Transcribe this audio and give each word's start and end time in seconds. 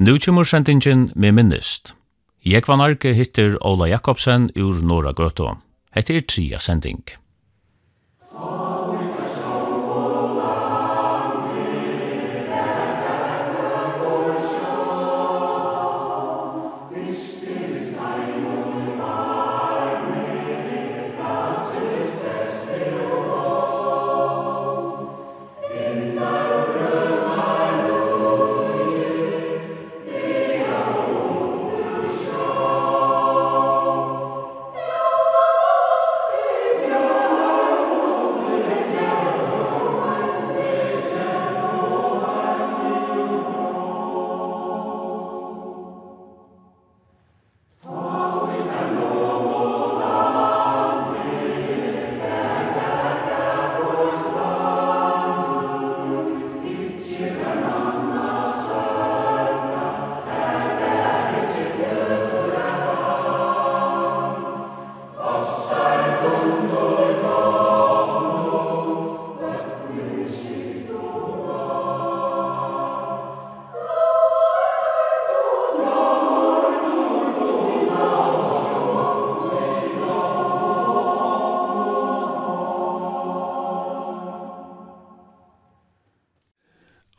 Nu 0.00 0.18
kommer 0.18 0.44
sendingen 0.44 1.10
med 1.14 1.32
minnest. 1.34 1.94
Jeg 2.46 2.62
var 2.68 2.78
Arke 2.84 3.14
hittir 3.18 3.56
Ola 3.66 3.88
Jakobsen 3.90 4.50
ur 4.54 4.78
Norra 4.82 5.12
Gøto. 5.12 5.56
Hette 5.90 6.14
er 6.14 6.22
tria 6.22 6.58
sending. 6.62 7.02
Amen. 8.30 8.67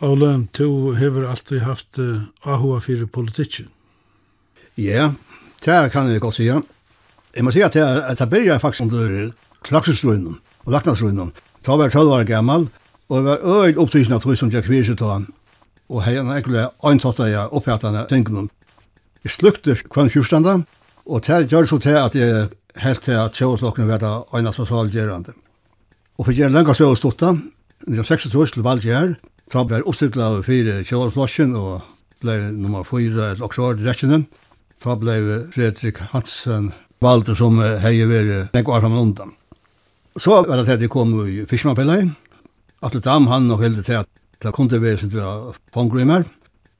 Ole, 0.10 0.48
du 0.58 0.96
hever 0.98 1.28
alltid 1.30 1.62
haft 1.62 2.00
uh, 2.02 2.24
ahua 2.44 2.80
fyrir 2.82 3.06
politikken. 3.06 3.68
Ja, 4.78 5.12
det 5.66 5.92
kan 5.92 6.10
jeg 6.10 6.22
godt 6.22 6.36
sige. 6.36 6.62
Jeg 7.36 7.44
må 7.44 7.52
sige 7.52 7.66
at 7.66 7.76
jeg, 7.76 8.04
at 8.08 8.20
jeg 8.20 8.30
byrja 8.30 8.58
faktisk 8.58 8.82
under 8.82 9.32
klaksusruinen 9.64 10.40
og 10.66 10.72
laknasruinen. 10.72 11.34
Da 11.66 11.72
var 11.72 11.84
jeg 11.84 11.92
12 11.92 12.10
år 12.10 12.24
gammal, 12.24 12.68
og 13.10 13.18
jeg 13.18 13.26
var 13.26 13.66
øyld 13.66 13.78
opptrykkende 13.78 14.16
av 14.16 14.36
som 14.36 14.52
jeg 14.52 14.64
kvirset 14.64 14.98
til 14.98 15.08
han. 15.08 15.28
Og 15.90 16.02
jeg 16.02 16.06
har 16.06 16.34
egentlig 16.34 16.66
øyntatt 16.86 17.20
antatt 17.20 17.30
jeg 17.30 17.50
opphattende 17.52 18.06
tingene. 18.10 18.50
Jeg 19.24 19.32
slukte 19.32 19.76
kvann 19.76 20.10
fjordstanda, 20.10 20.60
og 21.06 21.28
det 21.28 21.50
gjør 21.50 21.66
så 21.66 21.78
til 21.78 21.98
at 21.98 22.16
jeg 22.16 22.50
helt 22.82 23.02
til 23.02 23.12
at 23.12 23.36
sjåslokken 23.36 23.88
var 23.88 23.98
det 23.98 24.24
øynast 24.34 24.60
av. 24.60 25.34
Og 26.18 26.26
for 26.26 26.32
jeg 26.32 26.52
lenga 26.52 26.74
sjåstutta, 26.74 27.30
1926 27.88 28.52
til 28.52 28.64
valgjær, 28.64 29.16
Trump 29.50 29.72
var 29.72 29.88
oppstilt 29.90 30.18
av 30.22 30.44
fire 30.46 30.84
kjølanslosjen 30.86 31.56
og 31.58 31.82
ble 32.22 32.36
nummer 32.54 32.86
fire 32.86 33.32
et 33.34 33.42
oksår 33.42 33.80
til 33.80 33.90
rettjene. 33.90 34.20
Da 34.84 34.96
ble 35.00 35.16
Fredrik 35.54 35.98
Hansen 36.12 36.70
valgt 37.02 37.32
som 37.40 37.58
heier 37.58 38.10
vært 38.12 38.54
nek 38.54 38.70
år 38.70 38.84
sammen 38.84 39.02
undan. 39.02 39.34
Så 40.20 40.42
var 40.46 40.60
det 40.60 40.76
at 40.76 40.82
de 40.82 40.90
kom 40.92 41.16
i 41.26 41.46
Fischmannpillet. 41.50 42.12
Atle 42.86 43.02
Dam, 43.04 43.28
han 43.28 43.50
og 43.52 43.64
heldig 43.64 43.86
til 43.88 44.02
at 44.04 44.10
det 44.40 44.54
kunne 44.56 44.82
være 44.82 45.02
sin 45.02 45.18
av 45.20 45.58
pongrimer. 45.74 46.28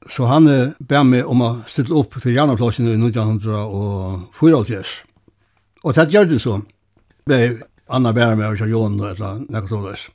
Så 0.08 0.24
han 0.30 0.46
ber 0.78 1.04
meg 1.04 1.28
om 1.28 1.42
å 1.44 1.50
stille 1.68 1.96
opp 1.96 2.14
for 2.16 2.32
Jarnaplåsen 2.32 2.88
i 2.88 2.94
1904. 2.96 4.86
Og 5.82 5.96
det 5.96 6.06
gjør 6.12 6.30
det 6.30 6.40
så. 6.40 6.60
Det 7.28 7.40
Anna 7.90 8.12
Bærmer 8.14 8.54
og 8.54 8.70
Jon 8.70 9.00
og 9.00 9.10
et 9.10 9.18
eller 9.18 9.42
annet. 9.42 10.08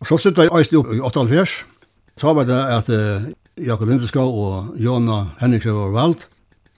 Og 0.00 0.06
Så 0.06 0.18
sitter 0.18 0.42
jeg 0.42 0.52
øyne 0.52 0.78
opp 0.78 0.92
i 0.92 1.00
88. 1.00 1.75
Så 2.16 2.32
var 2.32 2.46
det 2.48 2.56
at 2.56 2.88
uh, 2.88 3.28
Jakob 3.60 3.88
Lindeskov 3.88 4.32
og 4.32 4.76
Jona 4.80 5.26
Henningsjø 5.40 5.72
var 5.76 5.92
valgt, 5.92 6.28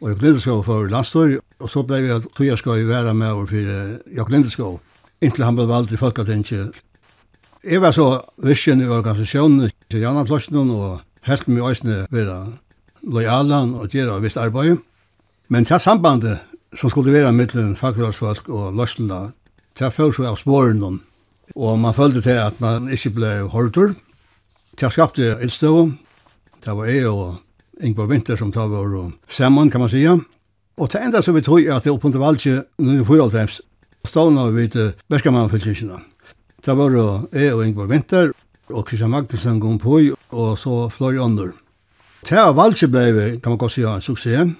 og 0.00 0.10
Jakob 0.10 0.22
Lindeskov 0.22 0.64
for 0.66 0.90
Landstor, 0.90 1.36
og 1.58 1.70
så 1.70 1.82
ble 1.86 2.00
vi 2.02 2.10
at 2.14 2.26
Tuja 2.34 2.56
skal 2.58 2.86
være 2.88 3.14
med 3.14 3.30
over 3.30 3.46
for 3.46 3.70
uh, 3.70 3.98
Jakob 4.16 4.32
Lindeskov, 4.34 4.80
inntil 5.22 5.46
han 5.46 5.58
ble 5.58 5.68
valgt 5.70 5.94
i 5.94 6.00
Folketinget. 6.00 6.80
Jeg 7.64 7.82
var 7.82 7.94
så 7.94 8.08
visjen 8.42 8.82
i 8.82 8.90
organisasjonen 8.90 9.70
til 9.90 10.02
Jana 10.02 10.24
Plosjnum, 10.26 10.70
og 10.74 11.00
helt 11.26 11.48
mye 11.48 11.70
øyne 11.70 12.06
være 12.10 12.38
lojalan 13.02 13.74
og 13.78 13.94
gjøre 13.94 14.20
visst 14.22 14.36
arbeid. 14.36 14.78
Men 15.48 15.64
til 15.64 15.80
sambandet 15.80 16.38
som 16.76 16.90
skulle 16.90 17.12
være 17.12 17.32
mellom 17.32 17.76
fagfellesfolk 17.76 18.48
og 18.48 18.74
løsnene, 18.76 19.32
til 19.78 19.90
først 19.94 20.20
av 20.26 20.36
spåren, 20.36 21.00
og 21.54 21.78
man 21.78 21.94
følte 21.94 22.20
til 22.20 22.38
at 22.42 22.60
man 22.60 22.90
ikke 22.90 23.14
ble 23.14 23.32
hårdur, 23.52 23.94
Det 24.78 24.92
skapte 24.94 25.34
ildstøv. 25.42 25.90
Det 26.62 26.74
var 26.76 26.86
jeg 26.86 27.08
og 27.10 27.38
Ingvar 27.82 28.06
Vinter 28.06 28.36
som 28.38 28.52
tar 28.54 28.68
vår 28.70 29.10
sammen, 29.28 29.70
kan 29.70 29.80
man 29.80 29.88
sige. 29.88 30.12
Og 30.78 30.92
det 30.92 31.00
enda 31.02 31.20
som 31.22 31.34
vi 31.34 31.42
tog 31.42 31.62
er 31.62 31.74
at 31.74 31.84
det 31.84 31.92
oppe 31.92 32.06
under 32.06 32.18
valget 32.18 32.64
1994 32.78 33.60
stående 34.06 34.52
vid 34.54 34.76
Berskamannfylkirkene. 35.08 35.98
Det 36.64 36.76
var 36.76 36.94
jeg 37.32 37.54
og 37.54 37.66
Ingvar 37.66 37.86
Vinter 37.86 38.30
og 38.70 38.86
Christian 38.86 39.10
Magnussen 39.10 39.60
kom 39.60 39.78
på 39.78 39.98
og 40.30 40.58
så 40.58 40.88
fløy 40.88 41.18
under. 41.18 41.50
Det 42.22 42.38
her 42.38 42.52
valget 42.52 42.90
ble, 42.90 43.40
kan 43.42 43.50
man 43.50 43.58
godt 43.58 43.72
si, 43.72 43.82
en 43.82 44.00
suksess. 44.00 44.54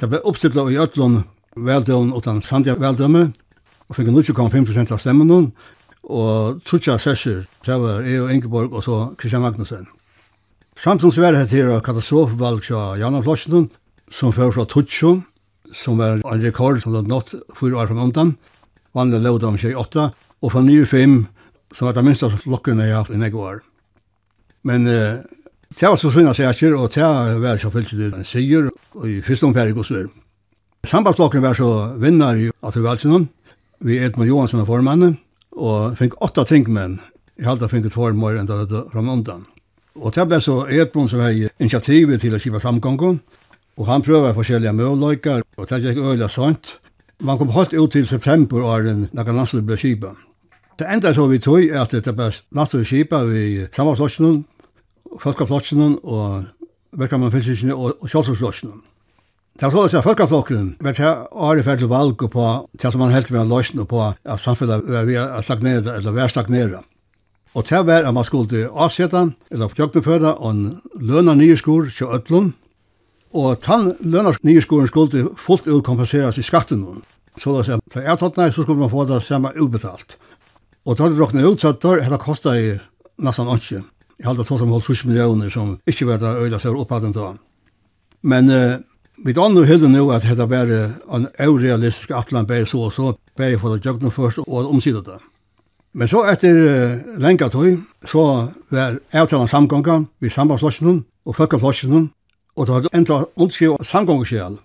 Det 0.00 0.08
ble 0.08 0.24
oppstillet 0.24 0.72
i 0.72 0.78
Øtlund 0.80 1.22
veldøven 1.56 2.14
utan 2.16 2.40
Sandja 2.42 2.74
veldømme 2.74 3.32
og 3.88 3.96
fikk 3.96 4.08
0,5% 4.08 4.92
av 4.92 4.98
stemmen 4.98 5.52
og 6.04 6.60
trutja 6.66 6.96
sessur, 6.98 7.44
det 7.66 7.76
var 7.80 8.04
jeg 8.06 8.22
og 8.22 8.32
Ingeborg 8.32 8.72
og 8.72 8.84
så 8.84 9.00
Kristian 9.18 9.42
Magnussen. 9.44 9.86
Samtidig 10.76 11.22
var 11.22 11.36
det 11.36 11.50
her 11.50 11.80
katastrofevalg 11.84 12.64
fra 12.64 12.96
Janne 12.96 13.22
Flosjen, 13.22 13.68
som 14.10 14.32
fører 14.32 14.54
fra 14.54 14.64
Tutsjo, 14.64 15.20
som 15.72 15.98
var 15.98 16.22
en 16.24 16.42
rekord 16.42 16.80
som 16.80 16.94
hadde 16.94 17.10
nått 17.10 17.34
fyra 17.58 17.82
år 17.82 17.90
fra 17.90 17.98
måneden, 17.98 18.36
vanlig 18.96 19.20
lovd 19.22 19.44
om 19.44 19.58
28, 19.60 20.06
og 20.40 20.52
fra 20.52 20.62
9-5, 20.64 21.18
som 21.74 21.86
var 21.86 21.94
det 21.94 22.06
minste 22.06 22.30
flokken 22.30 22.80
jeg 22.80 22.94
har 22.94 23.04
haft 23.04 23.14
i 23.14 23.20
nek 23.20 23.36
år. 23.36 23.60
Men 24.66 24.86
eh, 24.88 25.20
det 25.76 25.88
var 25.88 25.96
så 26.00 26.10
synd 26.10 26.32
at 26.32 26.40
jeg 26.40 26.74
og 26.74 26.90
det 26.94 27.04
var 27.42 27.60
så 27.60 27.70
fyllt 27.70 27.92
til 27.92 28.08
en 28.08 28.24
sier, 28.24 28.70
og 28.94 29.06
i 29.08 29.20
første 29.22 29.46
omfære 29.46 29.76
gosver. 29.76 30.08
Sambandsflokken 30.86 31.42
var 31.42 31.54
så 31.54 31.94
vinnar 32.00 32.36
i 32.40 32.50
Atur 32.62 32.88
vi 33.80 33.98
Edmund 33.98 34.28
Johansen 34.28 34.60
og 34.60 34.66
formannen, 34.66 35.18
og 35.56 35.96
fikk 35.98 36.18
åtta 36.22 36.44
tingmenn. 36.48 37.00
Jeg 37.38 37.48
hadde 37.48 37.68
fikk 37.70 37.88
tvær 37.92 38.14
mer 38.14 38.36
enn 38.38 38.48
det 38.48 38.60
fra 38.68 38.84
Ramondan. 38.94 39.46
Og 39.98 40.14
det 40.14 40.26
ble 40.28 40.38
så 40.40 40.62
Edmund 40.70 41.10
som 41.10 41.22
hei 41.24 41.48
initiativet 41.58 42.20
til 42.22 42.34
å 42.34 42.40
skiva 42.40 42.60
samgången, 42.62 43.20
og 43.80 43.88
han 43.88 44.04
prøver 44.04 44.36
forskjellige 44.36 44.74
møløyker, 44.76 45.42
og 45.56 45.68
det 45.70 45.80
gikk 45.82 45.98
øyla 45.98 46.28
sånt. 46.28 46.76
Man 47.20 47.38
kom 47.38 47.50
helt 47.52 47.74
ut 47.74 47.92
til 47.92 48.06
september 48.06 48.62
og 48.62 48.70
åren 48.74 49.08
nakka 49.12 49.32
landslaget 49.32 49.66
ble 49.66 49.78
skipa. 49.80 50.14
Det 50.78 50.88
enda 50.88 51.12
så 51.12 51.26
vi 51.28 51.40
tog 51.42 51.64
er 51.64 51.82
at 51.82 51.92
det 51.92 52.14
ble 52.16 52.30
landslaget 52.56 52.88
skipa 52.88 53.24
vi 53.28 53.66
samvarslåsjonen, 53.72 54.44
folkaflotsjonen 55.20 55.98
og 56.02 56.46
verkammerfylsjonen 56.96 57.74
og 57.74 58.06
kjølsforslåsjonen. 58.08 58.80
Det 59.58 59.66
var 59.68 59.88
sånn 59.90 59.98
at 59.98 60.06
Folkeflokken 60.06 60.68
var 60.80 60.94
til 60.96 61.24
året 61.32 61.66
ferdig 61.66 61.88
valg 61.90 62.22
på 62.32 62.44
det 62.80 62.92
som 62.92 63.02
man 63.02 63.12
helt 63.12 63.28
vil 63.30 63.42
ha 63.42 63.48
løsne 63.48 63.84
på 63.88 63.98
at 64.06 64.40
samfunnet 64.40 64.86
var 64.86 65.42
stagnere 65.44 65.98
eller 65.98 66.16
var 66.16 66.32
stagnere. 66.32 66.80
Og 67.54 67.66
det 67.66 67.82
var 67.86 68.06
at 68.06 68.14
man 68.14 68.24
skulle 68.24 68.68
avsette 68.70 69.24
eller 69.50 69.72
fjøkneføre 69.74 70.36
en 70.48 70.80
lønner 70.94 71.34
nye 71.34 71.56
skor 71.58 71.90
til 71.90 72.06
Øtlund. 72.14 72.52
Og 73.34 73.58
den 73.66 73.94
lønner 74.00 74.38
nye 74.46 74.62
skoren 74.62 74.88
skulle 74.90 75.28
fullt 75.36 75.66
ut 75.66 75.84
kompenseres 75.84 76.38
i 76.38 76.46
skatten. 76.46 76.84
Så 77.38 77.54
da 77.54 77.64
sier 77.66 77.80
jeg, 77.94 78.18
tatt 78.18 78.38
nei 78.38 78.50
så 78.50 78.62
skulle 78.62 78.80
man 78.80 78.90
få 78.90 79.04
det 79.06 79.22
samme 79.22 79.52
utbetalt. 79.54 80.16
Og 80.86 80.96
da 80.96 81.04
hadde 81.04 81.16
det 81.18 81.22
råknet 81.22 81.46
ut, 81.46 81.60
så 81.60 81.74
det 81.74 82.22
kostet 82.22 82.56
i 82.58 82.70
nesten 83.22 83.50
ikke. 83.54 83.82
Jeg 84.20 84.28
hadde 84.28 84.44
tatt 84.44 84.62
som 84.62 84.72
holdt 84.72 84.88
20 84.88 85.10
millioner 85.10 85.50
som 85.52 85.76
ikke 85.88 86.06
var 86.08 86.22
det 86.22 86.36
øyne 86.38 86.60
som 86.60 86.74
var 86.74 86.80
opphatten 86.84 87.38
Men 88.22 88.46
Men 88.46 88.84
Vi 89.24 89.32
dannu 89.32 89.66
hildu 89.68 89.88
nu 89.88 90.10
at 90.10 90.24
hetta 90.24 90.46
var 90.48 90.70
en 91.14 91.26
eurealistisk 91.38 92.10
atlan 92.16 92.46
bare 92.46 92.66
så 92.66 92.78
og 92.86 92.92
så, 92.92 93.12
bare 93.36 93.58
for 93.58 93.68
det 93.68 93.84
jøgnu 93.86 94.10
først 94.10 94.38
og 94.38 94.70
omsida 94.70 95.02
det. 95.04 95.18
Men 95.92 96.08
så 96.08 96.22
etter 96.30 96.54
uh, 96.54 97.20
lenga 97.20 97.48
tøy, 97.48 97.76
så 98.06 98.48
var 98.70 98.96
avtalen 99.12 99.48
samgånga 99.48 99.98
vi 100.20 100.30
sambandslossjennom 100.30 101.04
og 101.26 101.36
folkeflossjennom, 101.36 102.10
og 102.56 102.66
det 102.66 102.74
hadde 102.74 102.94
enda 102.94 103.22
ondskriv 103.36 103.76
samgångskjæl. 103.84 104.56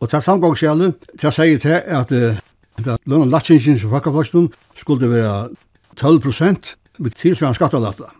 Og 0.00 0.08
til 0.08 0.22
samgångskjælet, 0.22 0.94
til 1.20 1.32
sier 1.32 1.58
til 1.58 1.80
at 1.86 2.12
uh, 2.12 2.96
lønna 3.06 3.24
latsingen 3.24 3.78
som 3.78 3.90
folkeflossjennom 3.90 4.50
skulle 4.76 5.10
være 5.10 5.48
12 5.96 6.20
prosent 6.20 6.74
med 6.98 7.16
tilsvarende 7.16 7.56
skattalatta. 7.56 8.12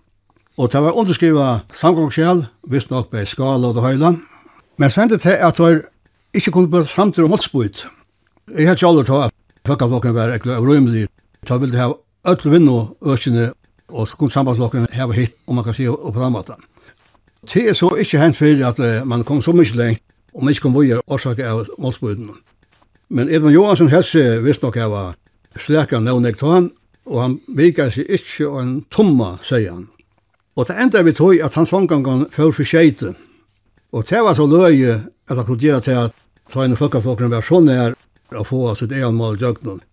Og 0.56 0.72
det 0.72 0.82
var 0.82 0.96
underskriva 0.96 1.58
samgångskjäl, 1.74 2.46
visst 2.70 2.90
nok 2.90 3.10
på 3.10 3.26
skala 3.26 3.68
og 3.68 3.74
det 3.74 4.14
Men 4.76 4.90
så 4.90 5.00
hendte 5.00 5.18
det 5.22 5.36
at 5.38 5.58
det 5.58 5.84
ikke 6.34 6.50
kunne 6.50 6.70
bli 6.70 6.84
samtidig 6.84 7.24
om 7.24 7.32
åtsbøyt. 7.32 7.86
Jeg 8.58 8.68
hadde 8.68 8.78
ikke 8.78 8.86
aldri 8.86 9.04
tatt 9.08 9.30
at 9.30 9.32
Føkkaflokken 9.66 10.14
var 10.14 10.32
ekkert 10.34 10.58
og 10.58 10.66
røymelig. 10.68 11.06
Jeg 11.48 11.60
ville 11.60 11.78
ha 11.78 11.92
ødel 12.28 12.50
vinn 12.52 12.68
og 12.68 12.96
økene, 13.02 13.52
og 13.88 14.08
så 14.08 14.16
kunne 14.16 14.30
sambandslokken 14.30 14.86
ha 14.92 15.06
hitt, 15.12 15.36
om 15.46 15.54
man 15.54 15.64
kan 15.64 15.74
si, 15.74 15.86
og 15.88 16.12
på 16.12 16.20
den 16.20 16.32
måten. 16.32 16.66
Det 17.52 17.68
er 17.68 17.72
så 17.72 17.94
ikke 18.00 18.18
hendt 18.18 18.36
for 18.36 18.66
at 18.68 19.06
man 19.06 19.24
kom 19.24 19.42
så 19.42 19.52
mye 19.52 19.76
lengt, 19.76 20.02
og 20.34 20.44
man 20.44 20.50
ikke 20.50 20.60
kom 20.60 20.74
vøyer 20.74 21.00
årsak 21.06 21.38
av 21.38 21.66
målsbøyden. 21.78 22.30
Men 23.08 23.28
Edmund 23.28 23.54
Johansson 23.54 23.88
helse 23.88 24.42
visste 24.42 24.66
nok 24.66 24.76
jeg 24.76 24.90
var 24.90 25.14
slækka 25.56 26.00
nevnig 26.00 26.38
til 26.38 26.48
han, 26.48 26.70
og 27.06 27.22
han 27.22 27.40
virkar 27.48 27.90
seg 27.90 28.08
ikke 28.08 28.48
og 28.48 28.62
en 28.62 28.84
tomma, 28.90 29.36
sier 29.42 29.72
han. 29.72 29.88
Og 30.56 30.68
det 30.68 30.76
enda 30.80 31.02
vi 31.02 31.12
tog 31.12 31.40
at 31.42 31.54
han 31.54 31.66
sånn 31.66 31.86
gang 31.86 32.06
han 32.08 32.26
fyrir 32.32 32.52
for 32.56 32.68
skjeitet, 32.68 33.16
Og 33.94 34.06
det 34.08 34.20
var 34.26 34.34
så 34.34 34.46
løye 34.50 34.94
at 35.30 35.36
han 35.36 35.46
kunne 35.46 35.62
gjøre 35.62 35.82
til 35.86 35.98
at 36.06 36.14
ta 36.50 36.64
inn 36.66 36.76
folkefolkene 36.76 37.30
var 37.30 37.46
så 37.46 37.60
nær 37.62 37.94
å 38.34 38.42
få 38.46 38.72
sitt 38.74 38.92
egen 38.92 39.14
mål 39.14 39.38
døgnet. 39.38 39.84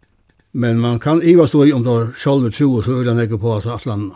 Men 0.52 0.82
man 0.82 1.00
kan 1.00 1.22
iva 1.24 1.46
stå 1.48 1.68
i 1.68 1.74
om 1.76 1.84
det 1.86 1.94
er 1.94 2.10
sjølve 2.18 2.50
tro 2.52 2.72
og 2.80 2.86
så 2.86 2.98
vil 2.98 3.12
han 3.12 3.22
ikke 3.24 3.40
på 3.40 3.60
seg 3.64 3.78
at 3.78 3.90
han 3.92 4.12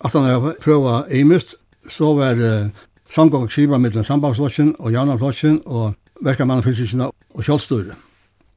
At 0.00 0.14
han 0.16 0.24
har 0.24 0.54
prøva 0.64 1.04
imist, 1.12 1.58
så 1.84 2.14
var 2.16 2.34
det 2.34 2.72
samgang 3.12 3.50
skiva 3.52 3.76
mellom 3.76 4.04
sambandsflosjen 4.04 4.70
og 4.78 4.94
janaflosjen 4.94 5.58
og 5.66 5.92
verkamannfysikkene 6.24 7.10
og 7.10 7.44
kjølstyret. 7.44 7.98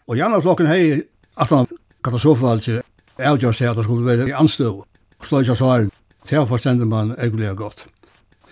Og 0.07 0.15
janaflokken 0.17 0.69
hei 0.71 1.03
at 1.35 1.51
han 1.51 1.67
katastrofevalg 2.03 2.79
avgjørs 3.19 3.59
til 3.59 3.67
at 3.67 3.75
det 3.75 3.83
skulle 3.83 4.07
være 4.07 4.29
i 4.29 4.37
anstøv 4.39 4.85
og 4.85 5.27
slå 5.27 5.43
ikke 5.43 5.55
svaren. 5.59 5.91
Det 6.29 6.47
forstender 6.47 6.87
man 6.87 7.11
egentlig 7.17 7.51
godt. 7.59 7.87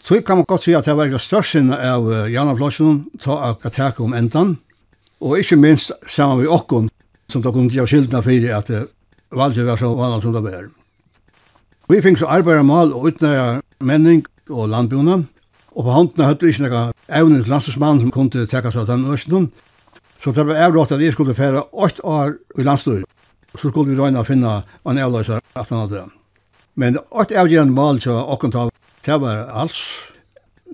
Så 0.03 0.21
kan 0.25 0.37
man 0.37 0.45
godt 0.49 0.63
si 0.65 0.73
at 0.73 0.85
det 0.85 0.95
var 0.97 1.09
det 1.11 1.21
største 1.21 1.61
av 1.77 2.07
Janne 2.31 2.55
Flosjen 2.57 3.03
til 3.21 3.35
å 3.35 3.53
takke 3.69 4.01
om 4.03 4.15
endan, 4.17 4.57
og 5.21 5.37
ikke 5.37 5.59
minst 5.61 5.91
sammen 6.09 6.41
med 6.41 6.49
okken, 6.49 6.89
som 7.29 7.43
dere 7.43 7.53
kunne 7.53 7.73
gjøre 7.73 7.91
skildene 7.91 8.23
for 8.25 8.47
at 8.57 8.71
det 8.71 8.81
valgte 9.31 9.65
var 9.67 9.77
så 9.77 9.91
vanlig 9.95 10.23
som 10.23 10.33
det 10.33 10.43
var. 10.43 10.69
Vi 11.91 12.01
fikk 12.01 12.17
så 12.21 12.31
arbeid 12.31 12.63
mal 12.65 12.93
og 12.95 13.11
utnære 13.11 13.61
menning 13.83 14.25
og 14.49 14.71
landbjørnene, 14.71 15.27
og 15.71 15.85
på 15.85 15.93
håndene 15.95 16.27
hadde 16.27 16.45
vi 16.45 16.51
ikke 16.51 16.65
noen 16.65 16.97
evne 17.07 17.43
til 17.43 17.53
landstyrsmann 17.53 18.01
som 18.01 18.11
kunne 18.11 18.47
takke 18.49 18.71
seg 18.73 18.83
av 18.83 18.89
den 18.89 19.05
østen, 19.13 19.51
så 20.21 20.33
det 20.35 20.45
ble 20.45 20.57
avrått 20.57 20.91
at 20.95 21.01
jeg 21.01 21.13
skulle 21.13 21.37
fære 21.37 21.63
åtte 21.71 22.03
år 22.05 22.35
i 22.57 22.65
landstor, 22.65 23.05
så 23.55 23.69
skulle 23.69 23.93
vi 23.93 23.99
røyne 23.99 24.21
å 24.21 24.27
finne 24.27 24.61
en 24.85 25.01
avløser 25.05 25.39
at 25.55 25.69
han 25.69 25.85
hadde. 25.85 26.03
Men 26.75 26.99
åtte 27.09 27.37
avgjørende 27.37 27.75
mal 27.75 27.99
til 28.01 28.17
okken 28.17 28.53
til 28.53 28.71
Det 29.05 29.21
var 29.21 29.47
alls. 29.49 29.81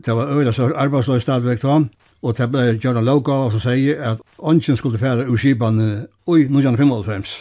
Det 0.06 0.16
var 0.16 0.32
øyla 0.32 0.52
så 0.52 0.72
arbeidsløy 0.76 1.20
stadvek 1.20 1.62
da, 1.62 1.80
og 2.22 2.38
det 2.38 2.50
ble 2.52 2.66
gjerne 2.78 3.02
lovgave 3.06 3.52
som 3.52 3.64
sier 3.64 4.02
at 4.12 4.20
ånden 4.38 4.78
skulle 4.78 5.00
fære 5.00 5.26
ur 5.30 5.38
skibane 5.38 6.08
i 6.28 6.44
1955. 6.44 7.32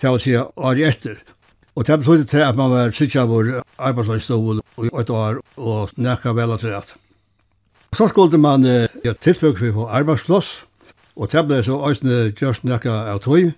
Det 0.00 0.10
var 0.10 0.18
sida 0.18 0.44
året 0.56 0.88
etter. 0.88 1.16
Og 1.74 1.86
det 1.86 1.98
betydde 1.98 2.24
til 2.24 2.44
at 2.44 2.56
man 2.56 2.70
var 2.70 2.92
sikker 2.94 3.24
av 3.24 3.32
vår 3.32 3.48
arbeidsløystol 3.78 4.60
i 4.84 4.90
et 5.00 5.10
år 5.10 5.40
og 5.56 5.90
nekka 5.96 6.34
vel 6.36 6.54
at 6.54 6.64
rett. 6.64 6.94
Så 7.94 8.08
skulle 8.08 8.38
man 8.38 8.62
gjøre 8.62 9.18
tiltøk 9.20 9.58
for 9.58 9.70
å 9.70 9.74
få 9.74 9.88
arbeidsplass, 9.98 10.52
og 11.16 11.30
det 11.32 11.46
ble 11.46 11.62
så 11.62 11.78
òsne 11.88 12.34
gjørst 12.34 12.66
nekka 12.66 12.94
av 13.14 13.22
tøy. 13.24 13.52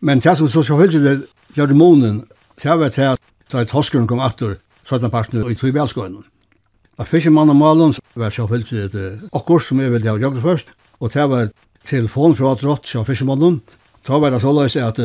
Men 0.00 0.22
det 0.24 0.36
som 0.38 0.48
så 0.48 0.62
så 0.62 0.78
heldig 0.78 1.02
det 1.04 1.14
gjør 1.54 1.70
det 1.70 1.76
månen, 1.76 2.24
det 2.62 2.78
var 2.78 2.90
til 2.94 3.14
at 3.14 3.20
da 3.52 3.64
toskeren 3.64 4.06
kom 4.06 4.22
atter, 4.22 4.58
sånn 4.88 5.10
parten 5.10 5.44
i 5.48 5.56
Tøybjallskøyene. 5.58 6.22
Av 7.00 7.10
fiskemannamalen 7.10 7.96
var 8.14 8.34
sjåfyllt 8.34 8.70
til 8.70 8.84
et 8.86 9.30
okkur 9.34 9.62
som 9.62 9.80
jeg 9.82 9.90
ville 9.90 10.10
ha 10.10 10.20
gjort 10.20 10.42
først, 10.44 10.74
og 11.00 11.12
det 11.14 11.26
var 11.30 11.50
telefon 11.88 12.36
fra 12.38 12.54
drott 12.60 12.86
sjå 12.86 13.02
fiskemannen. 13.08 13.60
Da 14.06 14.20
var 14.20 14.30
det 14.30 14.42
så 14.44 14.52
løs 14.54 14.76
at 14.76 15.00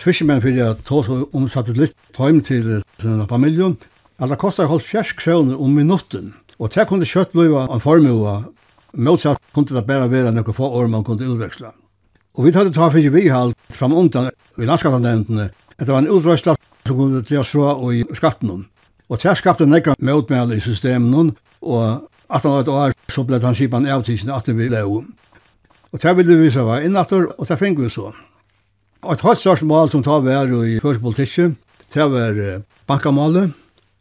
fiskemenn 0.00 0.42
fyrir 0.42 0.72
at 0.72 0.84
ta 0.88 1.02
så 1.04 1.22
omsatt 1.36 1.70
litt 1.76 1.94
tøym 2.16 2.40
til 2.42 2.80
sin 3.00 3.26
familie. 3.28 3.76
det 4.18 4.38
kostar 4.38 4.66
holdt 4.66 4.84
fjersk 4.84 5.20
sjøvner 5.20 5.60
om 5.60 5.70
minutten, 5.74 6.34
og 6.58 6.72
det 6.74 6.88
kunne 6.88 7.06
kjøtt 7.06 7.32
bliva 7.32 7.68
en 7.70 7.80
formue 7.80 8.50
Motsatt 8.92 9.38
kunne 9.54 9.70
det 9.70 9.86
bare 9.86 10.10
være 10.10 10.32
noen 10.34 10.54
få 10.54 10.66
år 10.66 10.88
man 10.90 11.04
kunne 11.06 11.28
utveksla. 11.30 11.70
Og 12.34 12.46
vi 12.46 12.52
tatt 12.54 12.72
ta 12.74 12.88
fyrir 12.90 13.12
vi 13.14 13.28
halt 13.30 13.54
fram 13.70 13.94
undan 13.94 14.30
i 14.58 14.66
landskapsnämnden. 14.66 15.50
Det 15.78 15.88
var 15.88 15.98
en 15.98 16.10
utrustning 16.10 16.56
som 16.86 16.96
kunne 16.96 17.22
tas 17.22 17.48
fra 17.48 17.74
og 17.74 17.94
i 17.94 18.04
skatten. 18.14 18.66
Og 19.10 19.18
det 19.22 19.36
skapte 19.38 19.66
nekka 19.66 19.96
motmæle 19.98 20.56
i 20.56 20.62
systemen, 20.62 21.34
og 21.62 22.08
at 22.30 22.42
han 22.42 22.52
var 22.52 22.60
et 22.60 22.68
år, 22.68 22.92
så 23.10 23.24
ble 23.26 23.40
han 23.42 23.56
skipan 23.58 23.86
avtidsen 23.86 24.30
at 24.30 24.46
vi 24.46 24.68
leu. 24.70 25.02
Og 25.92 26.02
det 26.02 26.16
ville 26.16 26.36
vi 26.38 26.50
så 26.50 26.62
var 26.64 26.84
innatter, 26.86 27.26
og 27.38 27.48
det 27.48 27.58
fengte 27.58 27.82
vi 27.82 27.90
så. 27.90 28.12
Og 29.02 29.12
et 29.12 29.24
høyt 29.24 29.42
størst 29.42 29.66
mål 29.66 29.90
som 29.90 30.04
tar 30.06 30.22
vær 30.22 30.52
i 30.62 30.78
førspolitikken, 30.78 31.56
det 31.94 32.06
var 32.12 32.62
bankamålet. 32.86 33.50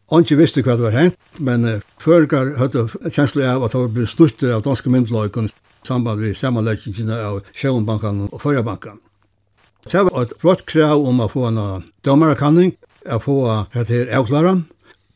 Ongi 0.09 0.35
visste 0.37 0.61
hva 0.65 0.75
det 0.77 0.85
var 0.85 0.97
hengt, 0.97 1.17
men 1.39 1.81
førgar 2.01 2.55
høyde 2.57 2.87
kjenslig 3.09 3.45
av 3.45 3.65
at 3.65 3.73
det 3.73 3.81
var 3.81 3.91
blitt 3.93 4.13
stuttet 4.13 4.53
av 4.53 4.63
danske 4.65 4.89
myndløyken 4.89 5.49
i 5.49 5.53
samband 5.87 6.21
med 6.21 6.37
samanleggingene 6.37 7.17
av 7.17 7.43
Sjøvnbankan 7.57 8.27
og 8.29 8.41
Førjabankan. 8.41 8.99
Det 9.89 10.01
var 10.05 10.25
et 10.25 10.33
brått 10.41 10.65
krav 10.69 11.05
om 11.07 11.21
å 11.23 11.29
få 11.31 11.47
en 11.49 11.85
dommerkanning, 12.05 12.75
å 13.09 13.21
få 13.23 13.37
dette 13.73 13.93
her 13.93 14.11
avklaran, 14.19 14.65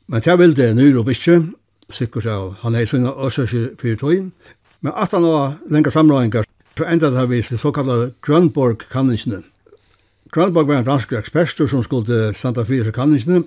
Men 0.08 0.22
det 0.22 0.76
nyr 0.76 1.00
og 1.00 1.10
ikke, 1.10 1.54
sikkert 1.90 2.26
av 2.26 2.56
han 2.62 2.76
er 2.76 2.86
sånn 2.86 3.08
også 3.08 3.46
ikke 3.48 3.76
fyrir 3.82 3.98
tøyen. 3.98 4.32
Men 4.82 4.94
at 4.96 5.12
han 5.12 5.24
var 5.24 5.56
lenge 5.72 5.92
samlåingar, 5.92 6.44
så 6.78 6.88
enda 6.90 7.10
det 7.10 7.30
vi 7.30 7.42
til 7.42 7.58
såkallet 7.58 8.16
Grønborg-kanningsene. 8.22 9.44
Grønborg 10.34 10.68
var 10.68 10.82
en 10.82 10.88
dansk 10.88 11.14
ekspert 11.14 11.56
som 11.70 11.84
skulle 11.84 12.34
standa 12.34 12.66
fyrir 12.66 12.92
kanningsene, 12.92 13.44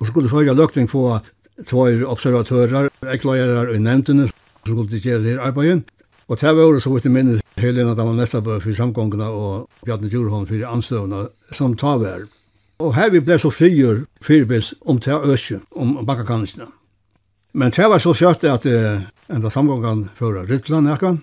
og 0.00 0.06
skulle 0.06 0.30
følge 0.30 0.54
løkning 0.54 0.88
på 0.88 1.18
tvær 1.66 2.04
observatører, 2.06 2.88
ekløyerar 3.02 3.74
i 3.74 3.78
nevntene, 3.82 4.28
som 4.64 4.78
skulle 4.78 5.02
gjøre 5.02 5.24
det 5.24 5.38
arbeidet. 5.42 5.82
Og 6.28 6.40
det 6.40 6.56
var 6.56 6.80
så 6.80 6.92
vidt 6.92 7.06
i 7.08 7.12
minnet 7.12 7.40
Helena 7.56 7.94
Damanessa 7.94 8.40
for 8.44 8.74
samgångene 8.76 9.28
og 9.28 9.68
Bjarne 9.84 10.08
Djurholm 10.08 10.46
for 10.46 10.66
anstøvna 10.68 11.26
som 11.52 11.76
tar 11.76 11.98
tavær. 11.98 12.26
Og 12.78 12.94
her 12.94 13.10
vi 13.10 13.18
ble 13.18 13.34
så 13.42 13.50
frigjør 13.50 14.04
fyrbils 14.22 14.74
om 14.86 15.00
til 15.02 15.24
øsje, 15.32 15.58
om 15.74 15.96
bakkakannisene. 16.06 16.68
Men 17.58 17.72
det 17.74 17.88
var 17.90 17.98
så 17.98 18.12
kjørt 18.14 18.44
at 18.46 18.66
uh, 18.70 19.02
enda 19.34 19.50
samgångan 19.50 20.04
for 20.14 20.44
Rytland 20.46 20.90
ekka, 20.92 21.16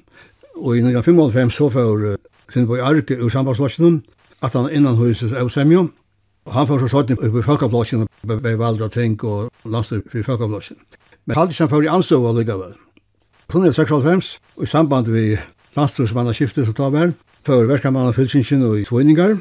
og 0.55 0.75
i 0.75 0.81
1955 0.83 1.53
så 1.55 1.69
for 1.71 2.03
uh, 2.11 2.17
Finnborg 2.51 2.83
Arke 2.83 3.15
ur 3.15 3.29
sambandslåsjonen, 3.31 4.03
at 4.43 4.53
han 4.53 4.67
innan 4.67 4.99
huset 4.99 5.31
av 5.31 5.49
Semjo, 5.49 5.87
og 6.45 6.53
han 6.53 6.67
før 6.67 6.83
så 6.83 6.91
sånn 6.91 7.15
upp 7.15 7.39
i 7.39 7.45
folkavlåsjonen, 7.47 8.11
bei 8.27 8.59
valdra 8.59 8.91
ting 8.91 9.15
og 9.23 9.47
landstyr 9.63 10.03
for 10.11 10.27
folkavlåsjonen. 10.27 10.83
Men 11.25 11.39
halvdje 11.39 11.63
han 11.63 11.71
for 11.71 11.87
i 11.87 11.89
anståg 11.89 12.25
og 12.25 12.35
lykka 12.35 12.59
vel. 12.59 12.75
Sånn 13.47 13.63
er 13.63 13.73
96, 13.73 14.35
og 14.59 14.67
i 14.67 14.69
samband 14.69 15.07
vi 15.07 15.37
landstyrsmannaskiftet 15.79 16.67
som 16.67 16.75
tar 16.75 16.91
vel, 16.91 17.15
før 17.47 17.69
verkamanna 17.71 18.11
fylsynsjen 18.11 18.67
og 18.67 18.81
i 18.81 18.87
tvojningar, 18.89 19.37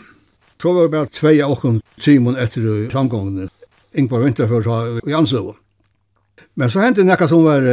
Så 0.63 0.73
var 0.73 0.87
det 0.87 0.95
bare 0.95 1.13
tvei 1.13 1.35
av 1.45 1.53
åkken 1.53 1.81
timen 2.01 2.39
etter 2.41 2.89
samgångene. 2.93 3.51
Ingvar 3.95 4.25
Vinterfjord 4.25 4.65
sa 4.65 4.79
i 5.07 5.15
ansøve. 5.15 5.55
Men 6.55 6.71
så 6.71 6.81
hendte 6.83 7.05
nekka 7.05 7.29
som 7.29 7.45
var, 7.45 7.67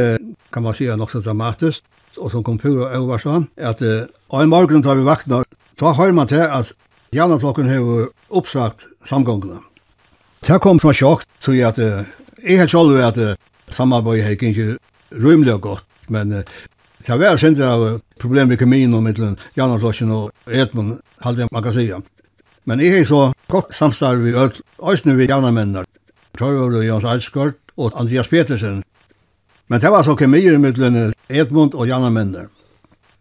kan 0.52 0.62
man 0.62 0.74
sija, 0.74 0.96
nok 0.96 1.10
så 1.10 1.22
dramatisk, 1.22 1.82
og 2.18 2.30
som 2.30 2.44
kom 2.44 2.58
pura 2.58 2.90
overvarsan, 2.96 3.48
at 3.56 3.82
uh, 3.82 4.40
en 4.40 4.50
morgen 4.50 4.82
tar 4.82 4.98
vi 4.98 5.06
vakna, 5.06 5.42
ta 5.78 5.92
høyr 5.96 6.12
man 6.16 6.28
til 6.28 6.44
at 6.44 6.72
Janaflokken 7.12 7.68
hever 7.68 8.08
oppsagt 8.30 8.86
samgångene. 9.08 9.60
Det 10.46 10.60
kom 10.64 10.80
som 10.80 10.94
sjokk, 10.96 11.26
så 11.40 11.52
jeg 11.56 11.68
at 11.72 11.80
uh, 11.80 12.04
jeg 12.42 12.60
helt 12.62 12.72
sjolv 12.72 12.98
at 13.00 13.18
uh, 13.20 13.34
samarbeidet 13.72 14.26
hek 14.30 14.46
ikke 14.50 14.68
rymlig 15.12 15.54
og 15.54 15.62
godt, 15.68 15.84
men 16.08 16.32
uh, 16.32 16.56
det 17.02 17.18
var 17.18 17.40
sindra 17.40 17.74
av 17.74 17.82
problem 17.82 18.00
problemer 18.22 18.54
i 18.54 18.60
kommunen 18.60 18.94
og 18.94 19.02
mittelen 19.02 19.38
Janaflokken 19.56 20.12
og 20.14 20.30
Edmund, 20.46 21.00
halde 21.22 21.44
jeg 21.44 21.52
man 21.52 21.62
kan 21.62 21.74
sija. 21.74 22.00
Men 22.64 22.80
jeg 22.80 22.94
har 22.94 23.04
så 23.04 23.22
godt 23.50 23.74
samstarv 23.74 24.22
vi 24.22 24.34
øl, 24.38 24.52
øyne 24.82 25.16
vi 25.16 25.26
gjerne 25.26 25.52
mennar, 25.52 25.84
Torvor 26.38 26.76
og 26.78 26.84
Jans 26.86 27.04
Alskort 27.04 27.58
og 27.76 27.92
Andreas 28.00 28.28
Petersen. 28.28 28.82
Men 29.68 29.80
det 29.80 29.90
var 29.90 30.02
så 30.02 30.14
kemier 30.14 30.58
mellom 30.58 31.12
Edmund 31.28 31.74
og 31.74 31.86
gjerne 31.86 32.10
mennene. 32.10 32.48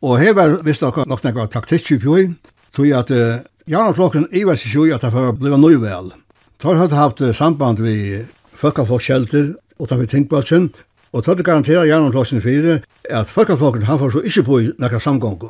Og 0.01 0.19
her 0.19 0.33
var 0.33 0.59
visst 0.65 0.81
nok 0.81 1.05
nok 1.07 1.23
nekva 1.23 1.47
taktikk 1.47 1.91
i 1.91 1.97
pjoi, 2.01 2.27
tog 2.73 2.93
at 2.97 3.11
uh, 3.13 3.41
gjerne 3.69 3.93
flokken 3.93 4.27
i 4.33 4.43
var 4.45 4.55
sig 4.55 4.93
at 4.93 5.01
det 5.01 5.13
var 5.13 5.33
blei 5.37 5.57
nøyvel. 5.57 6.11
Tor 6.59 6.77
hadde 6.77 6.95
haft 6.95 7.21
samband 7.35 7.81
vi 7.81 8.21
folkaflokkskjelter 8.53 9.53
og 9.79 9.89
tatt 9.89 10.01
vi 10.01 10.07
tinkbalsen, 10.07 10.69
og 11.13 11.23
tar 11.23 11.35
det 11.35 11.45
garantera 11.45 11.85
gjerne 11.85 12.11
flokken 12.11 12.41
fire 12.41 12.81
at 13.09 13.29
folkaflokken 13.29 13.87
han 13.89 13.99
får 13.99 14.11
så 14.11 14.21
ikke 14.21 14.43
på 14.43 14.59
nekka 14.77 14.99
samgångu. 14.99 15.49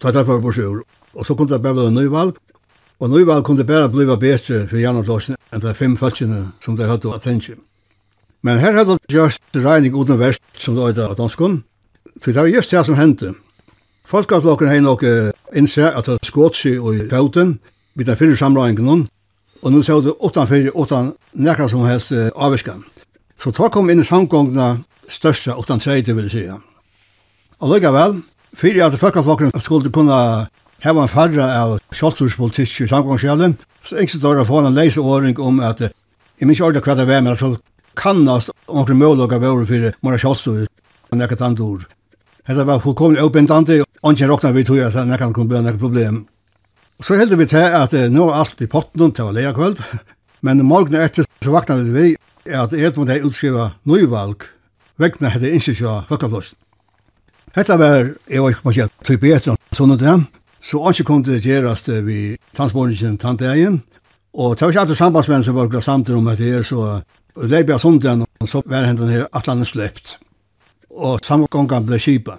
Tar 0.00 0.12
det 0.12 0.26
for 0.26 0.40
borsur. 0.40 0.82
Og 1.14 1.26
så 1.26 1.34
kunne 1.34 1.52
det 1.52 1.62
bare 1.62 1.74
blei 1.74 1.90
nøyvalg, 1.90 2.38
Og 3.00 3.10
Nøyvald 3.10 3.44
kunne 3.44 3.64
bare 3.64 3.88
blive 3.88 4.18
bedre 4.18 4.66
for 4.68 4.76
Janneblåsen 4.76 5.36
enn 5.52 5.62
de 5.62 5.74
fem 5.74 5.96
følgene 5.96 6.52
som 6.64 6.76
de 6.76 6.86
hadde 6.86 7.14
attention. 7.14 7.58
Men 8.42 8.58
her 8.58 8.72
hadde 8.72 8.98
de 8.98 9.14
gjort 9.14 9.38
regning 9.54 9.94
uten 9.94 10.18
verst 10.18 10.42
som 10.58 10.74
det 10.74 10.88
øyde 10.88 11.08
av 11.08 11.16
danskun. 11.16 11.64
Så 12.22 12.32
det 12.32 12.40
var 12.40 12.46
just 12.46 12.70
det 12.70 12.86
som 12.86 12.94
hendte. 12.94 13.34
Folkeavlokken 14.04 14.68
har 14.68 14.80
nok 14.80 15.04
innsett 15.54 15.94
at 15.94 16.06
det 16.06 16.18
skått 16.26 16.56
seg 16.56 16.78
i 16.94 17.08
pauten 17.08 17.58
vid 17.94 18.06
den 18.06 18.16
fyrre 18.16 18.36
samlingen 18.36 19.08
og 19.62 19.70
nå 19.70 19.82
så 19.86 20.00
det 20.02 20.14
åttan 20.18 20.48
fyrre, 20.50 20.72
åttan 20.74 21.12
nekra 21.38 21.68
som 21.70 21.84
helst 21.86 22.12
avviskan. 22.12 22.82
Så 23.38 23.52
ta 23.54 23.68
kom 23.70 23.90
inn 23.90 24.02
i 24.02 24.06
samgångna 24.06 24.82
største 25.08 25.54
åttan 25.54 25.80
tredje, 25.80 26.14
vil 26.14 26.26
jeg 26.26 26.30
sige. 26.30 26.56
Og 27.62 27.70
lykkevel, 27.70 28.16
fyrre 28.58 28.88
at 28.88 28.98
folkeavlokken 28.98 29.54
skulle 29.60 29.92
kunne 29.94 30.48
Her 30.82 30.96
var 30.96 31.06
en 31.06 31.10
farra 31.12 31.44
av 31.60 31.76
kjoltsurspolitikk 31.94 32.80
i 32.82 32.88
samgångsskjelen, 32.90 33.52
så 33.86 34.00
ikke 34.02 34.18
står 34.18 34.40
det 34.40 34.42
å 34.42 34.48
få 34.48 34.62
en 34.64 34.74
leiseåring 34.74 35.36
om 35.38 35.60
at 35.62 35.78
jeg 35.86 36.48
minns 36.48 36.62
ordet 36.64 36.82
hva 36.82 36.96
det 36.98 37.06
var, 37.06 37.20
men 37.22 37.38
så 37.38 37.52
kannast 37.94 38.50
omkring 38.66 38.98
møllogar 38.98 39.38
våre 39.44 39.68
fyrir 39.68 39.94
mora 40.02 40.18
kjoltsur 40.18 40.64
og 40.66 41.20
nekka 41.20 41.38
tandur. 41.38 41.84
Hetta 42.48 42.66
var 42.66 42.82
fullkomlig 42.82 43.22
oppbindande, 43.22 43.78
og 44.02 44.16
ikke 44.16 44.30
råkna 44.32 44.50
vi 44.56 44.66
tog 44.66 44.82
at 44.82 44.98
nekka 45.06 45.30
kunne 45.30 45.52
bli 45.54 45.62
nekka 45.62 45.82
problem. 45.84 46.24
Så 46.98 47.14
heldur 47.20 47.38
vi 47.38 47.46
til 47.54 47.78
at 47.78 47.94
nå 48.10 48.26
var 48.32 48.42
alt 48.42 48.66
i 48.66 48.70
potten 48.74 49.14
til 49.14 49.30
å 49.30 49.36
leia 49.38 49.54
kvöld, 49.54 49.78
men 50.46 50.66
morgen 50.66 50.98
etter 50.98 51.28
så 51.44 51.54
vakna 51.54 51.78
vi 51.78 51.94
vi 51.94 52.52
at 52.58 52.74
Edmund 52.74 53.14
hei 53.14 53.22
utskriva 53.22 53.76
nøyvalg 53.86 54.50
vegna 54.98 55.30
hette 55.30 55.46
innskyldja 55.46 56.08
Høkkablåst. 56.10 56.58
Hetta 57.54 57.78
var, 57.78 58.16
jeg 58.26 58.42
var 58.42 58.50
ikke 58.50 58.66
måske, 58.66 58.92
typ 59.06 59.30
etter, 59.30 59.58
sånn 59.76 59.94
og 59.94 60.02
det, 60.02 60.20
Så 60.62 60.82
han 60.84 61.04
kom 61.04 61.24
til 61.24 61.34
det 61.34 61.44
gjerast 61.44 61.88
vi 62.06 62.36
transportingen 62.56 63.18
tantegen, 63.18 63.82
og 64.32 64.54
det 64.56 64.62
var 64.62 64.70
ikke 64.70 64.80
alltid 64.80 65.00
sambandsmenn 65.00 65.44
som 65.44 65.56
var 65.56 65.68
glad 65.68 65.82
samtidig 65.82 66.18
om 66.18 66.28
at 66.28 66.38
det 66.38 66.54
er 66.54 66.62
så 66.62 67.02
og 67.34 67.48
det 67.48 67.80
sånt 67.80 68.04
igjen, 68.04 68.26
og 68.40 68.48
så 68.48 68.60
var 68.66 68.84
hentan 68.84 69.08
her 69.08 69.26
atlanen 69.32 69.64
slept. 69.64 70.18
og 70.92 71.20
samgångan 71.24 71.86
ble 71.86 71.98
kipa. 71.98 72.36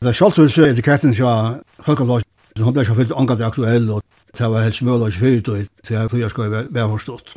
Det 0.00 0.08
er 0.08 0.16
kjoltus 0.16 0.58
etiketten 0.58 1.14
sja 1.14 1.60
så 1.86 1.94
hun 1.96 2.74
ble 2.74 2.82
ikke 2.82 2.96
fyllt 2.98 3.14
angant 3.16 3.40
aktuell, 3.40 3.90
og 3.90 4.02
det 4.36 4.48
var 4.50 4.66
helt 4.66 4.76
smøla 4.76 5.08
ikke 5.08 5.20
fyrt, 5.20 5.48
og 5.48 5.56
det 5.88 5.96
er 5.96 6.08
tog 6.08 6.20
jeg 6.20 6.30
skal 6.30 6.50
være 6.50 6.88
forstått. 6.90 7.36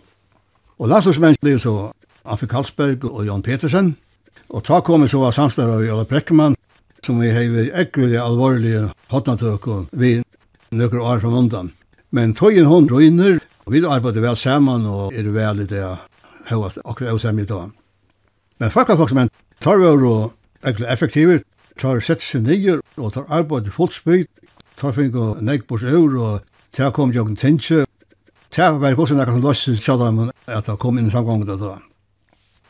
Og 0.80 0.90
landslagsmenn 0.90 1.40
ble 1.42 1.60
så 1.60 1.92
Anfi 2.26 2.48
Karlsberg 2.48 3.06
og 3.06 3.26
Jan 3.26 3.44
Petersen, 3.44 3.96
og 4.50 4.64
ta 4.64 4.82
kom 4.82 5.08
så 5.08 5.22
var 5.22 5.32
samstånd 5.32 5.72
av 5.72 5.86
Jala 5.86 6.04
Brekkemann, 6.04 6.58
som 7.06 7.20
vi 7.20 7.32
har 7.32 7.72
ekkelig 7.82 8.20
alvorlige 8.20 8.88
hotnatøkken 9.12 9.88
vi 9.92 10.22
nøkker 10.72 11.00
år 11.00 11.20
fra 11.20 11.30
undan. 11.30 11.72
Men 12.12 12.34
tøyen 12.34 12.66
hon 12.70 12.90
røyner, 12.90 13.40
og 13.66 13.74
vi 13.74 13.84
arbeider 13.86 14.22
vel 14.22 14.38
sammen 14.38 14.86
og 14.86 15.14
er 15.14 15.30
vel 15.34 15.64
i 15.64 15.70
det 15.70 15.84
høyast 16.50 16.82
akkurat 16.86 17.26
av 17.26 17.40
i 17.40 17.46
dag. 17.46 17.72
Men 18.60 18.72
fakkafolksmenn 18.72 19.32
tar 19.62 19.80
vi 19.82 19.88
og 19.88 20.34
ekkelig 20.64 20.88
effektivt, 20.88 21.46
tar 21.80 22.00
sett 22.00 22.22
seg 22.22 22.46
nye 22.46 22.80
og 22.98 23.14
tar 23.14 23.26
arbeid 23.30 23.72
fullt 23.74 23.96
spyt, 23.96 24.30
tar 24.78 24.94
fink 24.94 25.16
og 25.16 25.42
nek 25.42 25.66
bors 25.68 25.84
eur 25.84 26.18
og 26.18 26.44
tar 26.72 26.92
kom 26.92 27.14
jokken 27.14 27.36
tinsje. 27.36 27.86
Tar 28.54 28.78
var 28.78 28.94
også 28.94 29.18
nekka 29.18 29.34
som 29.34 29.42
løsses 29.42 29.82
tjadam 29.82 30.30
at 30.30 30.68
han 30.70 30.78
kom 30.78 30.98
inn 30.98 31.10
i 31.10 31.14
samgången 31.14 31.50
da. 31.50 31.80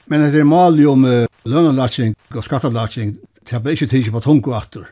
Men 0.08 0.24
etter 0.24 0.44
mal 0.48 0.80
jo 0.80 0.96
med 0.96 1.28
lønanlatsing 1.48 2.16
og 2.36 2.44
skattavlatsing, 2.44 3.18
Det 3.50 3.62
ble 3.64 3.76
ikke 3.76 3.90
tidlig 3.92 4.14
på 4.14 4.24
tungo 4.24 4.54
atter. 4.56 4.88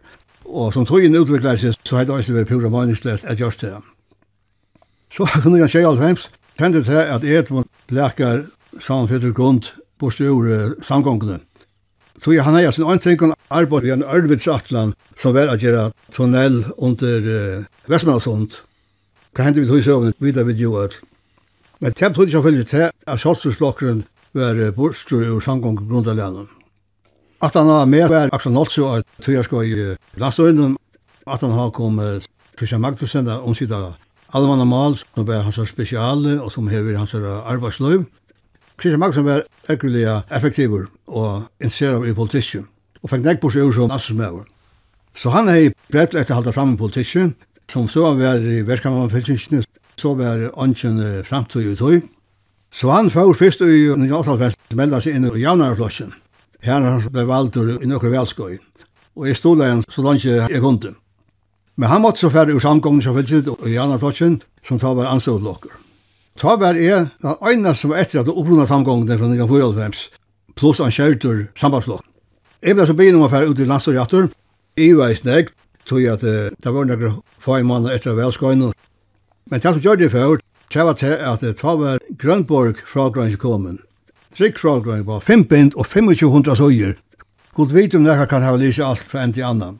Og 0.45 0.73
som 0.73 0.85
tog 0.85 1.03
inn 1.03 1.15
utviklet 1.15 1.61
seg, 1.61 1.77
så 1.87 2.01
hadde 2.01 2.17
Øysle 2.17 2.35
vært 2.35 2.49
pura 2.51 2.71
meningsløst 2.71 3.27
et 3.29 3.39
gjørst 3.39 3.63
det. 3.63 3.75
Så 5.11 5.27
kunne 5.43 5.61
jeg 5.61 5.71
si 5.71 5.85
alt 5.85 6.03
hemst, 6.03 6.31
kjente 6.59 6.83
til 6.83 6.99
at 6.99 7.23
Edmund 7.23 7.69
lekar 7.89 8.43
leker 8.43 8.81
samfittet 8.81 9.35
grund 9.35 9.71
bortstå 9.99 10.27
ur 10.31 10.75
samgångene. 10.83 11.39
Så 12.21 12.31
jeg 12.31 12.43
han 12.43 12.53
har 12.53 12.71
sin 12.71 12.85
antengen 12.85 13.33
arbeid 13.49 13.85
i 13.85 13.93
en 13.95 14.03
arbeidsatlan 14.03 14.93
som 15.17 15.33
var 15.33 15.49
at 15.49 15.63
gjøre 15.63 15.91
tunnel 16.13 16.63
under 16.77 17.25
uh, 17.25 17.89
Vestmannsund. 17.89 18.61
Hva 19.33 19.47
hendte 19.47 19.63
vi 19.63 19.67
tog 19.67 19.79
i 19.79 19.85
søvnet, 19.85 20.15
videre 20.19 20.45
vid 20.45 20.61
jo 20.61 20.75
alt. 20.77 20.99
Men 21.79 21.93
det 21.97 22.13
betyr 22.13 22.35
selvfølgelig 22.35 22.67
til 22.67 22.89
at 23.07 23.19
Sjolstenslokkeren 23.19 24.03
var 24.37 24.59
bortstå 24.77 25.23
ur 25.33 25.41
samgångene 25.41 25.89
grunn 25.89 26.19
av. 26.19 26.60
At 27.41 27.53
han 27.53 27.67
har 27.67 27.85
med 27.85 28.09
var 28.09 28.29
Axel 28.33 28.53
Nolsio 28.53 28.85
og 28.85 29.03
Tøyerskå 29.25 29.61
i 29.65 29.73
Lastøynen. 30.21 30.75
At 31.27 31.41
han 31.41 31.51
har 31.51 31.71
kommet 31.73 32.27
Christian 32.57 32.81
Magnussen 32.81 33.27
og 33.27 33.47
omsida 33.47 33.79
Alman 34.33 34.61
Amal, 34.61 34.97
som 34.97 35.27
var 35.27 35.41
hans 35.41 35.59
spesiale 35.69 36.37
og 36.41 36.51
som 36.51 36.67
hever 36.67 36.97
hans 36.97 37.15
arbeidsløyv. 37.15 38.05
Christian 38.79 38.99
Magnussen 38.99 39.25
var 39.25 39.41
ekkelig 39.69 40.05
effektiver 40.29 40.85
og 41.07 41.43
interesseret 41.59 42.09
i 42.09 42.13
politikken 42.13 42.67
og 43.01 43.09
fikk 43.09 43.25
nekk 43.25 43.41
bort 43.41 43.55
seg 43.55 43.65
ur 43.65 43.73
som 43.73 43.89
nassemøver. 43.89 44.45
Så 45.17 45.33
han 45.33 45.49
hei 45.49 45.71
brett 45.91 46.13
etter 46.13 46.37
halda 46.37 46.53
fram 46.53 46.75
i 46.75 46.77
politikken, 46.77 47.33
som 47.71 47.87
så 47.89 48.05
han 48.11 48.21
var 48.21 48.37
i 48.37 48.61
verskamanfylsingene, 48.67 49.65
så 49.97 50.13
var 50.15 50.51
ånden 50.53 51.23
framtøy 51.25 51.73
utøy. 51.73 52.01
Så 52.71 52.91
han 52.93 53.09
fyr 53.09 53.33
fyrst 53.33 53.65
i 53.65 53.89
1988 53.89 54.77
melda 54.77 55.01
seg 55.01 55.17
inn 55.17 55.25
i 55.27 55.41
Javnarflosjen, 55.41 56.13
Her 56.61 56.81
han 56.85 57.01
ble 57.11 57.25
valdur 57.25 57.77
i 57.81 57.89
nokre 57.89 58.11
velskøy. 58.13 58.59
Og 59.17 59.27
jeg 59.27 59.37
stod 59.37 59.63
igjen 59.63 59.83
så 59.89 60.03
langt 60.05 60.25
jeg 60.25 60.61
kunde. 60.61 60.93
Men 61.75 61.89
han 61.89 62.01
måtte 62.03 62.21
så 62.21 62.29
færre 62.29 62.53
ur 62.53 62.61
samgången 62.61 63.01
som 63.01 63.15
fyllt 63.17 63.47
og 63.49 63.67
i 63.67 63.77
annan 63.79 63.99
plotsen 63.99 64.41
som 64.67 64.79
ta 64.79 64.93
var 64.93 65.09
anståndlokker. 65.09 65.71
Ta 66.37 66.55
var 66.55 66.77
jeg 66.77 67.09
den 67.21 67.35
øyne 67.41 67.75
som 67.75 67.91
var 67.91 68.03
etter 68.03 68.21
at 68.21 68.29
opprunna 68.29 68.67
samgången 68.69 69.07
fra 69.07 69.27
1994 69.27 70.09
pluss 70.55 70.81
han 70.83 70.93
kjørtur 70.93 71.47
sambandslokk. 71.57 72.05
Jeg 72.61 72.77
ble 72.77 72.85
så 72.85 72.93
begynne 72.93 73.17
om 73.17 73.25
å 73.25 73.31
færre 73.31 73.49
ut 73.49 73.59
i 73.59 73.65
landstårjatter. 73.65 74.29
Jeg 74.77 74.97
var 74.99 75.11
i 75.11 75.17
snegg, 75.17 75.49
tog 75.89 76.05
at 76.05 76.23
uh, 76.23 76.51
det 76.53 76.73
var 76.75 76.85
noen 76.87 77.21
fag 77.41 77.65
mann 77.65 77.89
etter 77.89 78.17
velskøyne. 78.17 78.71
Men 79.49 79.63
det 79.63 79.71
som 79.73 79.81
gjør 79.81 79.97
det 79.97 80.11
før, 80.13 80.37
det 80.71 80.85
var 80.87 80.99
til 80.99 81.15
at 81.17 81.41
det 81.41 81.55
var 81.63 82.03
Grønborg 82.21 82.83
fra 82.87 83.09
Grønnskommen, 83.09 83.81
trygg 84.31 84.53
Tryggfrågren 84.55 85.05
var 85.05 85.19
fem 85.19 85.43
bind 85.43 85.73
og 85.75 85.85
2500 85.87 86.55
søyer. 86.55 86.95
God 87.53 87.73
vet 87.75 87.95
om 87.95 88.03
nekka 88.03 88.25
kan 88.31 88.43
ha 88.43 88.55
lyst 88.55 88.79
alt 88.79 89.03
fra 89.03 89.23
en 89.23 89.33
til 89.33 89.43
annan. 89.43 89.79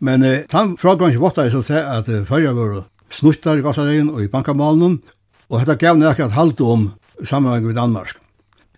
Men 0.00 0.22
eh, 0.22 0.44
tann 0.48 0.76
frågren 0.76 1.10
ikke 1.10 1.22
våttar 1.22 1.48
så 1.50 1.62
til 1.64 1.80
at 1.80 2.08
eh, 2.08 2.24
fyrja 2.28 2.52
var 2.52 2.82
snuttar 3.10 3.56
i 3.56 3.64
gassaregen 3.64 4.10
og 4.10 4.22
i 4.22 4.28
bankamalen, 4.28 5.00
og 5.48 5.60
dette 5.60 5.78
gav 5.80 5.96
nekka 5.96 6.26
et 6.28 6.36
halte 6.36 6.64
om 6.64 6.90
sammenheng 7.24 7.64
med 7.66 7.76
Danmark. 7.76 8.16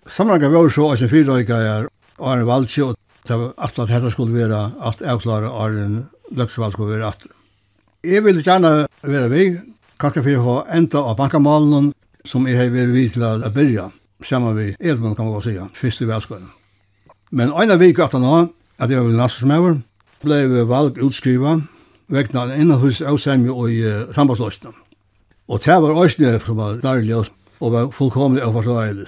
Sammenhengen 0.06 0.54
var 0.54 0.71
så 0.71 0.92
at 0.92 1.02
fyrrøyga 1.11 1.59
er 1.59 1.88
Arne 2.18 2.47
Valdsjø, 2.47 2.92
og 2.92 2.97
det 3.26 3.38
var 3.38 3.54
alt 3.59 3.78
at 3.78 3.90
dette 3.90 4.11
skulle 4.14 4.35
være 4.35 4.61
alt 4.80 5.02
avklare 5.02 5.50
Arne 5.50 6.06
Løksvald 6.30 6.73
skulle 6.73 6.99
være 6.99 7.11
at. 7.11 7.26
Jeg 8.04 8.25
vil 8.25 8.42
gjerne 8.42 8.87
være 9.02 9.30
vi, 9.30 9.49
kanskje 9.99 10.23
for 10.26 10.54
å 10.54 10.56
enda 10.71 11.02
av 11.02 11.18
bankamalen 11.18 11.90
som 12.26 12.47
jeg 12.47 12.59
har 12.59 12.71
vært 12.71 12.94
vidt 12.94 13.18
til 13.18 13.26
å 13.26 13.50
begynne 13.50 13.90
saman 14.25 14.57
vi 14.57 14.75
Edmund, 14.81 15.17
kan 15.17 15.25
man 15.25 15.35
godt 15.35 15.45
sige, 15.45 15.69
første 15.75 16.09
værskøyne. 16.09 16.49
Men 17.31 17.52
en 17.52 17.71
av 17.71 17.81
vik 17.81 17.99
at 17.99 18.12
han 18.12 18.23
har, 18.23 18.49
at 18.79 18.91
jeg 18.91 19.05
var 19.05 19.17
nassersmøver, 19.17 19.79
ble 20.23 20.64
valg 20.69 20.99
utskriva, 21.02 21.57
vekna 22.12 22.45
en 22.45 22.61
innenhus 22.61 23.00
avsemmje 23.00 23.52
og 23.52 23.71
i 23.73 23.81
uh, 23.87 24.14
sambandsløsene. 24.14 24.73
Og 25.49 25.61
det 25.64 25.76
var 25.83 25.97
også 25.97 26.38
som 26.45 26.57
var 26.57 26.81
dærlig 26.83 27.17
og 27.61 27.73
var 27.73 27.91
fullkomlig 27.91 28.43
og 28.43 28.52
forståelig. 28.52 29.07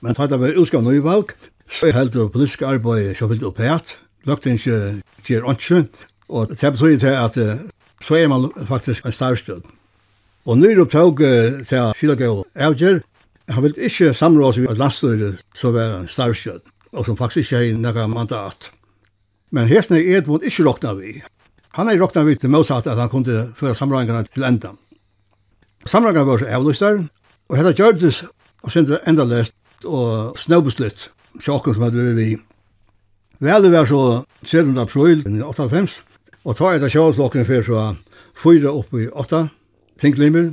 Men 0.00 0.14
det 0.14 0.40
var 0.40 0.56
utskriva 0.56 0.82
nøyvalg, 0.82 1.34
så 1.68 1.92
held 1.92 2.10
det 2.10 2.32
politiske 2.32 2.66
arbeid 2.66 3.14
som 3.14 3.28
fyllt 3.28 3.44
opp 3.44 3.60
lagt 3.60 3.98
løgte 4.24 4.52
ikke 4.52 5.02
gjør 5.26 5.50
ikke, 5.50 5.84
og 6.28 6.48
det 6.50 6.72
betyr 6.72 6.98
til 6.98 7.06
at 7.06 7.38
så 8.00 8.14
er 8.14 8.28
man 8.28 8.50
faktisk 8.68 9.06
en 9.06 9.12
starvstød. 9.12 9.60
Og 10.46 10.58
nå 10.58 10.66
er 10.66 10.74
det 10.74 10.84
opptog 10.86 11.20
til 11.68 11.92
Fylagøv 11.96 12.44
avgjør, 12.54 13.00
Han 13.50 13.64
vil 13.64 13.78
ikke 13.88 14.12
samråd 14.14 14.56
seg 14.56 14.68
med 14.68 14.78
landstøyret, 14.78 15.40
så 15.56 15.72
var 15.74 15.96
en 15.98 16.08
starvskjød, 16.08 16.60
og 16.92 17.06
som 17.06 17.18
faktisk 17.18 17.52
ikke 17.52 17.70
er 17.70 17.78
noen 17.78 18.12
mandat. 18.14 18.70
Men 19.50 19.66
hesten 19.70 19.98
er 19.98 20.18
Edmund 20.18 20.46
ikke 20.46 20.66
råkna 20.68 20.94
vi. 20.98 21.16
Han 21.78 21.90
er 21.90 21.98
råkna 21.98 22.22
vi 22.26 22.36
til 22.38 22.50
motsatt 22.50 22.86
at 22.90 22.98
han 22.98 23.10
kunne 23.10 23.48
føre 23.58 23.74
samrådingene 23.74 24.26
til 24.30 24.46
enda. 24.46 24.74
Samrådingene 25.86 26.26
var 26.26 26.42
så 26.42 26.52
avlyst 26.56 26.86
og 27.50 27.56
hette 27.58 27.74
Gjørdes 27.78 28.22
og 28.62 28.72
sindre 28.72 29.00
enda 29.08 29.26
lest 29.26 29.54
og 29.84 30.38
snøbeslutt, 30.38 31.08
sjokken 31.40 31.74
som 31.74 31.86
hadde 31.86 32.14
vi. 32.18 32.34
Vel 33.40 33.64
det 33.64 33.72
var 33.72 33.88
så 33.88 34.24
17. 34.44 34.76
april 34.78 35.22
1998, 35.24 36.02
og 36.44 36.56
ta 36.58 36.74
etter 36.74 36.92
sjålslokkene 36.92 37.46
før 37.48 37.64
så 37.64 37.84
fyra 38.36 38.74
oppe 38.76 39.06
i 39.06 39.08
åtta, 39.08 39.46
tinklimmer, 40.00 40.52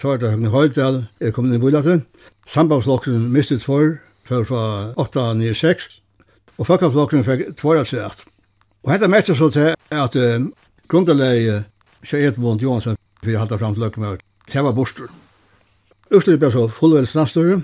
ta 0.00 0.14
etter 0.16 0.32
Høgne 0.32 0.52
Høydal, 0.52 1.02
er 1.20 1.34
kommet 1.34 1.52
inn 1.52 1.60
i 1.60 1.62
bolatet, 1.62 2.06
Sambandsflokken 2.46 3.30
mistet 3.32 3.62
tvær, 3.62 3.96
fra 4.26 4.42
fra 4.44 4.92
8 4.96 5.34
9 5.34 5.54
6, 5.54 6.02
og 6.58 6.66
Folkeflokken 6.66 7.24
fikk 7.24 7.52
tvær 7.58 7.82
av 7.82 7.88
seg. 7.90 8.24
Og 8.82 8.92
hette 8.92 9.10
mette 9.10 9.34
så 9.38 9.48
til 9.54 9.74
at 9.90 10.16
uh, 10.18 10.48
grunderleie 10.90 11.62
Kjær 12.02 12.32
Edmund 12.32 12.62
Johansson 12.62 12.98
fyrir 13.22 13.38
halda 13.38 13.58
fram 13.58 13.76
til 13.76 13.84
Løkkemer, 13.84 14.18
det 14.52 14.64
var 14.64 14.74
borster. 14.74 15.06
Østlig 16.10 16.40
ble 16.42 16.50
så 16.50 16.66
fullvel 16.68 17.06
snastøyre. 17.06 17.62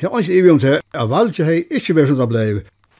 Det 0.00 0.10
var 0.10 0.20
ikke 0.20 0.38
ivig 0.38 0.50
om 0.50 0.58
til 0.58 0.80
at 0.94 1.10
valget 1.10 1.46
hei 1.46 1.62
ikke 1.70 1.94
ble 1.94 2.06
som 2.06 2.18
det 2.18 2.28
blei 2.28 2.48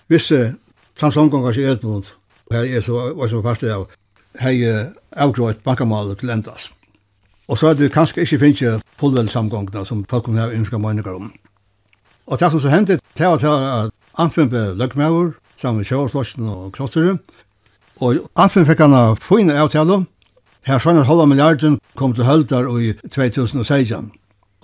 visse 0.09 0.55
samsamgångar 0.99 1.55
Kjær 1.59 1.75
Edmund, 1.77 2.15
og 2.49 2.57
hei 2.57 2.79
er 2.79 2.87
så 2.87 3.11
var 3.19 3.31
som 3.31 3.43
parti 3.43 3.71
av 3.75 3.89
hei 4.39 4.63
avgrått 5.13 5.65
bankamal 5.67 6.15
til 6.17 6.31
endas. 6.31 6.71
Og 7.49 7.59
så 7.59 7.71
er 7.71 7.75
det 7.75 7.93
kanskje 7.93 8.21
ikke 8.23 8.39
finnes 8.39 8.59
fullvel 8.61 8.83
fullvelsamgångene 9.01 9.85
som 9.87 10.05
folk 10.11 10.25
kunne 10.25 10.41
ha 10.41 10.53
ønsket 10.53 10.81
meninger 10.81 11.15
om. 11.15 11.33
Og 12.27 12.41
det 12.41 12.51
som 12.51 12.61
så 12.61 12.69
hendte, 12.69 12.99
det 13.19 13.27
var 13.27 13.37
til 13.37 13.49
at 13.49 13.91
Antven 14.19 14.49
ble 14.49 14.75
løgmøver, 14.77 15.33
sammen 15.57 15.79
med 15.79 15.87
Kjøreslåsen 15.87 16.49
og 16.49 16.73
Klossere. 16.73 17.19
Og 18.01 18.29
Antven 18.37 18.67
fikk 18.67 18.81
han 18.85 18.95
av 18.95 19.17
fine 19.23 19.57
avtale. 19.57 20.05
Her 20.67 20.79
sånn 20.83 21.01
at 21.01 21.07
halva 21.09 21.25
milliarden 21.25 21.79
kom 21.97 22.13
til 22.15 22.27
Høldar 22.29 22.69
i 22.77 22.93
2016. 23.09 24.11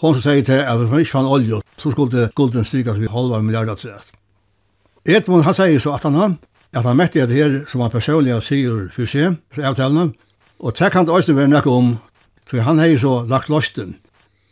Hon 0.02 0.14
som 0.14 0.22
sier 0.22 0.44
til 0.44 0.60
at 0.60 0.76
hvis 0.76 0.90
man 0.90 1.00
ikke 1.00 1.10
fann 1.10 1.30
olje, 1.30 1.60
så 1.78 1.90
skulle 1.90 2.28
gulden 2.36 2.64
strykas 2.64 2.98
vi 3.00 3.08
halva 3.08 3.40
milliarder 3.40 3.78
til 3.80 3.94
det. 3.94 4.18
Edmund 5.16 5.44
han 5.44 5.54
sier 5.56 5.80
så 5.80 5.94
at 5.94 6.02
han 6.02 6.14
har, 6.14 6.34
at 6.74 6.84
han 6.84 6.96
mette 6.96 7.26
det 7.28 7.36
her 7.36 7.60
som 7.70 7.80
han 7.80 7.92
personlig 7.92 8.36
sier 8.42 8.90
for 8.92 9.08
seg, 9.08 9.38
avtalen, 9.56 10.12
og 10.58 10.76
det 10.78 10.90
kan 10.92 11.06
det 11.06 11.14
også 11.14 11.34
være 11.36 11.52
noe 11.52 11.72
om 11.72 11.94
Så 12.50 12.60
han 12.60 12.78
har 12.78 12.96
så 12.98 13.24
lagt 13.28 13.48
losten. 13.48 13.96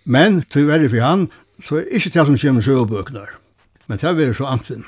Men, 0.05 0.43
til 0.51 0.67
verre 0.67 0.89
for 0.91 1.05
han, 1.05 1.29
så 1.63 1.83
er 1.83 1.91
ikke 1.91 2.11
det 2.15 2.27
som 2.27 2.39
kommer 2.39 2.65
søvbøkene. 2.65 3.27
Men 3.87 3.99
det 3.99 4.29
er 4.29 4.33
så 4.35 4.49
antvinn. 4.51 4.87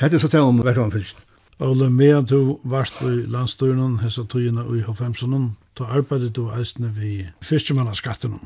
Hette 0.00 0.16
er 0.16 0.22
så 0.22 0.28
til 0.30 0.46
om 0.46 0.60
hvert 0.62 0.78
om 0.78 0.92
fyrst. 0.92 1.24
Ole, 1.58 1.90
medan 1.90 2.24
du 2.24 2.58
varst 2.62 3.00
i 3.02 3.24
landstøyren, 3.26 3.98
hessa 3.98 4.22
tøyene 4.22 4.62
i 4.78 4.84
H5-sonen, 4.86 5.56
da 5.74 5.88
arbeidet 5.90 6.36
du 6.36 6.52
eisne 6.54 6.92
vi 6.94 7.26
fyrstemannaskatten. 7.42 8.38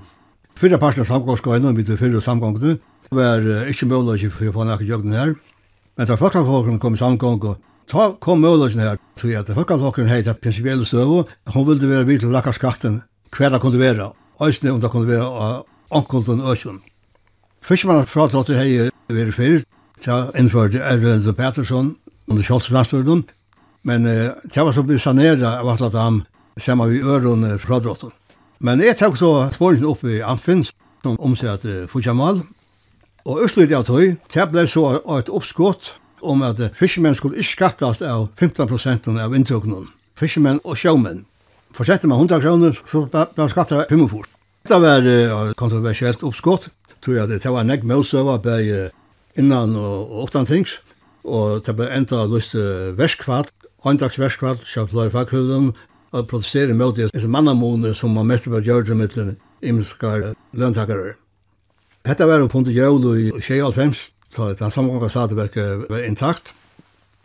Fyrre 0.57 0.79
parten 0.81 1.05
av 1.05 1.11
samgångsgøyene, 1.11 1.75
vi 1.77 1.85
til 1.85 2.01
fyrre 2.01 2.23
samgångene, 2.25 2.79
var 3.13 3.45
ikke 3.69 3.91
mulig 3.91 4.33
for 4.33 4.49
å 4.49 4.57
få 4.57 4.65
nækket 4.65 4.89
jøgnen 4.89 5.19
her. 5.19 5.35
Men 6.01 6.09
da 6.09 6.17
folkene 6.17 6.81
kom 6.81 6.97
i 6.97 7.03
samgång, 7.03 7.45
ta 7.93 8.09
kom 8.17 8.41
mulig 8.41 8.73
her, 8.81 8.97
tror 9.21 9.35
jeg 9.35 9.45
at 9.45 9.53
folkene 9.69 10.09
hei 10.09 10.23
det 10.25 10.39
prinsipielle 10.41 10.89
støv, 10.89 11.29
hun 11.53 11.69
ville 11.69 11.93
være 11.93 12.09
vidt 12.09 12.25
til 12.25 12.33
å 12.33 12.37
lakka 12.39 12.57
skatten 12.57 13.03
hver 13.37 13.49
det 13.49 13.61
kunne 13.61 13.81
være, 13.81 14.13
øysene 14.43 14.73
om 14.73 14.81
det 14.81 14.91
kunne 14.91 15.09
være 15.09 15.25
av 15.25 15.65
ankulten 15.91 16.41
øsjon. 16.41 16.83
Fiskmannen 17.63 18.07
fratrådte 18.07 18.57
hei 18.59 18.91
vært 19.09 19.35
fyrt, 19.37 19.67
tja 20.03 20.31
innførte 20.39 20.83
Erlend 20.83 21.29
Petersson 21.37 21.97
under 22.29 22.43
Kjolslandstøren, 22.43 23.25
men 23.83 24.07
uh, 24.07 24.35
det 24.55 24.65
var 24.65 24.73
så 24.73 24.83
blitt 24.83 25.03
sanera 25.03 25.59
av 25.61 25.71
at 25.75 25.95
han 25.95 26.23
sammen 26.59 26.91
vi 26.91 27.03
øren 27.03 27.59
fratrådte. 27.59 28.11
Men 28.61 28.83
jeg 28.83 28.99
tok 28.99 29.17
så 29.19 29.49
sporen 29.55 29.87
opp 29.87 30.05
i 30.05 30.21
Amfins, 30.21 30.73
som 31.03 31.19
omsett 31.21 31.65
uh, 31.65 31.87
Fujamal, 31.91 32.43
og 33.25 33.43
utsluttet 33.45 33.77
av 33.79 33.87
tøy, 33.87 34.17
det 34.35 34.49
ble 34.51 34.67
så 34.67 35.01
et 35.19 35.31
oppskott 35.31 35.95
om 36.23 36.43
at 36.47 36.61
uh, 36.61 36.71
fiskmenn 36.75 37.15
skulle 37.15 37.39
ikke 37.39 37.57
skattast 37.57 38.03
av 38.03 38.29
15% 38.39 39.11
av 39.19 39.35
inntøkene, 39.35 39.87
fiskmenn 40.19 40.63
og 40.65 40.79
sjåmenn 40.79 41.25
forsetter 41.75 42.09
man 42.09 42.19
100 42.19 42.41
kroner, 42.41 42.79
så 42.87 43.07
blir 43.07 43.49
skattar 43.49 43.87
5 43.91 44.09
fort. 44.09 44.29
Det 44.69 44.79
var 44.81 45.03
uh, 45.03 45.53
kontroversielt 45.59 46.23
oppskott, 46.23 46.69
Tror 47.03 47.17
jeg 47.17 47.29
det 47.43 47.51
var 47.51 47.65
nägg 47.67 47.83
målsöva 47.83 48.37
på 48.39 48.49
uh, 48.63 48.91
innan 49.35 49.75
og 49.77 50.29
utan 50.29 50.47
tings. 50.47 50.79
og 51.25 51.67
det 51.67 51.75
ble 51.77 51.87
enda 51.91 52.27
lyst 52.27 52.55
uh, 52.55 52.95
verskvart, 52.99 53.51
åndags 53.85 54.19
verskvart, 54.19 54.63
så 54.65 54.87
flere 54.87 55.11
fackhuvudet. 55.11 55.75
og 56.13 56.29
protesterar 56.29 56.75
mot 56.75 56.97
det 56.97 57.09
som 57.21 57.31
mannamone 57.33 57.95
som 57.95 58.13
man 58.13 58.27
møtte 58.29 58.51
på 58.51 58.61
Georgia 58.61 58.95
med 58.95 59.15
den 59.15 59.37
imskar 59.63 60.35
løntakere. 60.53 61.15
Hetta 62.07 62.27
var 62.27 62.43
en 62.43 62.49
punkt 62.49 62.69
i 62.69 62.77
jól 62.77 63.05
i 63.17 63.31
2005, 63.31 63.95
så 64.35 64.53
den 64.59 64.71
samgånga 64.71 65.09
sadeverket 65.09 65.87
var 65.89 66.05
intakt. 66.05 66.53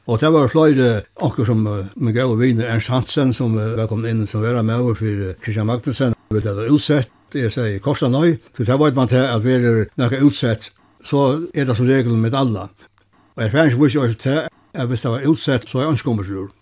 Og 0.07 0.19
det 0.21 0.29
var 0.31 0.47
flere, 0.47 1.01
akkur 1.19 1.45
som 1.45 1.65
uh, 1.67 1.85
min 1.95 2.15
gau 2.15 2.35
viner 2.39 2.69
Ernst 2.71 2.87
Hansen, 2.87 3.33
som 3.33 3.57
uh, 3.59 3.75
var 3.75 3.89
kommet 3.91 4.13
inn 4.13 4.27
som 4.27 4.41
vera 4.41 4.63
med 4.63 4.79
over 4.79 4.95
for 4.95 5.05
uh, 5.11 5.33
Christian 5.43 5.67
Magnussen, 5.67 6.15
vi 6.29 6.37
vet 6.37 6.45
at 6.47 6.55
det 6.55 6.63
var 6.63 6.75
utsett, 6.75 7.09
det 7.33 7.43
jeg 7.43 7.51
sier 7.51 7.81
Korsa 7.83 8.07
Nøy, 8.07 8.37
så 8.55 8.63
det 8.63 8.79
var 8.79 8.95
man 8.95 9.11
til 9.11 9.19
at 9.19 9.43
vi 9.43 9.57
er 9.57 9.83
nekka 9.99 10.21
utsett, 10.23 10.71
så 11.03 11.25
er 11.53 11.67
det 11.67 11.75
som 11.75 11.89
regel 11.89 12.15
med 12.15 12.35
alla. 12.35 12.69
Og 13.35 13.43
jeg 13.43 13.51
fanns 13.51 13.75
vurs 13.75 13.95
også 13.99 14.19
til 14.23 14.39
at 14.47 14.87
hvis 14.87 15.03
det 15.03 15.11
var 15.11 15.27
utsett, 15.27 15.67
så 15.67 15.83
er 15.83 15.91
ønskommersrur. 15.91 16.53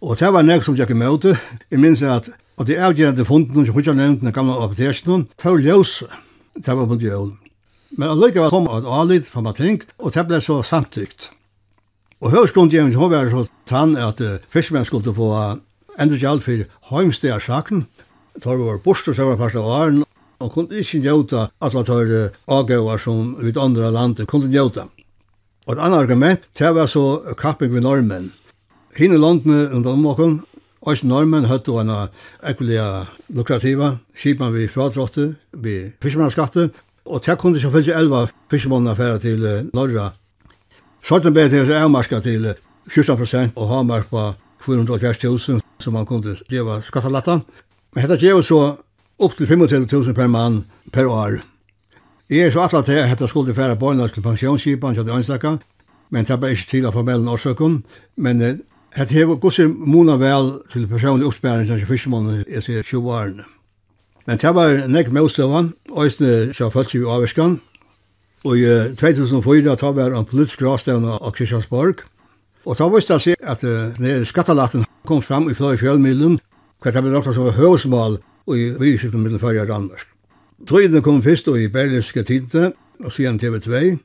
Og 0.00 0.16
det 0.16 0.32
var 0.32 0.46
nek 0.46 0.64
som 0.64 0.76
jeg 0.78 0.88
kom 0.88 1.02
ut, 1.04 1.28
jeg 1.70 1.80
minns 1.80 2.02
at 2.02 2.30
Og 2.58 2.66
det 2.66 2.80
avgjørende 2.82 3.24
funden 3.24 3.66
som 3.66 3.74
Hudja 3.74 3.92
nevnte 3.94 4.24
den 4.24 4.34
gamle 4.34 4.56
apotekene, 4.58 5.28
for 5.38 5.60
ljøs, 5.62 6.02
det 6.56 6.74
var 6.74 6.88
på 6.90 6.96
jøl. 6.98 7.28
Men 7.94 8.08
allikevel 8.08 8.50
kom 8.50 8.66
et 8.66 8.88
alit 8.88 9.28
fra 9.30 9.40
Matink, 9.46 9.84
og 9.98 10.10
det 10.14 10.24
ble 10.26 10.40
så 10.42 10.58
samtykt. 10.66 11.30
Og 12.18 12.32
høvstundgjevning, 12.34 12.96
hun 12.98 13.12
var 13.12 13.28
så 13.30 13.44
tann 13.68 13.94
at 13.94 14.18
uh, 14.20 14.40
fiskmenn 14.50 14.86
skulle 14.86 15.14
få 15.14 15.28
uh, 15.30 15.60
enda 16.02 16.18
gjald 16.18 16.42
for 16.42 16.64
heimstega 16.90 17.38
saken. 17.38 17.84
Tar 18.42 18.58
var 18.58 18.80
bostur 18.82 19.14
som 19.14 19.30
var 19.30 19.38
parst 19.38 19.58
av 19.58 19.68
åren, 19.70 20.02
og 20.42 20.50
kunne 20.54 20.82
ikke 20.82 20.98
njøta 21.04 21.46
at 21.62 21.78
tar 21.86 22.10
uh, 22.10 22.34
avgøver 22.50 22.98
som 22.98 23.36
vidt 23.38 23.60
andre 23.62 23.92
landet 23.94 24.26
kunne 24.26 24.50
njøta. 24.50 24.88
Og 25.68 25.76
et 25.76 25.84
annet 25.84 26.02
argument, 26.02 26.50
det 26.58 26.74
var 26.74 26.90
så 26.90 27.34
kapping 27.38 27.70
ved 27.74 27.86
normen. 27.86 28.32
Hine 28.98 29.18
landene 29.18 29.68
under 29.70 29.94
omvåken, 29.94 30.40
Ois 30.86 31.02
normen 31.02 31.48
høttu 31.50 31.72
hana 31.74 32.04
ekvelia 32.46 33.08
lukrativa, 33.34 33.96
skipan 34.14 34.52
vi 34.54 34.68
fradrotte, 34.70 35.32
vi 35.50 35.90
fiskmannskatte, 36.00 36.68
og 37.04 37.24
det 37.26 37.34
kunne 37.38 37.58
ikke 37.58 37.72
fylse 37.74 37.96
elva 37.98 38.28
fiskmannafæra 38.50 39.18
til 39.18 39.42
norra 39.74 40.12
Svartenberg 41.02 41.54
er 41.54 41.82
avmarska 41.82 42.20
til 42.20 42.54
14 42.88 43.16
prosent 43.16 43.56
og 43.56 43.68
Hamar 43.68 44.04
på 44.10 44.32
480.000 44.64 45.60
som 45.80 45.92
man 45.92 46.06
kunde 46.06 46.36
geva 46.50 46.80
skattalatta. 46.82 47.40
Men 47.94 48.04
dette 48.04 48.26
geva 48.26 48.42
så 48.42 48.76
upp 49.18 49.36
til 49.36 49.46
25.000 49.46 50.12
per 50.14 50.26
mann 50.26 50.64
per 50.92 51.06
år. 51.06 51.40
Jeg 52.30 52.46
er 52.46 52.50
så 52.50 52.60
atla 52.60 52.82
til 52.82 53.00
at 53.00 53.10
dette 53.10 53.28
skulle 53.28 53.54
færa 53.54 53.74
barnas 53.74 54.12
til 54.12 54.22
pensionsskipan 54.22 54.94
til 54.94 55.10
anstakka, 55.10 55.56
men 56.10 56.24
det 56.24 56.34
er 56.34 56.48
ikke 56.48 56.70
til 56.70 56.86
av 56.86 56.92
formellen 56.92 57.28
årsøkken. 57.28 57.84
Men 58.16 58.40
det 58.40 59.10
hever 59.10 59.36
gossi 59.36 59.66
mona 59.66 60.16
vel 60.16 60.58
til 60.72 60.88
personlig 60.88 61.26
oppspæring 61.26 61.68
til 61.68 61.86
fyrstemånden 61.86 62.44
i 62.48 62.60
sier 62.60 62.82
20 62.82 63.12
årene. 63.12 63.44
Men 64.26 64.38
det 64.38 64.54
var 64.54 64.88
nek 64.88 65.08
motstøvan, 65.12 65.72
òsne 65.88 66.52
sjá 66.52 66.68
fölkje 66.68 67.00
vi 67.00 67.08
avvirskan, 67.08 67.60
Og 68.46 68.58
i 68.58 68.66
2004 69.00 69.76
tar 69.76 69.96
vi 69.96 70.04
en 70.06 70.26
politisk 70.28 70.62
gravstevne 70.62 71.18
av 71.18 71.34
Kristiansborg. 71.34 72.04
Og 72.68 72.76
da 72.78 72.88
visste 72.92 73.16
jeg 73.24 73.38
at 73.42 73.64
uh, 73.64 74.24
skattelaten 74.28 74.84
kom 75.08 75.22
fram 75.22 75.48
i 75.50 75.56
flere 75.56 75.78
fjellmiddelen, 75.80 76.38
hva 76.82 76.92
det 76.92 77.02
ble 77.02 77.14
nok 77.14 77.26
som 77.26 77.48
var 77.48 77.56
høvsmål 77.56 78.18
i 78.54 78.68
vidskiften 78.78 79.22
mellom 79.22 79.40
Førje 79.42 79.64
og 79.64 79.72
Danmark. 79.72 80.04
Trøyden 80.68 81.02
kom 81.02 81.22
først 81.22 81.48
i 81.48 81.68
Berliske 81.68 82.22
Tidene, 82.22 82.72
og 83.04 83.12
siden 83.12 83.38
TV2. 83.38 83.98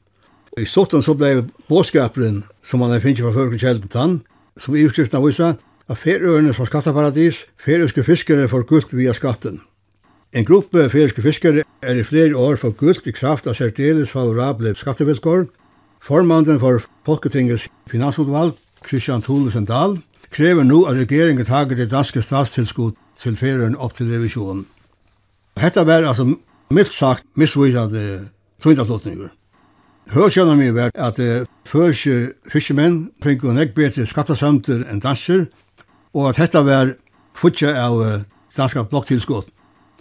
I 0.57 0.65
Stotten 0.69 1.01
så 1.01 1.15
ble 1.17 1.47
båtskaperen, 1.69 2.43
som 2.61 2.79
man 2.79 2.93
finner 3.01 3.25
fra 3.25 3.33
Førje 3.33 3.59
Kjelpetan, 3.59 4.21
som 4.57 4.75
i 4.75 4.85
utskriften 4.85 5.17
av 5.17 5.25
vissa, 5.25 5.53
at 5.89 5.99
ferøyene 5.99 6.53
som 6.53 6.69
skatteparadis, 6.69 7.45
ferøyske 7.59 8.05
fiskere 8.05 8.47
får 8.47 8.67
gult 8.69 8.93
via 8.93 9.13
skatten. 9.17 9.61
En 10.33 10.45
gruppe 10.45 10.89
feriske 10.89 11.21
fiskere 11.21 11.61
er 11.81 11.99
i 11.99 12.03
flere 12.03 12.37
år 12.37 12.55
for 12.57 12.73
gult 12.73 13.05
i 13.05 13.11
kraft 13.13 13.45
av 13.45 13.53
særdeles 13.53 14.09
favorable 14.09 14.71
skattevilkår. 14.75 15.45
Formanden 16.01 16.57
for 16.59 16.81
Folketingets 17.05 17.67
finansutvalg, 17.91 18.57
Christian 18.87 19.21
Thulesen 19.21 19.69
Dahl, 19.69 19.99
krever 20.33 20.65
nå 20.65 20.81
at 20.89 20.97
regeringen 20.97 21.45
tager 21.45 21.77
det 21.77 21.91
danske 21.91 22.25
statstilskudd 22.25 22.97
til 23.21 23.37
ferien 23.37 23.77
opp 23.77 23.93
til 23.93 24.09
revisjonen. 24.09 24.65
Hetta 25.61 25.85
var 25.85 26.01
altså 26.01 26.25
mildt 26.73 26.93
sagt 26.93 27.29
misvisande 27.37 28.29
tvindaslutninger. 28.65 29.29
Hørsjønner 30.17 30.57
mi 30.57 30.73
var 30.73 30.89
at 30.97 31.19
uh, 31.21 31.45
førsje 31.69 32.33
fiskemenn 32.49 33.11
fikk 33.23 33.45
jo 33.45 33.53
nek 33.53 33.77
bedre 33.77 34.09
skattasømter 34.09 34.81
enn 34.89 34.99
danser, 35.03 35.45
og 36.17 36.33
at 36.33 36.41
hetta 36.41 36.65
var 36.65 36.97
futja 37.37 37.77
av 37.85 38.01
uh, 38.01 38.23
danska 38.57 38.89
blokktilskudd. 38.89 39.53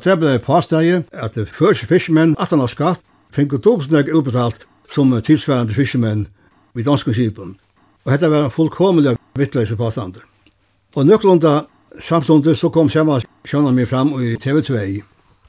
Så 0.03 0.17
ble 0.19 0.33
det 0.35 0.43
påsteget 0.43 1.05
at 1.13 1.37
første 1.55 1.87
fiskemenn, 1.87 2.35
at 2.39 2.51
han 2.51 2.59
har 2.59 2.71
skatt, 2.71 3.01
fikk 3.31 3.55
dobbeltsnøk 3.63 4.09
utbetalt 4.11 4.65
som 4.91 5.13
tilsvarende 5.23 5.75
fiskemenn 5.75 6.25
vid 6.75 6.89
danske 6.89 7.15
skipen. 7.15 7.55
Og 8.05 8.11
dette 8.11 8.31
var 8.31 8.51
fullkomelig 8.51 9.15
vittløse 9.39 9.77
påstander. 9.79 10.25
Og 10.97 11.07
nøklunda 11.07 11.63
samståndet 12.03 12.59
så 12.59 12.69
kom 12.75 12.91
samme 12.91 13.21
sjønnen 13.47 13.77
min 13.77 13.87
fram 13.87 14.11
i 14.19 14.35
TV2. 14.43 15.03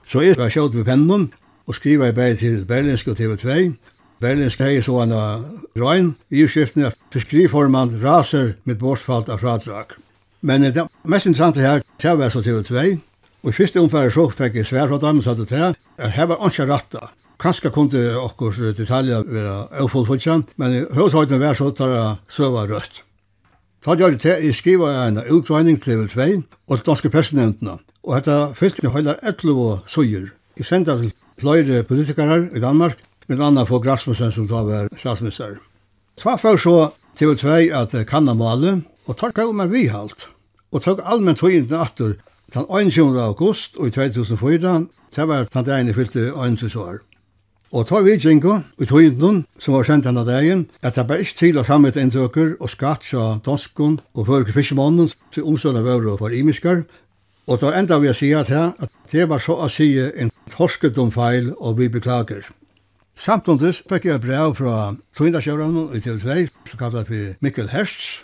Så 0.06 0.22
jeg 0.22 0.38
var 0.38 0.54
sjøtt 0.54 0.76
ved 0.78 0.86
pennen 0.86 1.32
og 1.68 1.76
skriva 1.76 2.12
i 2.12 2.16
bæg 2.16 2.38
til 2.40 2.62
Berlinsk 2.70 3.10
og 3.10 3.18
TV2. 3.18 3.74
Berlinsk 4.22 4.62
hei 4.62 4.82
så 4.86 5.00
han 5.02 5.16
røyn 5.76 6.14
i 6.30 6.44
utskriftene 6.46 6.92
fiskeriformann 7.12 7.98
raser 8.04 8.54
med 8.64 8.78
bortfalt 8.78 9.34
av 9.34 9.42
fradrag. 9.42 9.98
Men 10.42 10.62
det 10.62 10.86
mest 11.04 11.26
interessante 11.26 11.64
her, 11.64 11.82
det 12.02 12.18
var 12.20 12.30
så 12.30 12.44
TV2, 12.44 13.00
Og 13.44 13.52
i 13.52 13.58
første 13.58 13.82
omfære 13.84 14.12
så 14.16 14.30
fikk 14.32 14.56
jeg 14.56 14.68
svær 14.70 14.88
fra 14.88 15.02
dem, 15.04 15.22
så 15.22 15.34
hadde 15.34 15.46
det 15.50 15.64
at 15.98 16.12
her 16.16 16.30
var 16.32 16.44
ikke 16.48 16.68
ratta. 16.70 17.10
Kanskje 17.44 17.74
kunne 17.76 18.04
okkur 18.22 18.56
detaljer 18.78 19.26
være 19.28 19.56
avfullfutjan, 19.84 20.46
men 20.56 20.78
i 20.78 20.84
høyshøyden 20.96 21.42
var 21.42 21.58
så 21.60 21.72
tar 21.76 21.92
jeg 21.92 22.22
søva 22.32 22.64
rødt. 22.70 23.02
Ta 23.84 23.98
gjør 24.00 24.16
det 24.16 24.22
til, 24.24 24.46
jeg 24.48 24.56
skriver 24.56 24.96
en 25.10 25.20
utregning 25.28 25.82
til 25.84 26.08
2 26.08 26.28
og 26.72 26.86
danske 26.88 27.12
pressenevntene, 27.12 27.82
og 28.04 28.16
dette 28.16 28.38
fylkene 28.56 28.94
holder 28.94 29.20
11 29.20 29.82
søyer. 29.92 30.30
Jeg 30.58 30.66
sendte 30.66 30.96
til 31.02 31.12
flere 31.42 31.84
politikere 31.84 32.48
i 32.56 32.64
Danmark, 32.64 32.98
med 33.28 33.42
anna 33.44 33.64
for 33.68 33.84
Grasmussen 33.84 34.32
som 34.32 34.48
tar 34.48 34.64
var 34.68 34.88
statsminister. 34.96 35.60
Ta 36.20 36.38
før 36.40 36.58
så 36.60 36.76
TV2 37.20 37.72
at 37.76 37.96
kanna 38.08 38.34
male, 38.34 38.84
og 39.08 39.18
tar 39.18 39.36
takk 39.36 39.50
om 39.50 39.60
en 39.60 39.72
vihalt, 39.72 40.30
og 40.72 40.84
takk 40.84 41.04
allmenn 41.04 41.36
tøyenden 41.36 41.80
atter 41.80 42.16
Den 42.54 42.66
21. 42.70 43.18
august 43.18 43.76
i 43.86 43.90
2004, 43.90 44.86
det 45.16 45.28
var 45.28 45.48
den 45.54 45.66
dagen 45.66 45.88
jeg 45.88 45.96
fylte 45.96 46.32
21 46.36 46.76
år. 46.76 46.98
Og 47.74 47.88
tar 47.88 48.04
vi 48.06 48.14
Djenko, 48.14 48.60
i 48.78 48.86
tøynden, 48.86 49.46
som 49.60 49.74
var 49.74 49.88
kjent 49.88 50.06
denne 50.06 50.22
dagen, 50.28 50.68
at 50.84 50.94
det 50.94 51.08
bare 51.10 51.26
ikke 51.26 51.40
til 51.40 51.58
å 51.58 51.64
samme 51.66 51.90
et 51.90 51.98
inntøker 51.98 52.52
og 52.60 52.70
skatt 52.70 53.10
av 53.18 53.40
danskon 53.48 53.96
og 54.14 54.28
førke 54.28 54.54
fiskemannen 54.54 55.10
til 55.34 55.48
omstående 55.50 55.82
vøvre 55.82 56.14
for 56.20 56.30
imiskar. 56.30 56.84
Og 57.50 57.58
da 57.64 57.72
enda 57.80 57.98
vi 57.98 58.12
å 58.12 58.14
si 58.14 58.30
at 58.38 58.54
her, 58.54 58.78
at 58.78 58.94
det 59.10 59.26
var 59.34 59.42
så 59.42 59.58
å 59.58 59.72
si 59.74 59.90
en 59.98 60.30
torskedom 60.54 61.10
feil, 61.12 61.56
og 61.58 61.80
vi 61.82 61.90
beklager. 61.90 62.46
Samtundes 63.18 63.82
fikk 63.90 64.06
jeg 64.12 64.22
brev 64.22 64.54
fra 64.62 64.94
tøyndaskjøren 65.18 65.90
i 65.98 66.06
TV2, 66.06 66.48
som 66.70 66.84
kallet 66.86 67.10
for 67.10 67.34
Mikkel 67.42 67.74
Hertz, 67.74 68.22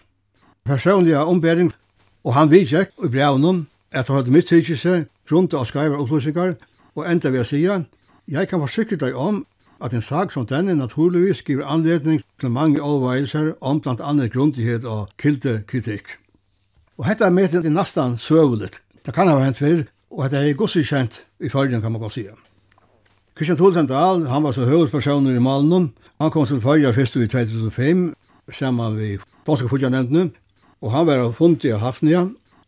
personlige 0.70 1.26
ombering, 1.26 1.74
og 2.22 2.38
han 2.38 2.54
vidtjekk 2.54 2.94
i 3.02 3.10
brevnen 3.10 3.65
at 3.91 4.08
han 4.08 4.15
hadde 4.15 4.32
mitt 4.32 4.52
mittykelse 4.52 5.06
rundt 5.32 5.54
av 5.54 5.65
skreiver 5.65 5.97
opplysninger, 5.97 6.54
og 6.95 7.06
enda 7.12 7.30
ved 7.30 7.43
å 7.43 7.47
sige, 7.47 7.86
jeg 8.28 8.47
kan 8.49 8.62
forsikre 8.62 8.97
deg 8.99 9.15
om 9.17 9.45
at 9.82 9.93
en 9.93 10.04
sak 10.04 10.32
som 10.32 10.45
denne 10.45 10.75
naturligvis 10.75 11.41
giver 11.47 11.65
anledning 11.65 12.21
til 12.39 12.52
mange 12.52 12.82
overveielser 12.82 13.54
om 13.62 13.80
blant 13.82 14.02
annet 14.02 14.34
grundighet 14.34 14.86
og 14.86 15.10
kilde 15.17 15.63
kritikk. 15.67 16.17
Og 16.97 17.08
hetta 17.08 17.25
er 17.25 17.34
med 17.34 17.49
til 17.49 17.71
nastan 17.71 18.17
søvulet. 18.17 18.82
Det 19.06 19.13
kan 19.15 19.28
ha 19.28 19.38
vært 19.39 19.58
før, 19.58 19.84
og 20.12 20.25
hetta 20.25 20.43
er 20.43 20.54
gossi 20.54 20.84
kjent 20.84 21.23
i 21.39 21.49
følgen, 21.49 21.82
kan 21.82 21.91
man 21.91 22.02
godt 22.02 22.13
sige. 22.13 22.36
Christian 23.38 23.58
Thulsen 23.58 23.88
Dahl, 23.88 24.25
han 24.28 24.43
var 24.43 24.52
så 24.52 24.65
høvespersoner 24.67 25.36
i 25.36 25.39
Malnum. 25.39 25.93
Han 26.19 26.32
kom 26.32 26.45
til 26.45 26.62
følger 26.62 26.91
fyrst 26.93 27.15
i 27.15 27.28
2005, 27.28 28.13
saman 28.52 28.97
vi 28.97 29.17
danske 29.47 29.69
fudjanentene, 29.69 30.30
og 30.82 30.91
han 30.91 31.08
var 31.08 31.32
funnet 31.32 31.63
i 31.63 31.71
Hafnia, 31.71 32.28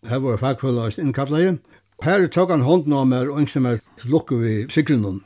Her 0.09 0.17
var 0.17 0.37
fagfølgelig 0.37 0.97
innkattleie. 0.99 1.57
Her 2.01 2.27
tok 2.27 2.49
han 2.49 2.63
hånden 2.65 2.93
av 2.97 3.05
meg 3.05 3.29
og 3.29 3.43
ønskte 3.43 3.61
meg 3.61 3.83
til 4.01 4.09
lukke 4.09 4.37
vi 4.41 4.53
sikrenom. 4.73 5.19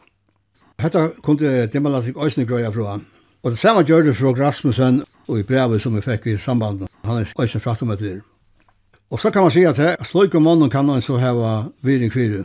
Hetta 0.82 1.08
kunde 1.24 1.70
Demalatik 1.72 2.18
Øysene 2.20 2.44
grøya 2.46 2.74
fra. 2.76 3.00
Og 3.44 3.52
det 3.52 3.60
samme 3.60 3.86
gjør 3.88 4.10
det 4.10 4.18
fra 4.18 4.34
Rasmussen 4.36 5.04
og 5.28 5.40
i 5.40 5.44
brevet 5.48 5.82
som 5.82 5.96
vi 5.96 6.04
fikk 6.04 6.28
i 6.28 6.38
samband. 6.38 6.84
Han 7.06 7.22
er 7.22 7.32
Øysene 7.40 7.64
fratom 7.64 7.96
etter. 7.96 8.20
Og 9.12 9.20
så 9.20 9.32
kan 9.32 9.42
man 9.42 9.52
si 9.52 9.64
at 9.64 9.78
her, 9.78 9.96
og 10.34 10.42
mannen 10.42 10.70
kan 10.70 10.90
han 10.90 11.02
så 11.02 11.18
heva 11.18 11.70
viring 11.82 12.12
fyrir. 12.14 12.44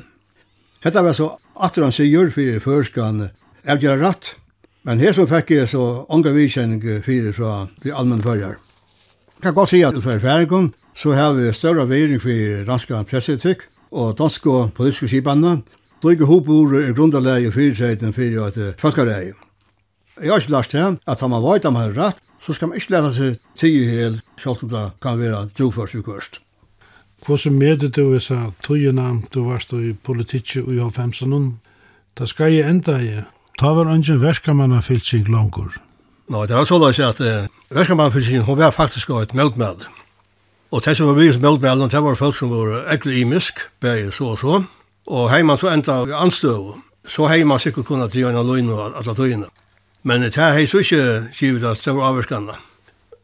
Hetta 0.84 1.02
var 1.02 1.12
så 1.12 1.32
atter 1.60 1.82
han 1.82 1.92
sier 1.92 2.30
fyrir 2.30 2.60
førskan 2.60 3.30
avgjera 3.66 3.98
ratt. 3.98 4.36
Men 4.84 5.00
her 5.00 5.12
som 5.12 5.26
fikk 5.26 5.50
jeg 5.50 5.68
så 5.68 6.06
unga 6.08 6.30
vikjenning 6.30 7.02
fyrir 7.02 7.32
fra 7.32 7.66
de 7.82 7.90
allmenn 7.92 8.22
fyrir. 8.22 8.60
Jeg 9.34 9.42
kan 9.42 9.54
godt 9.54 9.70
si 9.70 9.82
at 9.82 9.94
det 9.94 10.04
var 10.04 10.20
færingen, 10.20 10.74
så 11.00 11.12
har 11.16 11.32
vi 11.32 11.52
større 11.56 11.86
veiring 11.88 12.20
for 12.20 12.64
danske 12.68 12.98
presseetikk 13.08 13.62
og 13.90 14.18
danske 14.18 14.56
politiske 14.76 15.08
skipene. 15.08 15.62
Lykke 16.04 16.26
hovedbordet 16.28 16.88
er 16.88 16.96
grunderleie 16.96 17.48
i 17.48 17.52
fyrirseiten 17.52 18.12
for 18.12 18.44
at 18.46 18.58
forskarreie. 18.80 19.32
Jeg 20.20 20.30
har 20.30 20.42
ikke 20.42 20.52
lagt 20.52 20.70
til 20.70 20.98
at 21.06 21.20
han 21.20 21.30
man 21.30 21.42
vet 21.42 21.64
om 21.64 21.78
han 21.80 21.90
er 21.90 21.96
rett, 21.96 22.20
så 22.40 22.52
skal 22.52 22.68
man 22.68 22.76
ikke 22.76 22.92
lære 22.92 23.12
seg 23.16 23.38
tida 23.56 23.86
hel, 23.88 24.20
selv 24.36 24.64
om 24.64 24.68
det 24.68 24.84
kan 25.00 25.20
være 25.20 25.48
drogførst 25.58 25.94
i 25.94 26.02
Hva 27.24 27.36
som 27.36 27.56
møter 27.56 27.88
du 27.88 28.14
i 28.16 28.20
seg 28.20 28.52
tøyene 28.64 29.22
du 29.32 29.44
varst 29.44 29.72
i 29.72 29.92
politikk 29.92 30.56
i 30.56 30.80
H5-en? 30.80 31.60
Da 32.16 32.26
skal 32.26 32.52
jeg 32.52 32.68
enda 32.68 32.98
i. 33.00 33.22
Ta 33.58 33.72
var 33.72 33.88
ønsken 33.88 34.20
verskamann 34.20 34.72
av 34.72 34.82
fylsing 34.82 35.28
langer. 35.28 35.80
Nei, 36.28 36.46
det 36.46 36.56
var 36.56 36.64
så 36.64 36.78
løs 36.78 37.00
at 37.00 37.20
uh, 37.20 37.48
verskamann 37.70 38.08
av 38.08 38.16
fylsing, 38.16 38.44
hun 38.44 38.58
var 38.58 38.70
faktisk 38.70 39.10
et 39.10 39.34
møtmeld. 39.34 39.88
Og 40.70 40.84
det 40.84 40.96
som 40.96 41.08
var 41.08 41.18
mye 41.18 41.32
som 41.34 41.42
møtmælen, 41.42 41.90
det 41.90 42.02
var 42.02 42.14
folk 42.14 42.36
som 42.36 42.50
var 42.50 42.84
ekkelig 42.94 43.24
imisk, 43.24 43.58
bare 43.80 44.12
så 44.12 44.24
og 44.24 44.38
så. 44.38 44.62
Og 45.06 45.30
heimann 45.32 45.58
så 45.58 45.72
enda 45.72 46.04
anstøv. 46.14 46.76
Så 47.08 47.26
heimann 47.26 47.58
sikkert 47.58 47.86
kunne 47.86 48.08
drive 48.08 48.30
en 48.30 48.46
løgn 48.46 48.70
og 48.70 48.92
alle 48.98 49.14
tøyene. 49.14 49.48
Men 50.02 50.22
det 50.22 50.36
her 50.36 50.52
hei 50.54 50.66
så 50.66 50.78
ikke 50.78 51.26
givet 51.34 51.64
at 51.66 51.82
det 51.84 51.94
var 51.96 52.12
avvarskende. 52.12 52.54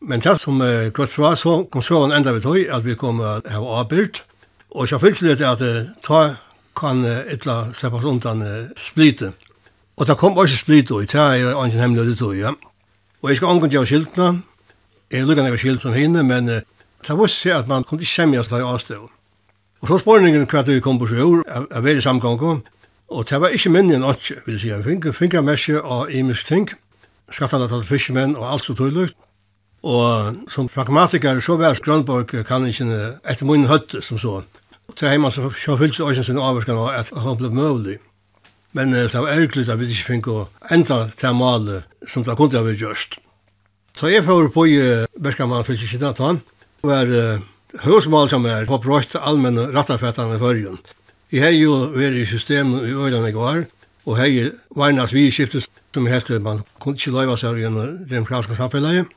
Men 0.00 0.20
det 0.20 0.40
som 0.40 0.60
er 0.60 0.90
kvart 0.90 1.14
fra, 1.14 1.36
så 1.36 1.64
kom 1.70 1.82
så 1.82 2.04
en 2.04 2.12
enda 2.12 2.32
vi 2.32 2.40
tøy, 2.40 2.66
at 2.70 2.84
vi 2.84 2.94
kom 2.94 3.22
til 3.22 3.56
å 3.56 3.62
ha 3.62 3.80
avbyrt. 3.80 4.24
Og 4.70 4.88
så 4.88 4.98
fyllt 4.98 5.22
det 5.38 5.46
at 5.46 5.62
eh, 5.62 5.86
ta 6.04 6.36
kan 6.76 7.04
etla 7.06 7.70
slippe 7.72 8.02
undan 8.04 8.42
splite. 8.76 9.32
Og 9.96 10.06
det 10.06 10.18
kom 10.18 10.36
også 10.36 10.56
splite, 10.56 10.94
og 10.94 11.06
det 11.08 11.14
er 11.20 11.54
ikke 11.54 11.80
hemmelig 11.80 12.10
det 12.10 12.18
tøy, 12.18 12.34
ja. 12.42 12.52
Og 13.22 13.30
jeg 13.30 13.38
skal 13.38 13.54
omgå 13.54 13.70
til 13.70 13.80
å 13.80 13.88
skiltene. 13.88 14.42
Jeg 15.10 15.24
lukker 15.24 15.46
ikke 15.46 15.62
skilt 15.62 15.86
som 15.86 15.94
henne, 15.94 16.22
men 16.26 16.50
Det 17.06 17.14
var 17.18 17.30
seg 17.30 17.52
at 17.54 17.68
man 17.70 17.84
kunne 17.86 18.02
ikke 18.02 18.18
kjemme 18.22 18.40
oss 18.40 18.48
til 18.50 18.64
å 18.64 18.72
avstå. 18.74 18.96
Og 19.82 19.90
så 19.90 19.98
spørningen 20.00 20.48
hva 20.50 20.62
vi 20.66 20.80
kom 20.82 20.98
på 20.98 21.06
sjøur, 21.10 21.44
jeg 21.46 21.84
var 21.84 21.92
i 21.92 22.02
samgången, 22.02 22.64
og 23.06 23.28
det 23.28 23.38
var 23.38 23.54
ikke 23.54 23.70
minnen 23.70 24.02
ikke, 24.08 24.40
vil 24.46 24.56
jeg 24.56 24.60
si, 24.60 24.70
jeg 24.72 24.84
finner 24.86 25.14
fingermessig 25.14 25.76
av 25.78 26.10
imisk 26.10 26.48
ting, 26.48 26.66
skaffet 27.30 27.62
av 27.62 27.84
fiskemenn 27.86 28.34
og 28.34 28.48
alt 28.50 28.66
så 28.66 28.74
tydelig. 28.74 29.12
Og 29.86 30.40
som 30.50 30.66
pragmatiker 30.72 31.38
så 31.44 31.54
var 31.60 31.78
Grønborg 31.78 32.32
kan 32.48 32.66
ikke 32.66 33.12
etter 33.22 33.46
munnen 33.46 33.70
høtte 33.70 34.02
som 34.02 34.18
så. 34.18 34.40
Og 34.88 34.96
Til 34.98 35.12
hjemme 35.12 35.30
så 35.30 35.76
fyllt 35.78 35.94
seg 35.94 36.08
også 36.08 36.24
sin 36.26 36.42
avvarskan 36.42 36.80
av 36.80 36.90
at 37.04 37.12
han 37.14 37.38
ble 37.38 37.52
mulig. 37.54 38.00
Men 38.74 38.90
det 38.92 39.14
var 39.14 39.30
ærgerlig 39.30 39.68
at 39.70 39.78
vi 39.78 39.92
ikke 39.92 40.08
fikk 40.10 40.32
å 40.32 40.48
enda 40.74 41.06
til 41.14 41.38
malet 41.38 41.86
som 42.10 42.26
det 42.26 42.34
kunne 42.36 42.58
ha 42.58 42.66
vært 42.66 42.82
gjørst. 42.82 43.18
Så 43.96 44.10
jeg 44.10 44.26
får 44.26 44.50
på 44.52 44.66
i 44.68 44.80
Berskamann 45.22 45.64
fyllt 45.64 45.86
ikke 45.86 46.02
da, 46.02 46.34
var 46.86 47.10
uh, 47.10 47.42
høysmål 47.84 48.30
som 48.32 48.46
er 48.48 48.68
på 48.68 48.78
brøtt 48.82 49.16
allmenne 49.18 49.68
rattarfettene 49.74 50.38
i 50.38 50.42
førjen. 50.42 50.78
Jeg 51.32 51.42
har 51.42 51.54
jo 51.56 51.74
vært 51.96 52.20
i 52.20 52.26
systemet 52.30 52.86
i 52.86 52.94
øyne 52.94 53.28
i 53.28 53.34
går, 53.34 53.64
og 54.06 54.18
har 54.20 54.30
jo 54.30 54.50
varnas 54.78 55.14
vi 55.14 55.26
skiftet 55.34 55.66
som 55.94 56.06
heter 56.06 56.38
man 56.44 56.62
kunne 56.80 56.98
ikke 56.98 57.14
løyva 57.14 57.36
seg 57.40 57.58
i 57.58 57.66
en 57.66 57.78
demokratiske 58.08 58.58
samfunnet. 58.58 59.10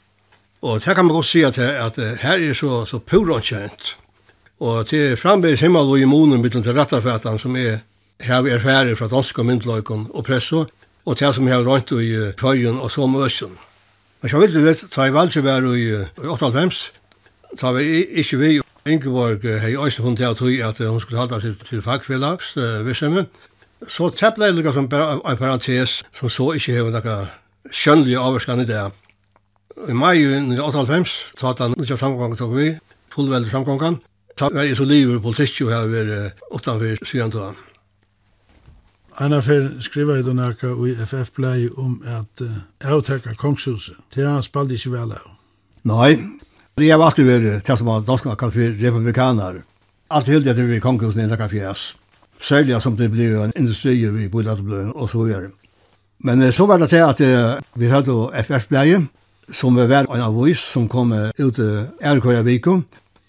Og 0.62 0.82
det 0.84 0.96
kan 0.96 1.06
man 1.06 1.16
godt 1.16 1.30
si 1.30 1.44
at, 1.46 1.58
at 1.60 2.00
her 2.24 2.42
er 2.42 2.54
så, 2.58 2.86
så 2.86 3.00
purånkjent. 3.00 3.96
Og 4.60 4.88
til 4.90 5.16
frambeis 5.18 5.62
himmel 5.64 5.88
og 5.88 6.02
immunen 6.02 6.42
mittlen 6.42 6.66
til 6.66 6.76
rattarfettene 6.76 7.40
som 7.40 7.56
er 7.56 7.80
her 8.26 8.42
vi 8.44 8.52
er 8.52 8.60
ferdig 8.60 8.98
fra 9.00 9.08
danske 9.08 9.44
myndløyken 9.44 10.10
og 10.12 10.26
presso, 10.28 10.66
og 11.06 11.18
til 11.18 11.34
som 11.34 11.48
er 11.48 11.64
rundt 11.64 11.92
i 11.96 12.12
førjen 12.40 12.80
og 12.80 12.92
så 12.92 13.08
møsjen. 13.08 13.56
Men 14.22 14.32
så 14.32 14.40
vil 14.42 14.54
det, 14.54 14.76
ta 14.92 15.08
i 15.08 15.14
valg 15.16 15.32
til 15.32 15.46
å 15.46 15.48
være 15.48 15.76
i 15.80 15.86
98, 16.20 16.92
Ta 17.58 17.72
vi 17.74 18.06
ikke 18.22 18.38
vi, 18.38 18.50
Ingeborg 18.90 19.44
hei 19.62 19.76
også 19.78 20.04
hun 20.06 20.16
til 20.18 20.30
å 20.30 20.38
tog 20.38 20.54
at 20.66 20.78
hun 20.82 21.00
skulle 21.02 21.20
halda 21.20 21.40
seg 21.44 21.58
til 21.68 21.82
fagfelags 21.86 22.54
vissemme. 22.86 23.26
Så 23.88 24.10
tepla 24.12 24.50
jeg 24.50 24.58
lukka 24.58 24.74
som 24.76 24.88
en 24.90 25.40
parentes 25.40 26.02
som 26.18 26.30
så 26.30 26.52
ikke 26.58 26.76
hei 26.76 26.86
nekka 26.94 27.16
skjønnelig 27.72 28.18
avvarskan 28.20 28.64
i 28.64 28.68
det. 28.70 28.84
I 29.90 29.96
mai 29.96 30.18
1998, 30.20 31.16
ta 31.40 31.54
ta 31.54 31.70
nukka 31.72 31.98
samgångan 31.98 32.38
tok 32.40 32.54
vi, 32.56 32.70
fullveldig 33.14 33.52
samgångan, 33.52 34.00
ta 34.36 34.50
var 34.54 34.68
jeg 34.68 34.78
så 34.80 34.88
livet 34.88 35.20
i 35.20 35.24
politikk 35.24 35.62
og 35.66 35.74
her 35.74 35.90
var 35.92 36.14
utanfor 36.56 37.04
syvende 37.06 37.40
da. 37.40 37.52
Anna 39.20 39.42
fer 39.44 39.66
skriva 39.84 40.16
i 40.16 40.24
Donaka 40.24 40.72
og 40.72 40.86
i 40.88 40.96
FF-blei 41.04 41.68
om 41.76 41.98
at 42.08 42.44
avtekka 42.88 43.34
kongshuset. 43.40 43.98
Det 44.16 44.24
har 44.24 44.40
spalt 44.42 44.72
ikke 44.72 44.94
vel 44.94 45.12
av. 45.18 45.26
Nei, 45.84 46.14
Det 46.80 46.88
har 46.94 47.02
alltid 47.04 47.26
vært 47.28 47.64
til 47.68 47.76
som 47.76 47.88
man 47.90 47.98
var 48.00 48.06
danska 48.08 48.36
for 48.40 48.76
republikaner. 48.80 49.56
Allt 50.10 50.30
hyllde 50.32 50.54
det 50.56 50.64
vi 50.64 50.80
konkursen 50.80 51.26
i 51.26 51.28
den 51.28 51.50
Fjæs. 51.50 51.96
Sälja 52.40 52.80
som 52.80 52.96
det 52.96 53.12
blir 53.12 53.44
en 53.44 53.52
industri 53.58 54.00
i 54.00 54.30
Bullatblön 54.30 54.92
og 54.96 55.10
så 55.10 55.24
vidare. 55.24 55.50
Men 56.20 56.54
så 56.54 56.66
var 56.66 56.78
det 56.78 56.88
till 56.88 57.04
att 57.04 57.22
vi 57.74 57.90
hade 57.90 58.30
FF-bleje 58.34 59.08
som 59.52 59.76
var 59.76 59.88
vært 59.88 60.16
en 60.16 60.22
avis 60.22 60.60
som 60.60 60.88
kom 60.88 61.12
ut 61.38 61.60
i 61.60 61.86
Ærkøya 62.04 62.42
Viko 62.42 62.82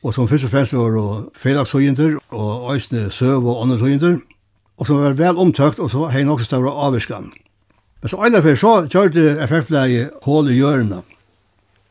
og 0.05 0.15
som 0.15 0.29
først 0.29 0.45
og 0.45 0.51
fremst 0.51 0.73
var 0.73 1.25
fredagshøyender 1.35 2.19
og 2.31 2.75
øyne 2.75 3.11
søv 3.11 3.47
og 3.47 3.63
andre 3.63 3.77
høyender 3.77 4.19
og 4.79 4.87
som 4.87 5.03
var 5.03 5.13
vel 5.13 5.37
omtøkt 5.37 5.79
og 5.79 5.91
så 5.91 6.09
hei 6.09 6.25
nok 6.25 6.41
større 6.41 6.71
avvirskan. 6.71 7.33
Men 8.03 8.09
så 8.09 8.17
en 8.17 8.43
fyrir 8.43 8.57
så 8.57 8.87
kjørte 8.87 9.47
FF-bleje 9.47 10.11
hål 10.23 10.51
i 10.51 10.55
hjørnet 10.55 11.03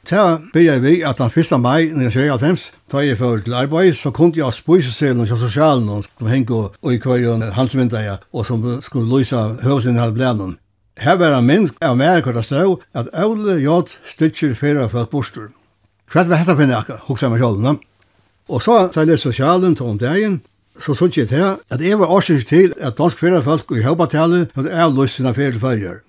Ta 0.10 0.39
byrja 0.54 0.80
vi 0.82 1.04
at 1.06 1.17
den 1.17 1.30
1. 1.36 1.60
mai 1.62 1.84
1995, 1.84 2.72
ta 2.89 2.98
jeg 2.98 3.17
fyrir 3.17 3.43
til 3.45 3.54
arbeid, 3.54 3.93
så 3.93 4.10
kunne 4.10 4.34
jeg 4.38 4.54
spise 4.58 4.89
seg 4.89 5.12
noen 5.13 5.28
sosialen 5.30 6.02
som 6.02 6.30
hengo 6.32 6.72
og 6.82 6.93
i 6.95 6.98
kvarjon 6.98 7.43
hansmyndager 7.54 8.24
og 8.34 8.48
som 8.48 8.63
skulle 8.82 9.06
lysa 9.06 9.43
høvesinnhald 9.62 10.15
blænen. 10.17 10.56
Her 10.98 11.19
var 11.22 11.36
en 11.38 11.45
minn 11.45 11.69
av 11.86 11.93
mer 12.00 12.24
kvarta 12.26 12.41
stå 12.41 12.80
at 12.98 13.12
Aule 13.13 13.60
Jod 13.62 13.93
stytjer 14.10 14.56
fyrir 14.58 14.89
fyrir 14.89 15.06
bostur. 15.12 15.52
Hva 16.10 16.24
var 16.26 16.41
hetta 16.41 16.58
finne 16.58 16.80
akka, 16.80 16.98
hoksa 17.06 17.30
meg 17.30 17.43
sjålna. 17.43 17.76
Og 18.50 18.65
så 18.65 18.80
tar 18.89 19.06
jeg 19.06 19.22
sosialen 19.22 19.78
til 19.78 19.91
om 19.91 20.02
dagen, 20.02 20.41
så 20.82 20.98
sutt 20.98 21.22
jeg 21.22 21.30
til 21.30 21.62
at 21.69 21.86
jeg 21.86 22.00
var 22.02 22.10
årsynsk 22.10 22.50
til 22.50 22.74
at 22.82 22.98
dansk 22.98 23.22
fyrir 23.22 23.45
folk 23.45 23.69
i 23.78 23.86
høvbatalet 23.86 24.58
hadde 24.58 24.74
avlyst 24.74 25.22
sina 25.22 25.38
fyrir 25.38 25.62
fyrir 25.62 25.78
fyrir 25.86 26.02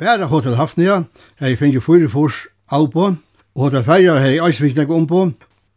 Bæra 0.00 0.32
Hotel 0.32 0.56
Hafnia, 0.56 1.02
jeg 1.40 1.58
finner 1.58 1.84
fyrir 1.84 2.08
fyrir 2.08 2.48
fyrir 2.72 3.20
Og 3.54 3.70
det 3.70 3.84
ferger 3.86 4.18
hei 4.18 4.38
eisvis 4.42 4.74
nek 4.74 4.90
om 4.90 5.06
på, 5.06 5.28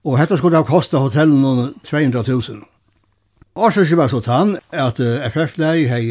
og 0.05 0.17
hetta 0.17 0.37
skulle 0.37 0.57
ha 0.57 0.65
kosta 0.65 0.97
hotellen 0.97 1.43
noen 1.43 1.75
200.000. 1.85 2.31
000. 2.31 2.63
Årsøkje 3.57 3.97
var 3.97 4.09
så 4.09 4.19
tann 4.21 4.55
at 4.69 4.99
uh, 5.01 5.21
FF-lei 5.29 5.85
hei 5.89 6.01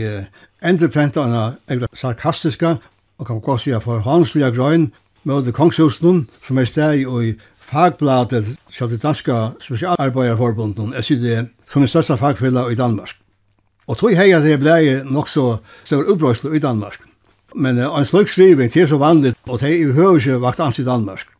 endreprenta 0.63 1.23
en 1.27 1.35
egra 1.71 1.87
sarkastiska 1.95 2.77
og 3.19 3.27
kan 3.27 3.41
gå 3.41 3.57
sida 3.59 3.79
for 3.83 4.03
hansliga 4.03 4.51
grøyn 4.55 4.89
møte 5.27 5.55
kongshusen 5.55 6.25
som 6.43 6.59
er 6.59 6.67
steg 6.71 7.03
i 7.07 7.35
fagbladet 7.67 8.57
til 8.71 8.91
det 8.91 9.03
danske 9.03 9.37
spesialarbeiderforbundet 9.63 11.05
SID 11.05 11.47
som 11.71 11.83
er 11.83 11.91
største 11.91 12.19
fagfella 12.19 12.69
i 12.71 12.79
Danmark. 12.79 13.15
Og 13.87 13.99
tog 13.99 14.15
hei 14.19 14.33
at 14.35 14.43
det 14.43 14.59
blei 14.63 15.03
nok 15.07 15.31
så 15.31 15.59
større 15.85 16.11
upprøyslo 16.11 16.51
i 16.55 16.63
Danmark. 16.63 16.99
Men 17.55 17.79
uh, 17.79 17.95
en 17.99 18.07
slik 18.07 18.29
skriving 18.29 18.73
til 18.73 18.89
så 18.89 18.99
vanlig, 18.99 19.35
og 19.47 19.61
det 19.61 19.71
er 19.71 19.83
jo 19.83 19.95
høyre 19.95 20.41
vakt 20.43 20.61
ans 20.61 20.79
i 20.79 20.85
Danmark. 20.85 21.36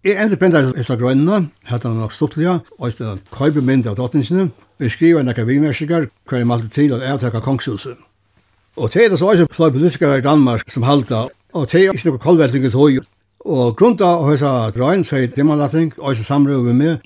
Jeg 0.00 0.16
endte 0.16 0.38
på 0.40 0.46
enda 0.48 0.62
i 0.80 0.80
Sagrønna, 0.80 1.42
hatt 1.68 1.82
han 1.84 1.98
nok 2.00 2.14
stuttliga, 2.16 2.54
og 2.78 2.86
et 2.88 3.26
køybe 3.36 3.60
mynd 3.60 3.84
av 3.84 3.98
drottningene, 3.98 4.46
og 4.48 4.84
jeg 4.86 4.94
skriver 4.94 5.26
nekka 5.26 5.42
vimersikker, 5.44 6.06
hver 6.24 6.40
jeg 6.40 6.48
malte 6.48 6.70
til 6.72 6.94
at 6.96 7.02
jeg 7.04 7.12
avtaka 7.18 7.42
kongshuset. 7.44 7.98
Og 8.80 8.88
det 8.94 9.02
er 9.04 9.10
det 9.12 9.18
så 9.20 9.28
også 9.28 9.46
flere 9.52 9.74
politikere 9.74 10.18
i 10.18 10.24
Danmark 10.24 10.64
som 10.72 10.86
halda, 10.88 11.26
og 11.52 11.66
det 11.68 11.82
er 11.82 11.92
ikke 11.92 12.14
noe 12.14 12.22
kolvetling 12.22 12.64
i 12.64 12.70
tog. 12.72 12.96
Og 13.44 13.76
grunnt 13.76 14.00
av 14.00 14.24
høysa 14.24 14.70
drøyn, 14.72 15.04
så 15.04 15.18
er 15.20 15.28
det 15.36 15.44
man 15.44 15.60
lating, 15.60 15.92
og 15.98 16.16
så 16.16 16.24
samrøver 16.24 16.70
vi 16.70 16.78
med. 16.80 17.04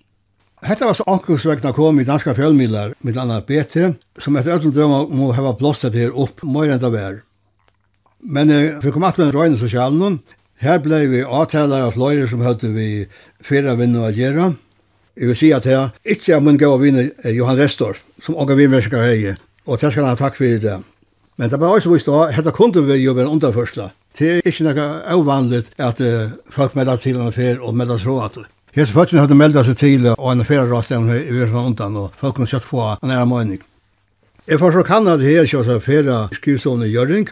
Hetta 0.62 0.86
var 0.86 0.94
så 0.94 1.08
ankursvekna 1.10 1.74
kom 1.74 1.98
i 1.98 2.06
danska 2.06 2.36
fjellmilar, 2.38 2.94
med 3.02 3.18
anna 3.18 3.40
BT, 3.42 3.90
som 4.22 4.38
etter 4.38 4.54
ötlund 4.54 4.78
døma 4.78 5.02
må 5.10 5.32
heva 5.34 5.56
blåstet 5.58 5.98
her 5.98 6.14
opp, 6.14 6.46
møyre 6.46 6.78
enda 6.78 6.94
vær. 6.94 7.20
Men 8.22 8.54
eh, 8.54 8.78
for 8.78 8.94
kom 8.94 9.10
at 9.10 9.18
vi 9.18 9.30
kom 9.34 9.58
sosialen, 9.58 10.22
Her 10.64 10.78
blei 10.80 11.04
vi 11.12 11.18
avtaler 11.20 11.82
av 11.84 11.92
fløyre 11.92 12.24
som 12.30 12.40
høyde 12.40 12.70
vi 12.72 13.04
fyra 13.44 13.74
vinner 13.76 14.06
å 14.06 14.12
gjøre. 14.16 14.54
Jeg 15.14 15.28
vil 15.28 15.36
si 15.36 15.50
at 15.52 15.66
her, 15.68 15.90
ikke 16.00 16.32
er 16.38 16.40
min 16.40 16.56
gode 16.56 16.80
vinner 16.80 17.10
Johan 17.36 17.58
Restor, 17.60 17.98
som 18.24 18.38
åker 18.40 18.56
vi 18.56 18.70
mennesker 18.72 19.04
hei, 19.04 19.34
og 19.68 19.78
til 19.78 19.92
skal 19.92 20.06
han 20.06 20.16
ha 20.16 20.20
takk 20.22 20.38
for 20.38 20.62
det. 20.62 20.78
Men 21.36 21.52
det 21.52 21.60
var 21.60 21.74
også 21.76 21.92
vist 21.92 22.08
da, 22.08 22.30
dette 22.32 22.54
kunne 22.56 22.86
vi 22.88 22.96
jo 23.02 23.12
være 23.12 23.28
underførsla. 23.34 23.90
Det 24.16 24.30
er 24.38 24.48
ikke 24.48 24.64
noe 24.70 24.86
avvanligt 25.12 25.68
at 25.76 26.00
uh, 26.00 26.32
folk 26.56 26.78
melder 26.78 27.02
til 27.02 27.20
en 27.20 27.34
fer 27.34 27.60
og 27.60 27.76
melder 27.76 28.00
tråd 28.00 28.40
Hes 28.74 28.90
folkene 28.90 29.20
hadde 29.22 29.36
meldt 29.36 29.60
seg 29.68 29.76
til 29.78 30.08
og 30.14 30.30
en 30.32 30.46
ferrarast 30.48 30.96
enn 30.96 31.12
i 31.12 31.20
Virsman 31.28 31.74
undan, 31.74 32.00
og 32.00 32.16
folk 32.18 32.38
kunne 32.38 32.48
sett 32.48 32.64
få 32.64 32.88
en 32.94 33.12
nære 33.12 33.28
mening. 33.28 33.60
Jeg 34.48 34.58
får 34.64 34.78
så 34.78 34.88
kan 34.88 35.12
at 35.12 35.22
her 35.22 35.44
kjøs 35.44 35.68
av 35.76 35.84
ferra 35.84 36.24
skrivstående 36.32 36.88
gjøring, 36.88 37.28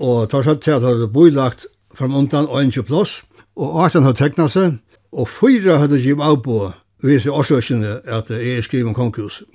og 0.00 0.26
tar 0.32 0.48
seg 0.48 0.64
til 0.64 0.80
at 0.80 0.88
det 1.04 1.12
boilagt 1.12 1.68
fram 1.96 2.14
undan 2.14 2.48
og 2.48 2.62
21 2.62 2.86
plass, 2.88 3.22
og 3.56 3.84
18 3.84 4.02
hadde 4.06 4.18
tegna 4.18 4.48
seg, 4.50 4.78
og 5.12 5.28
fyra 5.30 5.78
hadde 5.82 6.00
givet 6.02 6.26
av 6.26 6.40
på 6.42 6.58
vise 7.04 7.30
årsøkene 7.30 8.00
at 8.04 8.30
jeg 8.32 8.58
er 8.58 8.66
skriver 8.66 8.90
om 8.90 8.96
konkurset. 8.96 9.46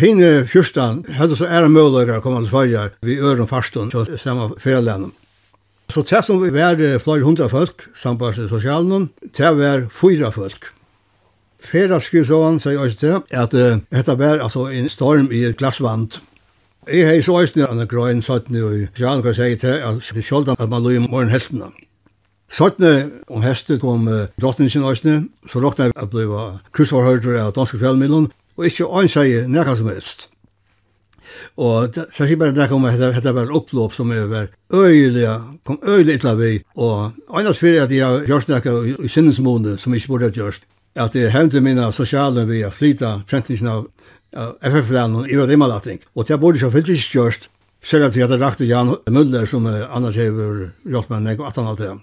Hine 0.00 0.42
fyrstan 0.50 1.04
hadde 1.14 1.36
så 1.38 1.46
ære 1.46 1.70
mølløyre 1.70 2.18
å 2.18 2.22
komme 2.22 2.40
til 2.42 2.50
farger 2.50 2.96
vi 3.06 3.20
øren 3.22 3.46
farstånd 3.46 3.94
til 3.94 4.18
samme 4.18 4.50
ferielænen. 4.58 5.12
Så 5.92 6.02
det 6.02 6.24
som 6.24 6.40
vi 6.42 6.50
var 6.50 6.80
flere 6.98 7.22
hundra 7.22 7.46
folk, 7.46 7.84
sambars 7.94 8.34
til 8.40 8.48
sosialen, 8.48 9.10
det 9.36 9.52
var 9.56 9.86
fyra 9.92 10.32
folk. 10.34 10.72
Fera 11.64 12.00
skrivsåan 12.00 12.58
sier 12.60 12.74
jeg 12.74 12.80
også 12.80 12.98
til 13.00 13.14
at 13.32 13.54
uh, 13.54 13.78
dette 13.92 14.18
var 14.18 14.42
altså 14.42 14.66
en 14.68 14.88
storm 14.88 15.30
i 15.32 15.44
et 15.48 15.56
glassvand. 15.56 16.18
Jeg 16.92 17.06
har 17.08 17.22
så 17.22 17.40
øyne 17.40 17.80
en 17.80 17.88
grøn 17.88 18.22
satt 18.22 18.44
søttene 18.44 18.64
og 18.64 18.96
Sjøren 18.96 19.22
kan 19.22 19.34
si 19.34 19.56
til 19.56 19.80
at 19.80 20.04
det 20.12 20.20
er 20.20 20.26
skjoldt 20.26 20.50
at 20.52 20.68
man 20.68 20.82
lå 20.82 20.90
i 20.90 20.98
morgen 20.98 21.30
heltene. 21.32 21.70
Søttene 22.52 23.10
om 23.28 23.42
hestet 23.42 23.80
kom 23.80 24.04
drottningen 24.40 24.84
også, 24.84 25.14
så 25.48 25.62
råkna 25.64 25.88
jeg 25.88 26.10
ble 26.12 26.26
kursvarhøyder 26.76 27.40
av 27.40 27.54
danske 27.56 27.80
fjellmiddelen, 27.80 28.28
og 28.56 28.66
ikke 28.68 28.84
øyne 28.84 29.08
seg 29.08 29.48
nærkast 29.48 29.80
som 29.80 29.88
helst. 29.88 30.28
Og 31.56 31.96
så 32.12 32.26
sier 32.26 32.36
bare 32.36 32.52
nærkast 32.52 32.76
om 32.76 32.84
at 32.84 33.00
dette 33.00 33.34
var 33.34 33.56
opplåp 33.56 33.96
som 33.96 34.12
er 34.12 34.28
var 34.28 34.52
øyelig, 34.72 35.24
kom 35.64 35.80
øyelig 35.82 36.18
illa 36.20 36.34
vi, 36.34 36.60
og 36.76 37.12
øyne 37.32 37.54
spyrir 37.54 37.86
at 37.86 37.96
jeg 37.96 38.04
har 38.04 38.28
gjørst 38.28 38.48
nærkast 38.52 39.00
i 39.00 39.08
sinnesmåne 39.08 39.78
som 39.78 39.94
ikke 39.94 40.12
burde 40.12 40.28
ha 40.28 40.36
gjørst 40.36 40.68
at 40.94 41.14
jeg 41.18 41.32
hevnte 41.34 41.62
mine 41.64 41.88
sosiale 41.92 42.46
ved 42.48 42.66
å 42.68 42.72
flyta 42.74 43.16
prentingen 43.30 43.70
av 43.70 43.86
FF-læren 44.62 45.18
og 45.20 45.30
Ivar 45.30 45.50
Rimmalatning. 45.50 46.00
Og 46.14 46.26
det 46.28 46.38
burde 46.40 46.58
ikke 46.58 46.72
fyllt 46.74 46.90
ikke 46.94 47.18
gjørst, 47.18 47.48
selv 47.84 48.08
at 48.08 48.16
jeg 48.16 48.26
hadde 48.26 48.40
rakt 48.42 48.62
Jan 48.64 48.94
Muller 49.10 49.46
som 49.50 49.66
annars 49.66 50.18
hever 50.18 50.70
hjulpet 50.86 51.22
meg 51.22 51.40
og 51.40 51.48
at 51.50 51.60
han 51.60 51.70
hadde. 51.72 51.94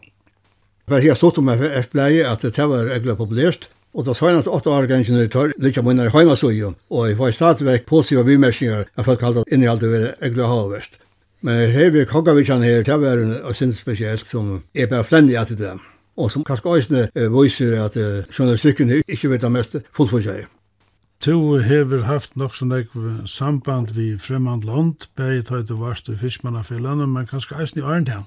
Men 0.91 1.05
jeg 1.05 1.17
stod 1.17 1.39
om 1.39 1.51
FF-lære 1.53 2.25
at 2.27 2.43
det 2.43 2.67
var 2.67 2.89
egentlig 2.89 3.17
populært, 3.19 3.69
og 3.91 4.05
da 4.07 4.15
sa 4.15 4.29
at 4.31 4.47
åtte 4.47 4.71
år 4.71 4.87
ganger 4.87 5.27
tar 5.31 5.53
litt 5.59 5.77
av 5.79 5.87
mine 5.87 6.07
heimasøye, 6.11 6.73
og 6.91 7.07
jeg 7.09 7.17
var 7.19 7.31
stadigvæk 7.35 7.87
positive 7.87 8.23
bimerkninger 8.27 8.85
jeg 8.87 9.07
fikk 9.07 9.19
kallet 9.19 9.51
inn 9.51 9.63
i 9.65 9.67
alt 9.71 9.83
det 9.83 9.91
var 9.91 10.05
egentlig 10.13 10.47
havverst. 10.47 10.99
Men 11.41 11.71
her 11.73 11.89
vi 11.91 12.05
kogga 12.05 12.35
her, 12.35 12.83
det 12.83 12.99
var 13.01 13.17
en 13.17 13.53
sin 13.53 13.73
spesielt 13.73 14.27
som 14.27 14.63
er 14.75 14.87
bare 14.87 15.03
flendig 15.03 15.37
at 15.37 15.49
det 15.49 15.73
og 16.17 16.31
som 16.31 16.43
kanskje 16.47 16.75
eisne 16.75 17.03
viser 17.13 17.77
at 17.83 17.95
uh, 17.95 18.23
journalistikken 18.31 18.91
ikke 19.07 19.31
vet 19.31 19.45
det 19.45 19.51
mest 19.51 19.77
fullfugje. 19.95 20.45
Tu 21.21 21.35
hever 21.61 22.07
haft 22.07 22.35
nok 22.35 22.55
sånn 22.57 22.73
samband 23.29 23.93
vi 23.93 24.15
fremmand 24.17 24.65
land, 24.65 25.07
bei 25.15 25.41
tøy 25.45 25.61
du 25.61 25.75
varst 25.77 26.09
i 26.09 26.17
fiskmannafellene, 26.17 27.05
men 27.05 27.29
kanskje 27.29 27.59
eisne 27.61 27.83
i 27.83 27.85
Arndheim. 27.85 28.25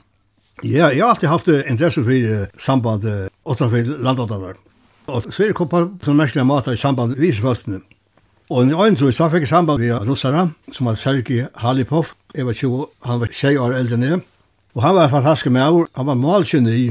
Ja, 0.62 0.92
jeg 0.94 1.02
har 1.02 1.10
alltid 1.10 1.28
haft 1.28 1.48
interesse 1.48 2.04
for 2.06 2.60
samband 2.62 3.08
utenfor 3.44 3.90
landåndanar. 3.98 4.60
Og 5.06 5.26
så 5.34 5.42
er 5.42 5.46
det 5.50 5.56
kommet 5.58 5.98
på 6.00 6.12
merkelig 6.12 6.46
mat 6.46 6.68
i 6.70 6.76
samband 6.76 7.12
med 7.12 7.20
visefolkene. 7.20 7.80
Og 8.50 8.68
i 8.68 8.74
annen 8.76 8.96
tror 8.96 9.10
jeg, 9.10 9.16
så 9.16 9.28
fikk 9.32 9.44
jeg 9.44 9.50
samband 9.50 9.80
med 9.80 10.06
russere, 10.08 10.50
som 10.72 10.86
var 10.86 10.94
Sergei 11.00 11.46
Halipov. 11.56 12.14
Jeg 12.34 12.46
var 12.46 12.52
20, 12.52 12.86
han 13.04 13.20
var 13.20 13.26
20 13.32 13.60
år 13.60 13.74
eldre 13.78 13.98
enn 13.98 14.06
jeg. 14.06 14.22
Og 14.74 14.82
han 14.82 14.94
var 14.94 15.04
en 15.04 15.10
fantastisk 15.10 15.50
med, 15.52 15.86
han 15.96 16.06
var 16.06 16.18
malkjønne 16.18 16.72
i 16.76 16.86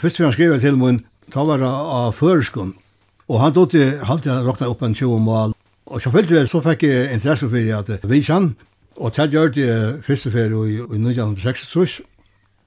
Først 0.00 0.18
vi 0.18 0.24
han 0.24 0.32
skrev 0.32 0.60
til 0.60 0.78
min 0.80 1.02
talare 1.32 1.68
av 1.68 2.14
føreskånd, 2.16 2.72
og 3.28 3.40
han 3.42 3.52
tog 3.52 3.66
til 3.74 3.98
halvtid 4.08 4.32
han 4.32 4.46
råkna 4.46 4.70
opp 4.72 4.80
en 4.86 4.94
20 4.96 5.18
mål. 5.20 5.52
Og 5.92 6.00
så 6.00 6.12
fyllt 6.14 6.32
det, 6.32 6.46
så 6.48 6.62
fikk 6.64 6.86
jeg 6.86 7.10
interesse 7.18 7.48
for 7.50 7.74
at 7.76 8.06
vi 8.08 8.22
kjenn, 8.24 8.54
og 8.96 9.12
til 9.12 9.36
gjør 9.36 9.52
det 9.58 9.74
første 10.06 10.32
ferie 10.32 10.62
i, 10.70 10.78
i 10.80 11.02
1966, 11.02 12.00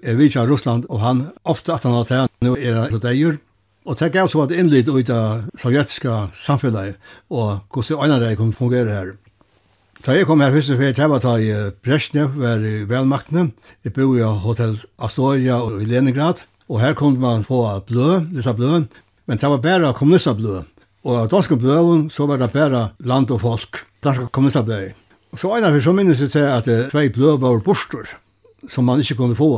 jeg 0.03 0.19
vi 0.19 0.29
kjenn 0.29 0.51
Russland, 0.51 0.85
og 0.93 1.01
han 1.01 1.25
ofte 1.43 1.73
at 1.73 1.87
han 1.87 1.97
har 1.97 2.05
tatt, 2.11 2.37
nå 2.45 2.53
er 2.53 2.77
han 2.83 2.93
så 2.93 3.01
deier, 3.01 3.41
og 3.83 3.97
til 3.97 4.13
gav 4.13 4.29
så 4.29 4.45
at 4.45 4.53
innlitt 4.53 4.93
ut 4.93 5.09
av 5.09 5.49
sovjetiska 5.57 6.27
samfunnet, 6.37 7.01
og 7.33 7.65
hvordan 7.73 8.05
øynene 8.05 8.21
det 8.27 8.37
kunne 8.37 8.53
fungere 8.53 8.93
her. 8.93 9.13
Da 10.05 10.13
jeg 10.13 10.27
kom 10.29 10.41
her 10.43 10.53
første 10.53 10.77
ferie, 10.77 10.93
det 10.93 11.09
var 11.09 11.21
da 11.23 11.37
i 11.39 11.51
Brezhnev, 11.81 12.37
var 12.37 12.61
i 12.61 12.83
velmaktene, 12.85 13.53
jeg 13.81 13.93
bor 13.95 14.17
i 14.19 14.33
Hotel 14.45 14.77
Astoria 14.99 15.63
og 15.63 15.81
i 15.81 15.87
Leningrad, 15.89 16.43
Og 16.73 16.81
her 16.81 16.95
kunne 16.97 17.21
man 17.21 17.43
få 17.45 17.61
blø, 17.85 18.23
disse 18.33 18.53
blø, 18.57 18.81
men 19.29 19.37
det 19.37 19.49
var 19.49 19.61
bare 19.61 19.93
kommunisterblø. 19.93 20.63
Og 21.03 21.19
av 21.19 21.29
danske 21.29 21.57
bløven 21.59 22.07
så 22.09 22.25
var 22.25 22.39
det 22.41 22.49
bare 22.53 22.87
land 23.05 23.29
og 23.31 23.43
folk, 23.43 23.83
danske 24.03 24.25
kommunisterblø. 24.33 24.79
Og 25.33 25.41
så 25.41 25.51
en 25.53 25.67
av 25.67 25.77
så 25.81 25.93
minnes 25.93 26.21
jeg 26.23 26.33
til 26.33 26.47
at 26.47 26.65
det 26.65 26.89
tvei 26.89 27.11
blø 27.13 27.35
var 27.37 27.61
borster, 27.61 28.09
som 28.69 28.89
man 28.89 29.03
ikke 29.03 29.19
kunne 29.21 29.37
få. 29.37 29.51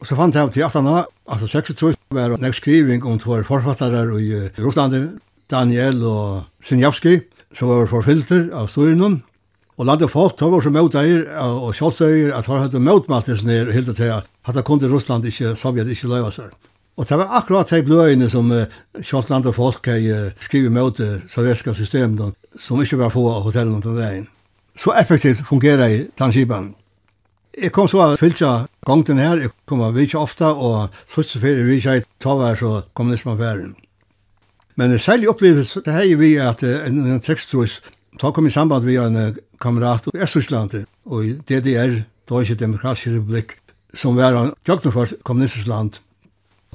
Og 0.00 0.08
så 0.08 0.16
fant 0.18 0.34
jeg 0.34 0.50
til 0.56 0.66
18 0.66 0.90
år, 0.90 1.06
altså 1.30 1.46
26, 1.46 1.94
var 2.10 2.34
det 2.34 2.42
en 2.42 2.56
skriving 2.56 3.06
om 3.06 3.18
två 3.20 3.42
forfattere 3.46 4.02
i 4.18 4.48
Russland, 4.58 5.20
Daniel 5.50 6.02
og 6.02 6.42
Sinjavski, 6.64 7.20
som 7.54 7.68
var 7.70 7.86
forfilter 7.90 8.48
av 8.56 8.70
Storinen, 8.72 9.20
Og 9.80 9.86
landet 9.88 10.10
folk 10.12 10.34
tar 10.36 10.50
var 10.52 10.60
så 10.60 10.68
møteier 10.68 11.22
og 11.40 11.70
kjolsøyer 11.72 12.34
at 12.36 12.48
har 12.50 12.66
hatt 12.66 12.74
møtmaltes 12.76 13.40
ned 13.48 13.70
helt 13.72 13.94
til 13.96 14.10
at 14.12 14.52
det 14.52 14.64
kunne 14.68 14.88
Russland 14.92 15.24
ikke, 15.24 15.54
Sovjet 15.56 15.88
ikke 15.88 16.10
løyva 16.10 16.28
seg. 16.34 16.50
Og 17.00 17.06
det 17.08 17.16
var 17.16 17.30
akkurat 17.38 17.70
de 17.72 17.78
bløyene 17.86 18.26
som 18.28 18.50
uh, 18.52 18.66
kjoltland 19.00 19.46
og 19.48 19.54
folk 19.56 19.88
uh, 19.88 20.66
mot 20.68 20.98
det 20.98 21.22
sovjetiske 21.32 21.72
systemet 21.78 22.34
som 22.60 22.82
ikke 22.82 22.98
var 23.00 23.08
få 23.14 23.22
av 23.32 23.46
hotellene 23.46 23.80
til 23.80 23.96
veien. 23.96 24.26
Så 24.76 24.92
effektivt 24.92 25.46
fungerer 25.48 25.88
i 25.88 26.02
Tanskipan. 26.18 26.74
Jeg 27.56 27.72
kom 27.72 27.88
så 27.88 28.02
av 28.04 28.18
fylkja 28.20 28.66
gongten 28.84 29.18
her, 29.18 29.40
jeg 29.40 29.54
kom 29.64 29.80
av 29.80 29.96
vikja 29.96 30.20
ofta, 30.20 30.52
og 30.52 30.92
sørste 31.08 31.40
fyrir 31.40 31.64
vikja 31.64 31.96
i 31.96 32.04
tavær 32.20 32.60
så 32.60 32.82
kommunismaffæren. 32.92 33.72
Men 34.76 34.92
uh, 34.92 35.00
særlig 35.00 35.32
opplevelse 35.32 35.80
det 35.88 35.96
hei 35.96 36.12
vi 36.20 36.34
at 36.36 36.60
uh, 36.62 36.84
en, 36.84 37.00
en, 37.00 37.16
en 37.16 37.24
Ta 38.20 38.28
kom 38.36 38.46
i 38.46 38.50
samband 38.52 38.84
med 38.84 38.98
en 39.00 39.36
kamerat 39.60 40.04
i 40.12 40.18
Estland 40.20 40.74
og 41.08 41.24
i 41.24 41.30
DDR, 41.48 42.02
Deutsche 42.28 42.54
Demokratische 42.54 43.14
Republik, 43.14 43.54
som 43.96 44.18
var 44.18 44.36
en 44.36 44.50
jøknefart 44.68 45.14
kommunistisk 45.24 45.66
land. 45.66 45.96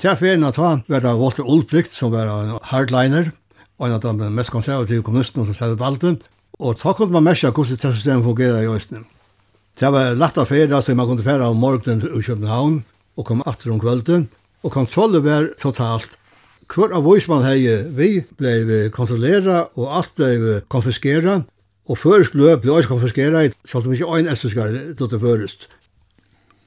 Til 0.02 0.18
ferien 0.18 0.44
at 0.44 0.58
han 0.58 0.82
var 0.90 1.04
det 1.04 1.14
Walter 1.14 1.46
Ulbricht, 1.46 1.94
som 1.94 2.12
var 2.12 2.32
en 2.34 2.58
hardliner, 2.72 3.30
og 3.78 3.88
en 3.88 3.94
av 3.94 4.02
de 4.02 4.32
mest 4.34 4.50
konservative 4.50 5.06
kommunistene 5.06 5.46
som 5.46 5.54
stedet 5.54 5.78
valgte, 5.80 6.16
og 6.58 6.80
ta 6.82 6.96
kunne 6.98 7.14
man 7.14 7.28
merke 7.30 7.54
hvordan 7.54 7.78
det 7.78 7.94
systemet 7.94 8.26
fungerer 8.26 8.66
i 8.66 8.72
Østene. 8.74 9.06
Det 9.78 9.92
var 9.94 10.18
lagt 10.18 10.42
av 10.42 10.50
ferie, 10.50 10.82
så 10.82 10.96
man 10.98 11.06
kunne 11.06 11.24
fære 11.24 11.46
om 11.46 11.62
morgenen 11.62 12.02
i 12.10 12.26
København, 12.26 12.82
og 13.18 13.26
kom 13.26 13.46
atter 13.46 13.70
om 13.70 13.80
kvelden, 13.80 14.30
og 14.64 14.74
kontrollen 14.74 15.22
var 15.22 15.52
totalt 15.62 16.18
Hver 16.72 16.94
av 16.98 17.06
man 17.30 17.44
hei 17.46 17.62
vi 17.96 18.26
blei 18.38 18.90
kontrollera 18.90 19.68
og 19.76 19.98
alt 19.98 20.12
blei 20.16 20.62
konfiskera 20.68 21.44
og 21.88 21.98
først 21.98 22.34
blei 22.34 22.56
blei 22.58 22.76
også 22.76 22.90
konfiskera 22.90 23.50
så 23.66 23.80
det 23.80 23.88
var 23.88 23.94
ikke 23.94 24.18
ein 24.18 24.28
esterskar 24.28 24.72
til 24.98 25.08
det 25.12 25.22
først. 25.22 25.70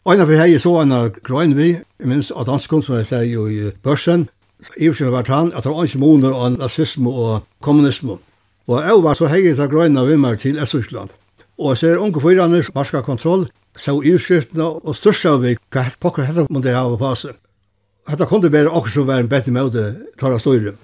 Ein 0.06 0.20
av 0.20 0.30
hei 0.30 0.58
så 0.58 0.80
en 0.80 1.12
grøyn 1.22 1.56
vi, 1.56 1.76
minst 1.98 2.30
av 2.30 2.46
danskund 2.46 2.84
som 2.84 2.96
jeg 2.96 3.06
sier 3.06 3.26
jo 3.26 3.46
i 3.46 3.72
børsen, 3.82 4.28
Iversen 4.76 5.12
var 5.12 5.24
han 5.28 5.52
at 5.54 5.64
det 5.64 5.70
var 5.70 5.86
ikke 5.86 6.00
moner 6.02 6.34
av 6.34 6.56
nazisme 6.56 7.10
og 7.10 7.44
kommunisme. 7.62 8.18
Og 8.66 8.82
jeg 8.82 9.02
var 9.04 9.14
så 9.14 9.26
hei 9.30 9.42
til 9.42 9.70
vi 9.70 10.10
vimmer 10.10 10.36
til 10.36 10.58
Esterskland. 10.58 11.10
Og 11.58 11.70
jeg 11.70 11.78
ser 11.78 11.98
unge 11.98 12.20
fyrirane, 12.20 12.62
marska 12.74 13.00
kontroll, 13.00 13.48
så 13.76 14.00
iverskriftene 14.02 14.64
og 14.64 14.96
størsta 14.96 15.36
vi 15.38 15.56
hva 15.70 15.84
pokker 16.00 16.26
hette 16.26 16.46
man 16.50 16.62
det 16.62 16.74
hava 16.74 16.96
på 16.98 17.14
seg 17.14 17.36
hetta 18.08 18.26
kunde 18.26 18.52
vera 18.52 18.72
okkur 18.72 18.90
som 18.90 19.06
var 19.08 19.20
ein 19.22 19.28
betre 19.28 19.52
móti 19.52 19.84
tala 20.20 20.38
støyre. 20.40 20.74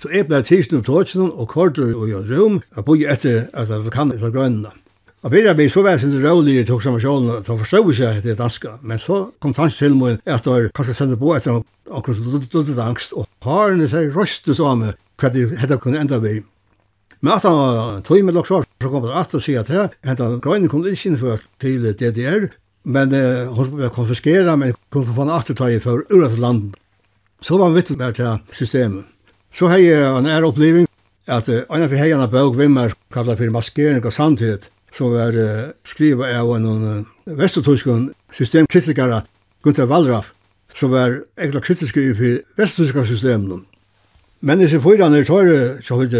So 0.00 0.10
jeg 0.10 0.28
ble 0.28 0.40
tilsen 0.46 0.78
og 0.80 0.86
tåtsen 0.86 1.30
og 1.30 1.48
kortur 1.50 1.90
og 1.92 2.08
jo 2.10 2.22
rom 2.30 2.60
og 2.76 2.86
boi 2.86 3.02
etter 3.04 3.48
at 3.52 3.70
jeg 3.70 3.92
kann 3.92 4.14
etter 4.14 4.32
grønna. 4.32 4.72
Og 5.22 5.30
byrja 5.30 5.52
vi 5.54 5.68
så 5.70 5.82
var 5.82 5.98
sin 5.98 6.10
tók 6.10 6.86
i 6.86 7.00
sjón 7.02 7.30
og 7.30 7.46
han 7.46 7.58
forstod 7.58 7.94
seg 7.94 8.16
etter 8.16 8.34
danska. 8.34 8.78
Men 8.82 8.98
so 8.98 9.32
kom 9.40 9.54
tans 9.54 9.76
til 9.76 9.94
mun 9.94 10.18
at 10.26 10.46
jeg 10.46 10.72
kanska 10.74 10.94
senda 10.94 11.16
bo 11.16 11.34
etter 11.34 11.62
okkur 11.86 12.14
som 12.14 12.40
dødde 12.52 12.82
angst 12.82 13.12
og 13.12 13.26
harene 13.44 13.88
seg 13.88 14.16
rostu 14.16 14.54
so 14.54 14.74
meg 14.74 14.96
hva 15.18 15.30
hetta 15.30 15.78
hette 15.78 15.98
enda 15.98 16.18
við. 16.18 16.42
Men 17.20 17.34
at 17.34 17.44
han 17.46 18.02
tog 18.02 18.24
med 18.24 18.34
lokk 18.34 18.46
så 18.46 18.64
kom 18.82 19.02
det 19.04 19.14
at 19.14 19.34
å 19.34 19.40
si 19.40 19.54
at 19.54 19.68
her, 19.68 19.92
at 20.02 20.18
han 20.18 20.40
grønne 20.40 20.68
kom 20.68 20.82
ikke 20.82 21.12
innført 21.12 21.44
til 21.60 21.84
DDR, 21.94 22.48
Men 22.82 23.12
eh, 23.14 23.46
hon 23.54 23.66
skulle 23.66 23.88
konfiskera, 23.88 24.56
men 24.56 24.74
kunde 24.90 25.14
få 25.14 25.22
en 25.22 25.30
aftertag 25.30 25.82
för 25.82 26.04
ur 26.08 26.24
ett 26.26 26.38
land. 26.38 26.76
Så 27.40 27.58
var 27.58 27.70
vitt 27.70 27.90
med 27.90 28.14
det 28.14 28.38
systemet. 28.50 29.04
Så 29.54 29.66
har 29.66 29.78
jag 29.78 30.18
en 30.18 30.26
är 30.26 30.42
upplevelse 30.42 30.92
att 31.26 31.48
uh, 31.48 31.62
en 31.68 31.82
av 31.82 31.94
heierne 31.94 32.28
bøk 32.28 32.56
vimmer 32.56 32.94
kallar 33.12 33.36
för 33.36 33.48
maskering 33.48 34.04
och 34.04 34.12
sandhet 34.12 34.70
som 34.96 35.12
var 35.12 35.36
uh, 35.36 35.70
skriva 35.84 36.40
av 36.40 36.56
en 36.56 36.66
uh, 36.66 37.04
vestotyskun 37.24 38.14
systemkritiker 38.32 39.22
Gunther 39.62 39.86
Wallraff 39.86 40.32
som 40.74 40.90
var 40.90 41.22
ekla 41.36 41.60
kritiske 41.60 42.00
i 42.00 42.42
vestotyska 42.56 43.04
systemen. 43.06 43.64
Men 44.40 44.58
disse 44.58 44.80
fyrene 44.80 45.20
i 45.20 45.24
tar 45.24 45.82
så 45.82 45.96
vidt 46.00 46.16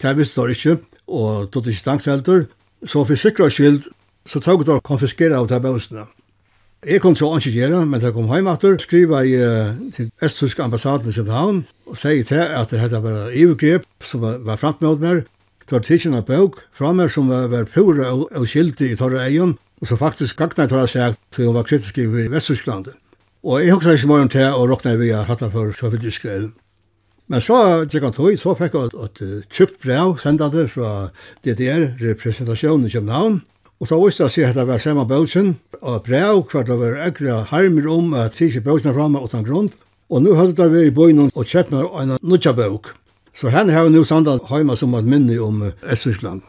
tar 0.00 0.14
visste 0.14 0.42
det 0.42 0.56
ikke, 0.56 0.78
og 1.06 1.50
tog 1.52 1.66
ikke 1.68 1.84
tankselter, 1.84 2.46
så 2.86 3.04
for 3.04 3.14
sikra 3.14 3.50
skyld 3.50 3.84
så 4.30 4.40
tog 4.40 4.62
de 4.66 4.78
konfiskera 4.86 5.40
av 5.40 5.48
de 5.50 5.58
bøsene. 5.60 6.06
Jeg 6.86 7.02
kunne 7.02 7.18
så 7.18 7.28
ikke 7.36 7.50
gjøre, 7.50 7.82
men 7.86 8.00
jeg 8.00 8.14
kom 8.16 8.30
hjem 8.30 8.46
etter, 8.48 8.78
skriva 8.80 9.24
i 9.26 9.34
uh, 9.36 9.74
til 9.92 10.08
Østtysk 10.24 10.62
ambassaden 10.64 11.10
i 11.10 11.12
København, 11.12 11.58
og 11.90 11.98
sier 12.00 12.24
til 12.24 12.40
at 12.40 12.70
det 12.70 12.80
hette 12.80 13.02
bare 13.04 13.26
ivergrep 13.36 13.84
som 14.00 14.22
var, 14.22 14.38
var 14.46 14.56
framtmått 14.56 15.02
med, 15.02 15.26
tog 15.68 15.84
tidsen 15.84 16.16
av 16.16 16.24
bøk 16.30 16.62
fra 16.72 16.94
meg 16.96 17.12
som 17.12 17.28
var, 17.28 17.50
var 17.52 17.68
pura 17.68 18.08
og, 18.14 18.30
og 18.32 18.48
skildig 18.48 18.94
i 18.94 18.96
Torre 18.96 19.20
Eion, 19.26 19.58
og 19.82 19.90
så 19.90 19.98
faktisk 20.00 20.40
gagna 20.40 20.64
i 20.64 20.72
Torre 20.72 20.88
Eion 20.88 21.18
til 21.34 21.50
hun 21.50 21.58
var 21.58 21.68
kritisk 21.68 22.00
i 22.00 22.08
Vesttyskland. 22.32 22.94
Og 23.44 23.60
jeg 23.60 23.74
husker 23.74 23.98
ikke 23.98 24.08
morgen 24.14 24.32
til 24.32 24.48
å 24.48 24.64
råkna 24.68 24.96
vi 25.00 25.12
har 25.12 25.28
hatt 25.28 25.44
for 25.52 25.76
sovjetisk 25.76 26.24
grell. 26.24 26.50
Men 27.30 27.44
så 27.44 27.84
gikk 27.84 28.08
han 28.08 28.16
tog, 28.16 28.32
så 28.40 28.56
fikk 28.58 28.74
jeg 28.74 28.88
et, 28.88 29.20
et 29.20 29.52
tjukt 29.52 29.78
brev 29.84 30.16
sendande 30.22 30.64
fra 30.68 31.10
DDR-representasjonen 31.44 32.88
i 32.88 32.92
København, 32.96 33.42
Og 33.80 33.88
så 33.88 33.96
visste 34.04 34.28
jeg 34.28 34.50
at 34.50 34.58
det 34.58 34.66
var 34.68 34.78
samme 34.78 35.06
bøtsen, 35.08 35.54
og 35.80 36.02
brev 36.04 36.42
hver 36.50 36.66
det 36.68 36.76
var 36.78 36.98
ekkert 37.06 37.48
harmer 37.48 37.86
om 37.88 38.12
at 38.12 38.36
tiske 38.36 38.60
bøtsen 38.60 38.92
framme 38.92 39.22
åt 39.24 39.32
han 39.32 39.46
grunn. 39.46 39.70
Og 40.10 40.20
nå 40.20 40.34
hadde 40.36 40.56
det 40.58 40.68
vært 40.72 40.90
i 40.90 40.94
bøynen 40.94 41.30
og 41.32 41.48
kjøpt 41.48 41.72
meg 41.72 41.88
en 41.96 42.18
nødja 42.20 42.52
bøk. 42.52 42.92
Så 43.32 43.48
henne 43.48 43.72
har 43.72 43.86
vi 43.86 43.94
nå 43.94 44.04
sandet 44.04 44.50
hjemme 44.50 44.76
som 44.76 44.94
et 44.98 45.08
minne 45.08 45.38
om 45.40 45.62
Østtyskland. 45.80 46.42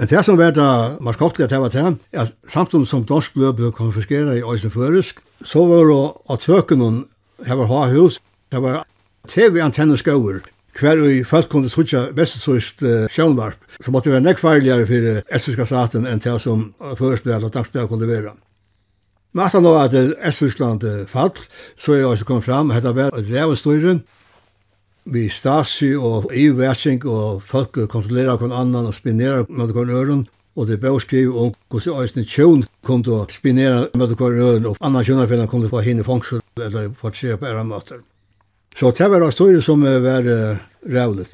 Men 0.00 0.08
det 0.08 0.24
som 0.24 0.38
var 0.40 0.54
det 0.56 0.68
marskottelig 1.04 1.44
at 1.44 1.50
det 1.52 1.60
var 1.60 1.76
er 1.76 1.94
at 2.24 2.34
samtidig 2.48 2.88
som 2.88 3.06
norsk 3.08 3.34
blød 3.34 3.52
ble 3.52 3.70
konfiskeret 3.70 4.38
i 4.38 4.42
Øysenførisk, 4.42 5.20
så 5.44 5.66
var 5.68 5.84
det 5.86 6.04
at 6.32 6.46
høkene 6.48 7.04
her 7.46 7.60
var 7.60 7.66
ha 7.66 7.82
hus, 7.92 8.18
det 8.50 8.62
var 8.62 8.86
TV-antenneskauer, 9.28 10.40
hver 10.78 11.02
og 11.02 11.26
folk 11.26 11.48
kunne 11.50 11.70
sutja 11.72 12.06
vestsøyst 12.16 12.84
uh, 12.84 13.08
sjønvarp, 13.10 13.58
så 13.80 13.90
måtte 13.90 14.10
det 14.10 14.18
være 14.18 14.28
nekvarligere 14.28 14.86
for 14.86 15.34
Estryska 15.36 15.66
staten 15.66 16.06
enn 16.06 16.22
til 16.22 16.38
som 16.42 16.70
førespillet 16.78 17.48
og 17.48 17.54
dagsbildet 17.54 17.90
kunne 17.90 18.08
være. 18.08 18.36
Men 19.32 19.44
at 19.46 19.54
han 19.54 19.62
nå 19.62 19.76
at 19.78 19.94
Estryskland 20.26 20.82
fall, 21.10 21.36
så 21.78 21.92
er 21.92 22.00
jeg 22.00 22.06
også 22.06 22.26
kommet 22.26 22.48
fram, 22.48 22.72
hette 22.74 22.90
var 22.96 23.14
Revestøyren, 23.14 24.02
vi 25.04 25.28
stasi 25.28 25.94
og 25.96 26.30
EU-værsing 26.34 27.06
og 27.08 27.42
folk 27.42 27.78
kontrollerer 27.88 28.36
kon 28.36 28.52
annan 28.52 28.90
og 28.90 28.94
spinerer 28.94 29.46
med 29.48 29.72
kon 29.72 29.90
øren, 29.90 30.26
og 30.56 30.66
det 30.68 30.80
bør 30.80 30.98
skrive 30.98 31.38
om 31.38 31.54
hvordan 31.70 32.02
øyne 32.02 32.26
tjøvn 32.26 32.64
kom 32.84 33.02
til 33.02 33.16
å 33.16 33.26
spinere 33.30 33.88
med 33.94 34.14
kon 34.18 34.38
øren, 34.38 34.66
og 34.66 34.76
annan 34.80 35.04
tjøvnarfinner 35.04 35.46
kom 35.46 35.64
til 35.64 35.70
å 35.70 35.76
få 35.76 35.84
henne 35.86 36.04
fangsel 36.04 36.42
eller 36.60 36.92
få 37.00 37.10
tjøvn 37.10 37.40
på 37.40 37.46
ære 37.48 37.64
møter. 37.64 38.02
Så 38.76 38.90
det 38.96 39.10
var 39.10 39.20
en 39.20 39.30
historie 39.30 39.62
som 39.62 39.82
var 39.82 40.20
uh, 40.20 40.56
rævlet. 40.86 41.28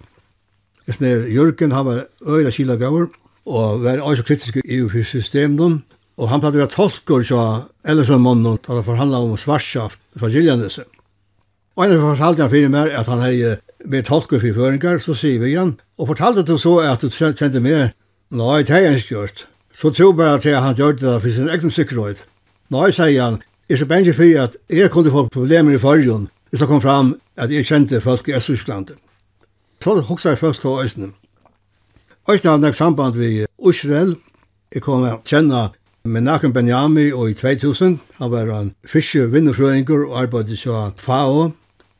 rævlig. 0.88 1.34
Jørgen, 1.34 1.72
han 1.72 1.86
var 1.86 2.06
øyla 2.26 2.50
kila 2.50 2.76
gaver, 2.76 3.06
og 3.46 3.82
var 3.82 4.00
også 4.00 4.22
kritisk 4.22 4.56
i 4.64 5.02
systemet, 5.02 5.82
og 6.16 6.28
han 6.28 6.40
pleier 6.40 6.56
å 6.56 6.64
være 6.64 6.72
tolkur 6.72 7.24
så 7.26 7.40
Ellison 7.84 8.22
Monnen, 8.22 8.58
da 8.64 8.74
han 8.74 8.84
forhandla 8.84 9.20
om 9.20 9.36
svartsaft 9.36 10.00
fra 10.16 10.30
Giljanese. 10.32 10.86
Og 11.76 11.84
en 11.84 11.92
av 11.92 12.00
fortalte 12.00 12.42
han 12.42 12.50
fyrir 12.50 12.72
meg 12.72 12.94
at 12.96 13.10
han 13.10 13.20
hei 13.20 13.56
vært 13.84 14.08
tolkur 14.08 14.40
fyrir 14.40 14.56
føringar, 14.56 15.02
så 15.02 15.14
sier 15.14 15.42
vi 15.42 15.52
igjen, 15.52 15.74
og 15.98 16.08
fortalte 16.08 16.46
du 16.46 16.56
så 16.58 16.78
at 16.80 17.04
du 17.04 17.12
kjente 17.12 17.60
meg, 17.60 17.92
nei, 18.30 18.62
det 18.64 18.78
er 18.78 18.96
ikke 18.96 19.14
gjort. 19.14 19.44
Så 19.76 19.92
tro 19.92 20.12
bare 20.16 20.40
til 20.40 20.56
at 20.56 20.64
han 20.64 20.78
gjør 20.78 20.96
det 20.96 21.20
for 21.20 21.30
sin 21.30 21.52
egen 21.52 21.70
sikkerhet. 21.70 22.24
Nei, 22.72 22.88
sier 22.96 23.20
han, 23.20 23.38
er 23.68 23.76
så 23.76 23.86
benge 23.86 24.14
fyrir 24.16 24.46
at 24.46 24.56
jeg 24.72 24.90
kunne 24.90 25.12
få 25.12 25.26
problemer 25.28 25.76
i 25.76 25.82
førjen, 25.82 26.30
hvis 26.50 26.64
jeg 26.64 26.70
kom 26.70 26.80
fram 26.80 27.12
at 27.36 27.50
jeg 27.52 27.66
kjente 27.66 28.00
folk 28.00 28.28
i 28.28 28.34
Østtyskland. 28.36 28.94
Så 29.82 30.00
hoksa 30.00 30.28
jeg 30.28 30.38
først 30.38 30.60
til 30.60 30.80
Østene. 30.84 31.12
Østene 32.30 32.50
hadde 32.50 32.62
nek 32.66 32.74
samband 32.74 33.14
vi 33.14 33.44
Israel. 33.70 34.16
Jeg 34.74 34.82
kom 34.82 35.04
å 35.06 35.20
kjenne 35.24 35.68
Menachem 36.04 36.52
Benjami 36.52 37.12
og 37.12 37.30
i 37.30 37.34
2000. 37.34 38.00
Han 38.18 38.30
var 38.32 38.50
en 38.54 38.72
fiske 38.86 39.28
vinnerfrøyngur 39.30 40.08
og 40.08 40.20
arbeidde 40.22 40.56
så 40.56 40.90
FAO. 40.96 41.52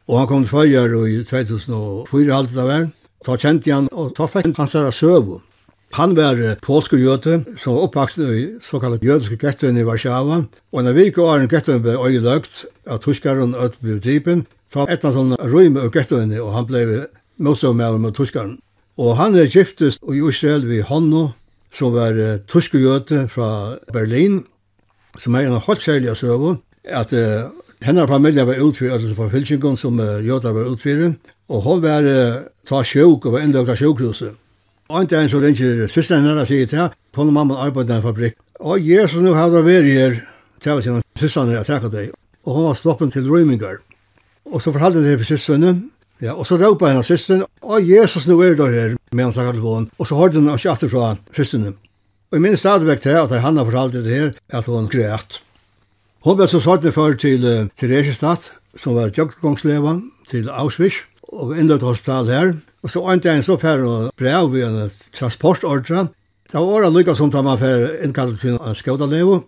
Og 0.09 0.18
han 0.18 0.27
kom 0.31 0.44
til 0.44 0.51
følger 0.51 0.94
i 1.07 1.22
2004 1.25 2.33
halte 2.35 2.55
det 2.55 2.66
var. 2.66 2.88
Da 3.27 3.37
kjente 3.37 3.72
han, 3.75 3.88
og 3.92 4.14
ta 4.14 4.29
fikk 4.31 4.57
han 4.57 4.70
sara 4.70 4.92
søvo. 4.94 5.40
Han 5.96 6.16
var 6.16 6.38
polsk 6.62 6.92
og 6.94 7.03
jøte, 7.03 7.38
som 7.59 7.75
var 7.75 7.87
oppvaksen 7.87 8.27
i 8.35 8.44
såkallet 8.62 9.03
jødiske 9.07 9.38
gettøyne 9.40 9.81
i 9.81 9.87
Varsjava. 9.87 10.42
Og 10.72 10.85
når 10.85 10.94
vi 10.94 11.07
gikk 11.07 11.18
åren 11.22 11.49
gettøyne 11.51 11.83
ble 11.83 11.96
øyeløgt 11.96 12.66
av 12.87 13.01
tuskaren 13.03 13.55
og 13.55 13.64
ødelblivet 13.64 14.05
dripen, 14.05 14.46
Så 14.73 14.85
Ta 14.85 14.92
etter 14.92 15.14
sånn 15.14 15.37
røyme 15.38 15.85
og 15.87 15.94
gettoene, 15.94 16.40
og 16.42 16.54
han 16.56 16.67
ble 16.67 16.85
motstående 17.38 17.85
med 17.85 18.00
med 18.00 18.17
tuskaren. 18.17 18.56
Og 18.98 19.17
han 19.17 19.37
er 19.37 19.50
giftest 19.52 20.00
i 20.02 20.19
Israel 20.19 20.67
ved 20.67 20.87
Hanno, 20.88 21.29
som 21.73 21.92
var 21.92 22.17
uh, 22.17 22.38
tuske 22.48 22.81
jøte 22.81 23.27
fra 23.29 23.77
Berlin, 23.92 24.44
som 25.19 25.35
er 25.35 25.46
en 25.46 25.58
av 25.58 25.67
holdt 25.67 25.85
særlig 25.85 26.10
av 26.10 26.17
søvå, 26.17 26.56
at 26.88 27.12
uh, 27.12 27.52
hennes 27.85 28.08
familie 28.08 28.46
var 28.46 28.62
utfyrt, 28.64 28.92
altså 28.96 29.14
fra 29.14 29.29
Fylkingen 29.29 29.77
som 29.77 30.00
uh, 30.00 30.25
jøter 30.25 30.56
var 30.56 30.71
utfyrt, 30.73 31.19
og 31.48 31.62
hun 31.62 31.83
var 31.85 32.08
uh, 32.08 32.48
ta 32.67 32.83
sjuk 32.83 33.27
og 33.27 33.37
var 33.37 33.44
innløkket 33.44 33.83
sjukhuset. 33.83 34.35
Og 34.88 35.00
en 35.00 35.10
dag 35.10 35.29
så 35.31 35.40
ringer 35.42 35.87
søsteren 35.90 36.25
henne 36.25 36.40
og 36.40 36.48
sier 36.48 36.67
til 36.67 36.79
henne, 36.79 36.94
hun 37.17 37.33
og 37.33 37.35
mamma 37.35 37.58
arbeidde 37.67 37.92
i 37.92 37.96
en 37.98 38.04
fabrikk. 38.04 38.38
Og 38.60 38.81
Jesus, 38.81 39.21
nå 39.23 39.35
har 39.35 39.50
det 39.50 39.64
vært 39.67 39.90
her, 39.92 40.21
til 40.62 40.81
henne 40.81 41.02
søsteren 41.19 41.56
at 41.58 41.69
jeg 41.69 41.92
deg. 41.92 42.14
Og 42.46 42.54
hun 42.54 42.69
var 42.69 42.79
stoppen 42.79 43.10
til 43.10 43.29
Røymingar. 43.29 43.83
Og 44.53 44.63
så 44.63 44.73
fortalte 44.73 45.03
det 45.05 45.19
til 45.27 45.38
sønnen, 45.38 45.90
Ja, 46.23 46.33
og 46.33 46.47
så 46.49 46.57
råpa 46.57 46.88
henne 46.88 47.05
systeren, 47.05 47.42
«Å, 47.61 47.77
Jesus, 47.85 48.25
nå 48.25 48.38
er 48.40 48.55
det 48.57 48.69
her», 48.73 48.92
med 49.13 49.27
han 49.27 49.35
snakket 49.37 49.61
på. 49.61 49.73
Og 50.01 50.09
så 50.09 50.17
hørte 50.17 50.40
hun 50.40 50.49
ikke 50.49 50.71
alltid 50.73 50.92
fra 50.94 51.11
systeren. 51.37 51.75
Og 52.31 52.38
jeg 52.38 52.44
minns 52.47 52.63
stadigvæk 52.65 53.03
til 53.05 53.19
at 53.21 53.35
Hanna 53.44 53.67
fortalte 53.69 54.01
det 54.05 54.15
her, 54.17 54.31
at 54.49 54.65
hun 54.65 54.88
græt. 54.88 55.42
Hun 56.25 56.38
ble 56.38 56.49
så 56.49 56.63
svartne 56.65 56.94
før 56.97 57.19
til, 57.21 57.44
til 57.77 57.92
Regestad, 57.92 58.49
som 58.81 58.97
var 58.97 59.13
jøggongsleva, 59.13 59.99
til 60.31 60.49
Auschwitz, 60.49 61.05
og 61.29 61.53
innløtt 61.59 61.85
hospital 61.85 62.33
her. 62.33 62.55
Og 62.83 62.90
så 62.90 63.05
en 63.13 63.42
så 63.44 63.59
færre 63.61 63.85
og 63.85 64.11
brev 64.17 64.53
ved 64.53 64.65
en 64.65 64.90
transportordre. 65.13 66.09
Det 66.49 66.55
var 66.57 66.81
året 66.81 66.92
lykka 66.97 67.15
som 67.15 67.31
tar 67.31 67.44
man 67.44 67.59
færre 67.59 68.01
innkallet 68.03 68.40
til 68.40 68.57
en 68.57 68.75
skjødalevo, 68.75 69.42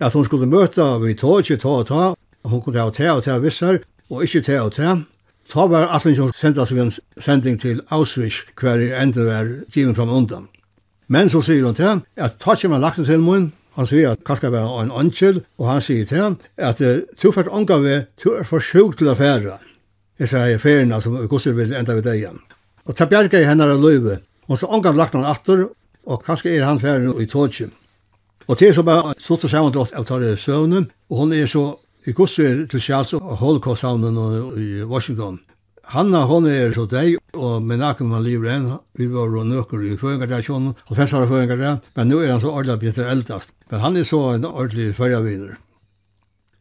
at 0.00 0.12
hun 0.12 0.24
skulle 0.24 0.50
møte 0.50 0.82
vi 1.00 1.14
tog, 1.14 1.38
ikke 1.40 1.62
ta 1.62 1.68
og 1.68 1.86
ta, 1.86 2.14
hun 2.44 2.60
kunne 2.60 2.74
ta 2.74 2.88
og 2.88 2.96
ta 2.96 3.12
og 3.14 3.22
ta 3.22 3.38
visser, 3.38 3.84
og 4.10 4.24
ikkje 4.24 4.42
til 4.48 4.60
og 4.60 4.72
til. 4.76 5.04
Ta 5.52 5.66
var 5.68 5.90
Atlingsson 5.92 6.32
sendas 6.32 6.72
vi 6.72 6.80
en 6.80 6.92
sending 7.20 7.60
til 7.60 7.82
Auschwitz, 7.92 8.44
hver 8.60 8.80
i 8.80 8.92
enda 9.02 9.24
var 9.24 9.50
givet 9.72 9.96
fram 9.96 10.12
undan. 10.12 10.48
Men 11.08 11.28
så 11.30 11.42
sier 11.44 11.64
hun 11.64 11.76
til 11.76 12.00
at 12.16 12.38
ta 12.40 12.56
kjem 12.56 12.72
en 12.72 12.80
lagt 12.80 13.04
til 13.04 13.20
mun, 13.20 13.52
han 13.76 13.88
sier 13.90 14.14
at 14.14 14.24
kanskje 14.24 14.52
var 14.54 14.70
en 14.80 14.92
åndkjell, 14.94 15.42
og 15.58 15.68
han 15.68 15.82
sier 15.82 16.06
til 16.06 16.36
at 16.56 16.80
du 16.80 17.30
fært 17.34 17.50
ånga 17.50 17.78
vi, 17.82 17.96
du 18.22 18.30
er 18.38 18.46
for 18.48 18.62
sjuk 18.62 18.98
til 18.98 19.10
å 19.10 19.16
fære. 19.18 19.58
Jeg 20.18 20.30
sier 20.30 20.60
ferien, 20.62 20.92
altså, 20.94 21.10
gusser 21.28 21.56
vil 21.58 21.74
enda 21.74 21.96
ved 21.96 22.06
deg 22.06 22.20
igjen. 22.22 22.38
Og 22.86 22.94
ta 22.96 23.08
bjerga 23.10 23.40
i 23.40 23.48
hennar 23.48 23.74
av 23.74 23.82
løyve, 23.82 24.20
og 24.48 24.60
så 24.60 24.70
ånga 24.70 24.94
lagt 24.94 25.16
han 25.18 25.26
atter, 25.26 25.66
og 26.06 26.22
kanskje 26.22 26.54
er 26.54 26.68
han 26.68 26.80
ferien 26.80 27.10
i 27.20 27.26
tåtsjen. 27.26 27.72
Og 28.46 28.58
til 28.60 28.74
så 28.76 28.84
bare 28.84 29.16
sutt 29.24 29.44
og 29.44 29.50
saman 29.50 29.72
drott 29.74 29.94
av 29.96 30.06
tar 30.06 30.24
søvnen, 30.38 30.90
og 31.10 31.24
hun 31.24 31.32
er 31.32 31.48
så 31.50 31.72
i 32.06 32.12
kurset 32.12 32.68
til 32.70 32.82
Sjals 32.82 33.14
og 33.16 33.36
Holocaust-havnen 33.40 34.18
i 34.60 34.84
Washington. 34.84 35.40
Hanna, 35.92 36.22
hon 36.28 36.46
er 36.48 36.72
så 36.72 36.86
deg, 36.88 37.18
og 37.36 37.62
med 37.64 37.82
nakken 37.82 38.08
man 38.08 38.24
lever 38.24 38.54
enn, 38.54 38.70
vi 38.96 39.08
var 39.12 39.32
jo 39.32 39.44
nøkker 39.44 39.82
i 39.84 39.96
føringardeasjonen, 40.00 40.72
og 40.72 40.96
fest 40.96 41.12
var 41.12 41.28
føringardeasjonen, 41.28 41.82
men 41.96 42.10
nå 42.10 42.22
er 42.22 42.32
han 42.32 42.40
så 42.40 42.52
ordentlig 42.52 42.78
blitt 42.86 43.00
eldast. 43.04 43.52
Men 43.70 43.82
han 43.84 43.98
er 44.00 44.08
så 44.08 44.20
en 44.32 44.48
ordentlig 44.48 44.94
førjaviner. 44.96 45.58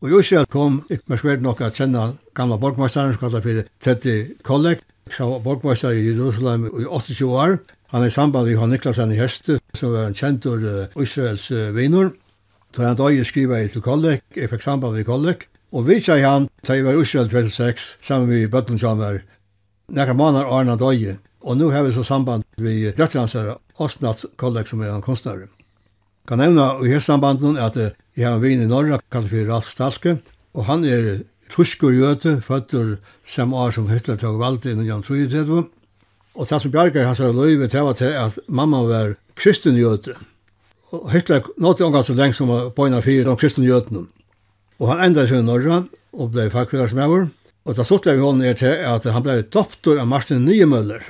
Og 0.04 0.10
i 0.12 0.18
Israel 0.20 0.50
kom 0.52 0.82
ikke 0.92 1.14
mer 1.14 1.22
svært 1.22 1.44
nok 1.46 1.62
at 1.64 1.80
kjenne 1.80 2.10
gamla 2.36 2.58
borgmesteren, 2.60 3.14
som 3.16 3.22
kallet 3.22 3.46
for 3.46 3.70
Teddy 3.84 4.18
Kollek, 4.44 4.84
som 5.12 5.32
var 5.32 5.46
borgmester 5.46 5.96
i 5.96 6.10
Jerusalem 6.10 6.68
i 6.68 6.84
28 6.84 7.30
år. 7.32 7.58
Han 7.94 8.04
er 8.04 8.12
i 8.12 8.16
samband 8.16 8.48
med 8.48 8.56
Johan 8.56 8.74
Niklasen 8.74 9.14
i 9.14 9.20
Heste, 9.20 9.60
som 9.78 9.94
var 9.94 10.10
en 10.10 10.18
kjent 10.18 10.46
uh, 10.50 10.92
Israels 11.00 11.48
uh, 11.52 11.72
viner. 11.76 12.12
Da 12.74 12.88
han 12.88 12.98
døg 12.98 13.20
skriva 13.26 13.60
i 13.62 13.68
til 13.70 13.84
kolleg, 13.86 14.24
jeg 14.34 14.50
fikk 14.50 14.64
samband 14.66 14.96
med 14.98 15.06
kolleg, 15.06 15.46
og 15.74 15.86
vi 15.86 16.00
i 16.02 16.22
han, 16.24 16.48
da 16.66 16.74
jeg 16.74 16.86
var 16.86 16.98
Israel 16.98 17.30
26, 17.30 17.98
sammen 18.02 18.30
med 18.30 18.50
Bøtlen 18.50 18.80
Bøtlensammer, 18.80 19.20
nekka 19.94 20.14
manar 20.14 20.50
Arna 20.50 20.76
Døye, 20.76 21.20
og 21.42 21.58
nu 21.58 21.70
har 21.70 21.84
vi 21.84 21.94
så 21.94 22.04
samband 22.04 22.44
med 22.58 22.96
Døtlandsere, 22.98 23.60
Åsnat 23.78 24.26
kolleg 24.38 24.68
som 24.68 24.82
er 24.82 24.92
han 24.92 25.02
konstnare. 25.02 25.48
Kan 26.28 26.38
nevna 26.38 26.80
i 26.86 26.92
hans 26.94 27.06
sambanden 27.06 27.58
at 27.58 27.76
jeg 27.78 28.26
har 28.26 28.38
en 28.38 28.42
vin 28.42 28.62
i 28.62 28.70
Norra, 28.70 29.00
kallet 29.12 29.30
for 29.30 29.50
Ralf 29.50 29.70
Stalke, 29.70 30.18
og 30.54 30.66
han 30.66 30.86
er 30.86 31.24
tuskur 31.54 31.94
jøte, 31.94 32.40
føtter 32.42 32.98
samme 33.26 33.58
år 33.58 33.74
som 33.78 33.90
Hitler 33.90 34.18
tog 34.18 34.40
valgt 34.42 34.66
i 34.66 34.74
1933, 34.74 35.64
og 36.34 36.50
det 36.50 36.62
som 36.62 36.72
bjarga 36.74 37.02
i 37.02 37.06
hans 37.06 37.20
løyve, 37.22 37.68
det 37.70 37.82
var 37.82 37.94
til 37.94 38.14
at 38.18 38.40
mamma 38.48 38.82
var 38.88 39.18
kristen 39.38 39.78
jøte, 39.78 40.16
Og 40.94 41.12
Hitler 41.12 41.42
nådde 41.58 41.86
omgang 41.86 42.06
så 42.06 42.14
lenge 42.14 42.38
som 42.38 42.52
var 42.54 42.70
bøyna 42.70 43.00
fire 43.02 43.32
av 43.32 43.40
kristne 43.42 43.66
jødene. 43.66 44.06
Og 44.80 44.92
han 44.92 45.02
enda 45.08 45.26
seg 45.26 45.42
i 45.42 45.46
Norge 45.48 45.80
og 46.14 46.30
ble 46.36 46.50
fagfillersmøver. 46.54 47.32
Og 47.66 47.78
da 47.78 47.86
suttet 47.88 48.18
vi 48.18 48.22
hånden 48.22 48.46
er 48.46 48.58
til 48.60 48.76
at 48.86 49.06
han 49.10 49.24
ble 49.26 49.42
doktor 49.42 49.98
av 49.98 50.08
Martin 50.12 50.46
Niemøller, 50.46 51.02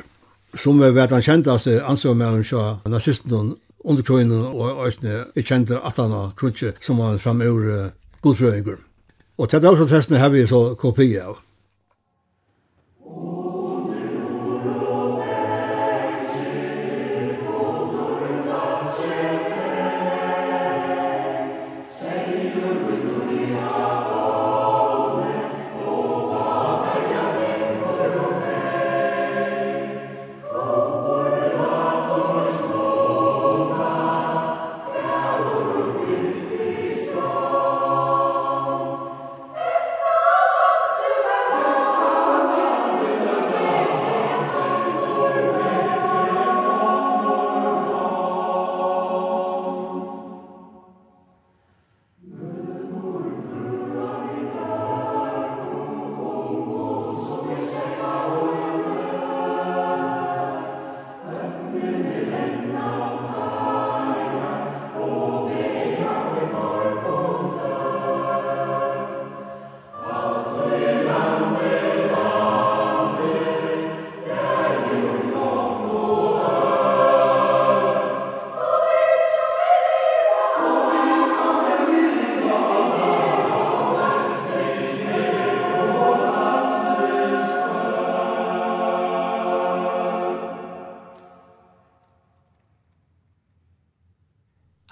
som 0.56 0.80
vi 0.80 0.92
vet 0.94 1.12
han 1.12 1.26
kjentaste 1.26 1.82
ansvar 1.84 2.16
med 2.16 2.30
han 2.30 2.46
fra 2.48 2.66
nazisten 2.86 3.56
under 3.84 4.04
krøyene 4.08 4.40
og 4.54 4.86
øyne 4.88 5.26
i 5.36 5.44
kjente 5.44 5.82
at 5.82 6.00
han 6.00 6.14
har 6.16 6.36
krutje 6.40 6.76
som 6.82 7.02
var 7.02 7.18
framøver 7.18 7.90
godprøvinger. 8.22 8.78
Og 9.38 9.50
til 9.50 9.64
dagsattestene 9.66 10.22
har 10.22 10.30
vi 10.30 10.46
så 10.48 10.76
kopi 10.80 11.10
av. 11.18 11.42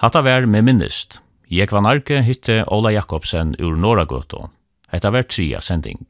Hatta 0.02 0.24
vær 0.26 0.48
med 0.50 0.66
minnist. 0.66 1.20
Jeg 1.46 1.70
var 1.70 1.84
narke 1.86 2.24
hytte 2.26 2.64
Ola 2.74 2.90
Jakobsen 2.90 3.52
ur 3.62 3.76
Norragøto. 3.78 4.48
Hetta 4.90 5.12
vær 5.14 5.28
tria 5.30 5.60
sending. 5.62 6.08